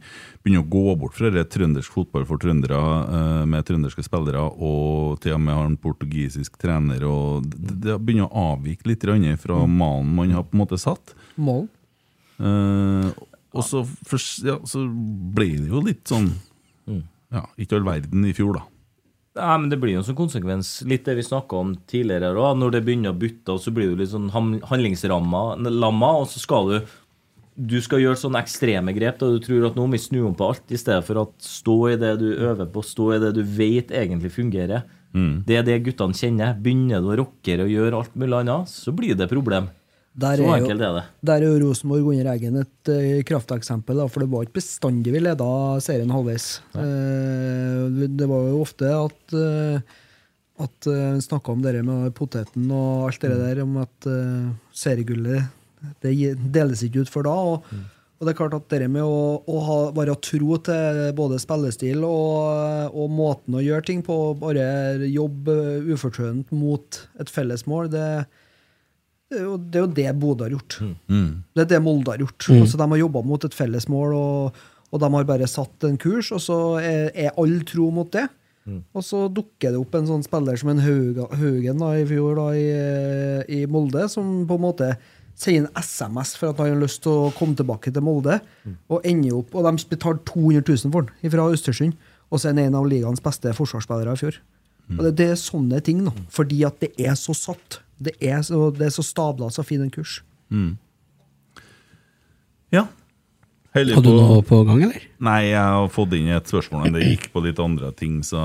[0.44, 4.83] begynner å gå bort fra det trøndersk fotball for trøndere eh, med trønderske spillere, og
[5.22, 9.26] til og med har en portugisisk trener, og det, det begynner å avvike litt grann
[9.40, 11.14] fra malen man har på en måte satt.
[11.36, 11.66] Mål.
[12.38, 13.10] Eh,
[13.54, 14.82] og så, først, ja, så
[15.36, 16.32] ble det jo litt sånn
[17.34, 18.64] Ja, ikke all verden i fjor, da.
[19.34, 22.30] Ja, men Det blir jo en sånn konsekvens, litt det vi snakka om tidligere.
[22.36, 22.50] Da.
[22.52, 22.58] også.
[22.60, 24.68] Når det begynner å butte, så blir du litt sånn handlingslamma.
[24.70, 26.92] handlingsramma, lamma, og så skal du
[27.54, 30.34] du skal gjøre sånne ekstreme grep da du tror at nå må vi snu om
[30.34, 33.30] på alt, i stedet for at stå i det du øver på, stå i det
[33.36, 34.82] du vet egentlig fungerer.
[35.14, 36.56] Det er det guttene kjenner.
[36.58, 39.68] Begynner du å rocke og gjøre alt mulig annet, så blir det problem.
[40.14, 41.04] Der Så er enkelt jo, er det.
[41.26, 45.14] der er jo Rosenborg under Eggen et uh, krafteksempel, da, for det var ikke bestandig
[45.14, 45.48] vi leda
[45.82, 46.46] serien halvveis.
[46.74, 49.96] Uh, det var jo ofte at uh,
[50.62, 55.50] at uh, snakka om det med poteten og alt det der, om at uh, seriegullet
[56.04, 56.14] det
[56.54, 57.34] deles ikke ut for da.
[57.34, 57.64] Og,
[58.14, 62.04] og det er klart at det med å, å ha, være tro til både spillestil
[62.06, 64.64] og, og måten å gjøre ting på, bare
[65.10, 65.56] jobbe
[65.92, 68.06] ufortrødent mot et felles mål, det,
[69.32, 70.78] det er jo det, er jo det Bodø har gjort.
[71.56, 72.46] Det er det Molde har gjort.
[72.62, 75.98] Altså, de har jobba mot et felles mål, og, og de har bare satt en
[76.00, 78.28] kurs, og så er, er all tro mot det.
[78.96, 82.46] Og så dukker det opp en sånn spiller som en Haugen da, i fjor da,
[82.56, 82.70] i,
[83.58, 84.94] i Molde, som på en måte
[85.36, 88.40] sender en SMS for at han har lyst til å komme tilbake til Molde,
[88.88, 91.94] og ender opp Og de betalte 200 000 for han fra Østersund,
[92.30, 94.40] og så er han en av ligaens beste forsvarsspillere i fjor.
[94.98, 97.80] Og det, det er sånne ting, nå, fordi at det er så satt.
[97.98, 100.20] Det er så, det er så stabla så fin en kurs.
[102.74, 102.86] Ja.
[103.74, 105.06] Heldig Hadde du noe på gang, eller?
[105.26, 108.38] Nei, jeg har fått inn et spørsmål, men det gikk på litt andre ting, så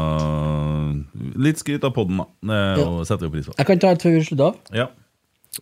[1.37, 2.25] Litt skryt av podden, da.
[2.49, 3.53] Det og setter vi pris på.
[3.59, 4.57] Jeg kan ta et før vi slutter av.
[4.73, 4.87] Ja.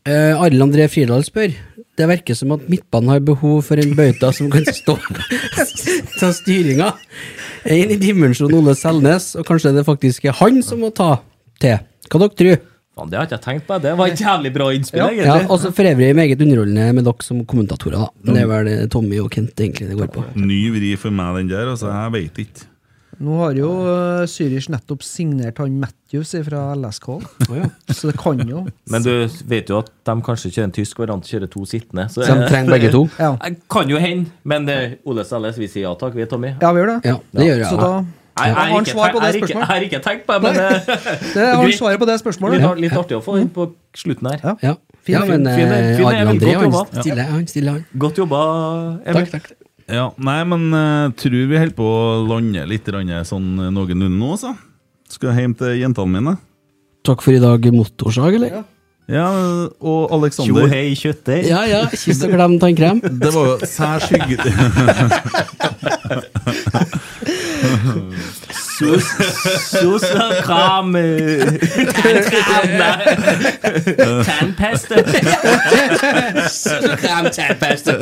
[0.06, 1.54] Eh, Arild André Friedal spør
[1.98, 4.98] Det virker som at midtbanen har behov for en bauta som kan stå
[6.20, 6.92] ta styringa.
[7.66, 11.16] En i dimensjon Ole Selnes, og kanskje det faktisk er han som må ta
[11.62, 11.80] til.
[12.12, 12.60] Hva dere tror?
[12.98, 13.80] Faen, det har ikke jeg tenkt på.
[13.82, 15.50] Det var et jævlig bra innspill, Ja, egentlig.
[15.54, 18.08] også For øvrig meget underholdende med dere som kommentatorer.
[18.26, 20.24] da Det er vel Tommy og Kent egentlig det går på.
[20.38, 21.70] Ny vri for meg, den der.
[21.74, 22.66] Altså, jeg veit ikke.
[23.23, 23.69] Nå har jo
[24.30, 27.07] Zürich nettopp signert han Matthews fra LSK,
[27.89, 28.61] så det kan jo
[28.91, 29.11] Men du
[29.49, 32.06] vet jo at de kanskje kjører en tysk variant, kjører to sittende.
[32.14, 33.07] Så Så de trenger begge to?
[33.18, 33.34] Ja,
[33.73, 36.53] kan jo hende, men det, Ole Selles, vi sier ja takk, vi, Tommy.
[36.61, 36.99] ja vi gjør det.
[37.10, 37.72] Ja, det gjør jeg.
[37.72, 37.91] Så da
[38.38, 39.57] Jeg, har ikke svar på det spørsmålet?
[39.57, 40.53] Jeg har ikke tenkt på det, men
[41.34, 42.61] det har svaret på det spørsmålet.
[42.61, 44.44] Litt, litt artig å få inn på slutten her.
[44.45, 44.53] Ja.
[44.61, 44.76] Ja,
[45.07, 47.85] Fin, ja men eh, Emil, André han stiller, han.
[47.98, 48.41] Godt jobba,
[49.07, 49.26] Emil.
[49.26, 49.66] Takk, takk.
[49.88, 52.90] Ja, nei, men jeg tror vi holder på å lande litt
[53.30, 54.52] sånn noenlunde nå, så.
[55.08, 56.34] Skal jeg hjem til jentene mine.
[57.08, 58.66] Takk for i dag, motorsag, eller?
[59.08, 59.30] Ja,
[59.80, 61.46] og Alexander Jo, hei, kjøttdeig.
[61.48, 63.00] Ja ja, kyss og klem tannkrem.
[63.00, 64.52] Det var jo særs hyggelig
[68.78, 69.06] Sus,
[69.72, 70.95] sus og kram.
[70.95, 71.48] eh,
[71.98, 72.98] Tannkrem, nei.
[74.28, 74.99] Tannpeste.
[76.52, 77.95] Sus og kram, tannpeste.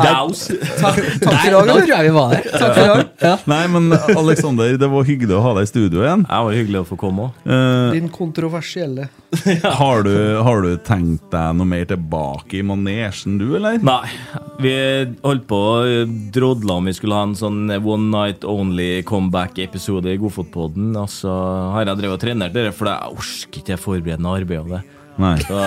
[0.00, 0.46] Daus.
[0.80, 2.48] Takk for i dag, tror jeg vi var der.
[2.54, 3.44] Takk for i dag.
[3.50, 6.24] Nei, men Aleksander, det var hyggelig å ha deg i studio igjen.
[6.28, 7.44] Det var hyggelig å få komme òg.
[7.50, 9.10] Eh, Din kontroversielle
[9.62, 13.78] har, du, har du tenkt deg noe mer tilbake i manesjen, du, eller?
[13.84, 14.10] Nei,
[14.62, 14.72] vi
[15.22, 20.18] holdt på å drodle om vi skulle ha en sånn one night only comeback-episode i
[20.20, 20.92] Godfotpodden.
[20.98, 21.34] Og så
[21.76, 24.82] har jeg drevet og trenert dere, for jeg orker ikke forberedende arbeid av det.
[25.20, 25.34] Nei.
[25.44, 25.58] Så,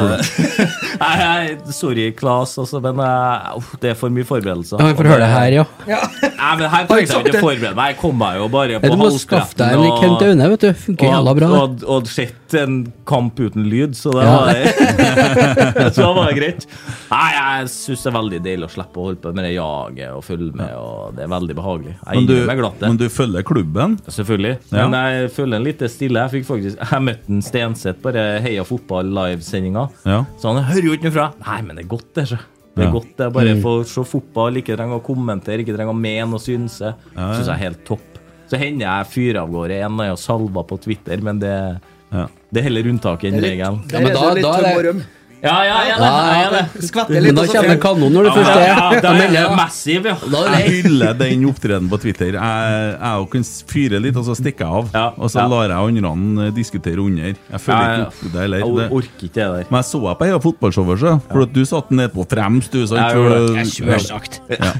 [1.03, 4.81] nei, nei, sorry, Klas, altså, men uh, det er for mye forberedelser.
[4.81, 5.65] Ja, vi får høre det her, ja.
[5.87, 7.93] Nei, men Her trengte jeg ikke forberede meg.
[7.93, 9.97] Jeg kom meg jo bare på Du må skaffe deg en.
[10.01, 10.69] Kent Aune, vet du.
[10.87, 11.51] Funker jævla bra.
[11.63, 14.33] Og, og sett en kamp uten lyd, så det Ja.
[14.43, 16.67] var Så da var det greit.
[17.11, 20.13] Nei, jeg syns det er veldig deilig å slippe å holde på med det jaget
[20.17, 21.95] og følge med, og det er veldig behagelig.
[21.99, 22.89] Jeg Men du, meg glatt det.
[22.91, 23.97] men du følger klubben?
[24.07, 24.53] Selvfølgelig.
[24.73, 24.87] Ja.
[24.87, 26.23] Men jeg følger en litt stille.
[26.27, 29.09] Jeg fikk faktisk Jeg møtte en Stenseth bare Heia fotball
[29.43, 29.89] livesendinga.
[30.07, 30.23] Ja.
[30.39, 31.33] Så han hører jo ikke noe fra.
[31.45, 32.27] Nei, men det er godt, det.
[32.31, 32.37] Så.
[32.73, 32.91] Det er Ja.
[32.91, 36.33] godt det er bare få se fotball, ikke trenger å kommentere, ikke trenger å mene
[36.33, 36.81] og synse.
[36.81, 37.33] Ja, ja.
[37.37, 38.01] Syns jeg er helt topp.
[38.49, 41.79] Så hender jeg fyrer av gårde en og salver på Twitter, men det,
[42.11, 42.27] Ja.
[42.51, 43.87] det er heller unntaket enn regelen.
[43.87, 45.05] Da- da er det-
[45.43, 46.09] Ja, ja, er det.
[46.39, 46.85] Er det.
[46.87, 47.35] Skvetter litt.
[47.35, 49.55] da kommer det når du først er ja, Da er jeg.
[49.57, 50.15] massiv, ja.
[50.53, 52.37] Jeg hyller den opptredenen på Twitter.
[52.37, 53.43] Jeg, jeg kan
[53.73, 54.93] fyre litt, og så stikker jeg av.
[54.95, 57.33] Ja, Og så lar jeg andre diskutere under.
[57.35, 58.07] Jeg føler Ja, ja.
[58.07, 58.63] ikke opp det heller.
[58.63, 59.67] Jeg orker ikke det der.
[59.67, 61.13] Men jeg så deg på hele fotballshowet, så.
[61.27, 62.87] For at du satt ned på fremst, du.
[62.87, 63.03] Sant?
[63.03, 64.39] Jeg Selvsagt.
[64.53, 64.71] Ja.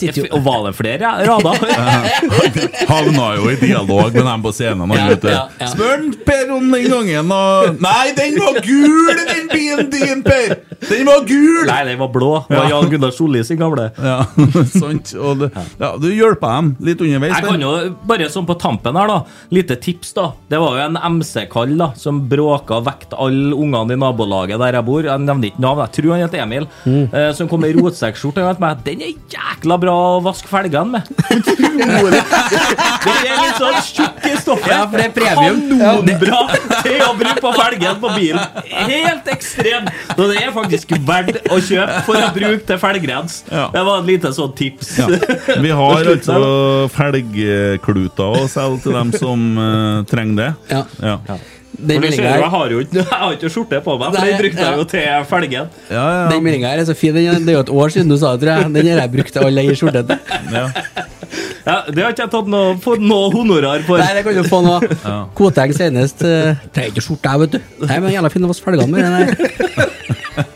[0.00, 1.58] Sitter jo Og var det flere ja, rader?
[2.90, 4.94] Havna jo i dialog med dem på scenen.
[4.96, 5.70] Ja, ja, ja.
[5.70, 10.54] Spør Per om den gangen, og Nei, den var gul, den bilen din, Per!
[10.88, 11.66] Den var gul!
[11.68, 12.30] Nei, den var blå.
[12.48, 13.90] Det var Jan Gunnar Solli sin gamle.
[14.00, 14.24] Ja,
[14.80, 15.12] sant.
[15.18, 17.34] Og det, ja, du hjelper dem litt underveis.
[17.36, 17.72] Jeg kan jo,
[18.08, 19.18] bare sånn på tampen her, da.
[19.54, 20.30] Lite tips, da.
[20.50, 24.78] Det var jo en MC-kall da som bråka og vekte alle ungene i nabolaget der
[24.80, 25.04] jeg bor.
[25.06, 26.68] Jeg nevner ikke navn, jeg tror han heter Emil.
[26.86, 28.46] Eh, som kom i rotsekkskjorte.
[28.86, 31.12] Den er jækla bra å vaske felgene med.
[31.36, 32.22] Utrolig.
[33.04, 34.70] Den er litt sånn tjukk i stoffet.
[34.72, 35.60] Ja, for det er premium.
[35.80, 36.40] Kanonbra
[36.84, 38.40] til å bruke på felgen på bilen.
[38.70, 39.88] Helt ekstrem.
[40.16, 43.40] Og det er faktisk verdt å kjøpe for å bruke til felgrens.
[43.50, 43.68] Ja.
[43.74, 44.96] Det var et lite sånn tips.
[45.00, 45.08] Ja.
[45.62, 46.40] Vi har altså
[46.96, 50.50] felgkluter å selge til dem som uh, trenger det.
[50.74, 50.84] Ja.
[51.02, 51.38] Ja.
[51.80, 54.40] Den meldinga her jeg har jo ikke, jeg har ikke skjorte på meg, for den
[54.42, 54.80] brukte jeg ja.
[54.80, 55.70] jo til felgen.
[55.88, 57.16] Ja, ja, den meldinga her er så fin.
[57.16, 58.74] Det er jo et år siden du sa det, tror jeg.
[58.76, 60.20] Den har jeg brukt til alle i skjorte til.
[60.56, 60.66] ja.
[61.66, 64.00] Ja, det har ikke jeg tatt noe, fått noe honorar for.
[64.00, 64.76] Nei, det kan du få nå.
[65.36, 66.22] Koteng senest.
[66.24, 67.86] eh, Trenger ikke skjorte, jeg, vet du.
[67.86, 69.26] Nei, men jævla fin å vaske felgene med.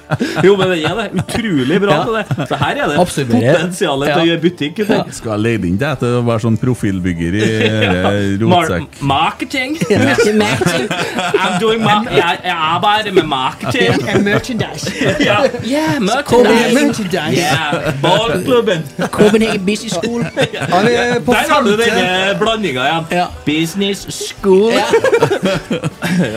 [0.09, 0.44] Den.
[0.44, 1.06] Jo, men det er det.
[1.22, 2.48] Utrolig bra til det.
[2.51, 4.18] Så her er det potensialet til Ja.
[4.20, 4.78] å gjøre butikk.
[4.89, 5.01] Ja.
[5.10, 9.01] Skal jeg leie inn deg til å være sånn profilbygger i eh, rotsekk?
[9.14, 9.76] marketing.
[9.90, 14.24] I'm doing jeg, jeg arbeider med marketing.
[14.24, 14.93] Merchandise.
[15.24, 17.36] Ja, yeah, merchandise merchandise.
[17.39, 18.82] Yeah, Ballklubben.
[19.10, 20.22] Copenhagen Business School.
[20.22, 23.05] Er Der har du denne blandinga igjen.
[23.10, 23.26] Ja.
[23.47, 24.72] Business school.
[24.72, 24.85] Ja.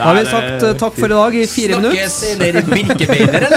[0.03, 1.97] Har vi sagt eh, takk for i dag i fire minutter?
[1.97, 3.56] Snakkes senere, Birkebeider, eller?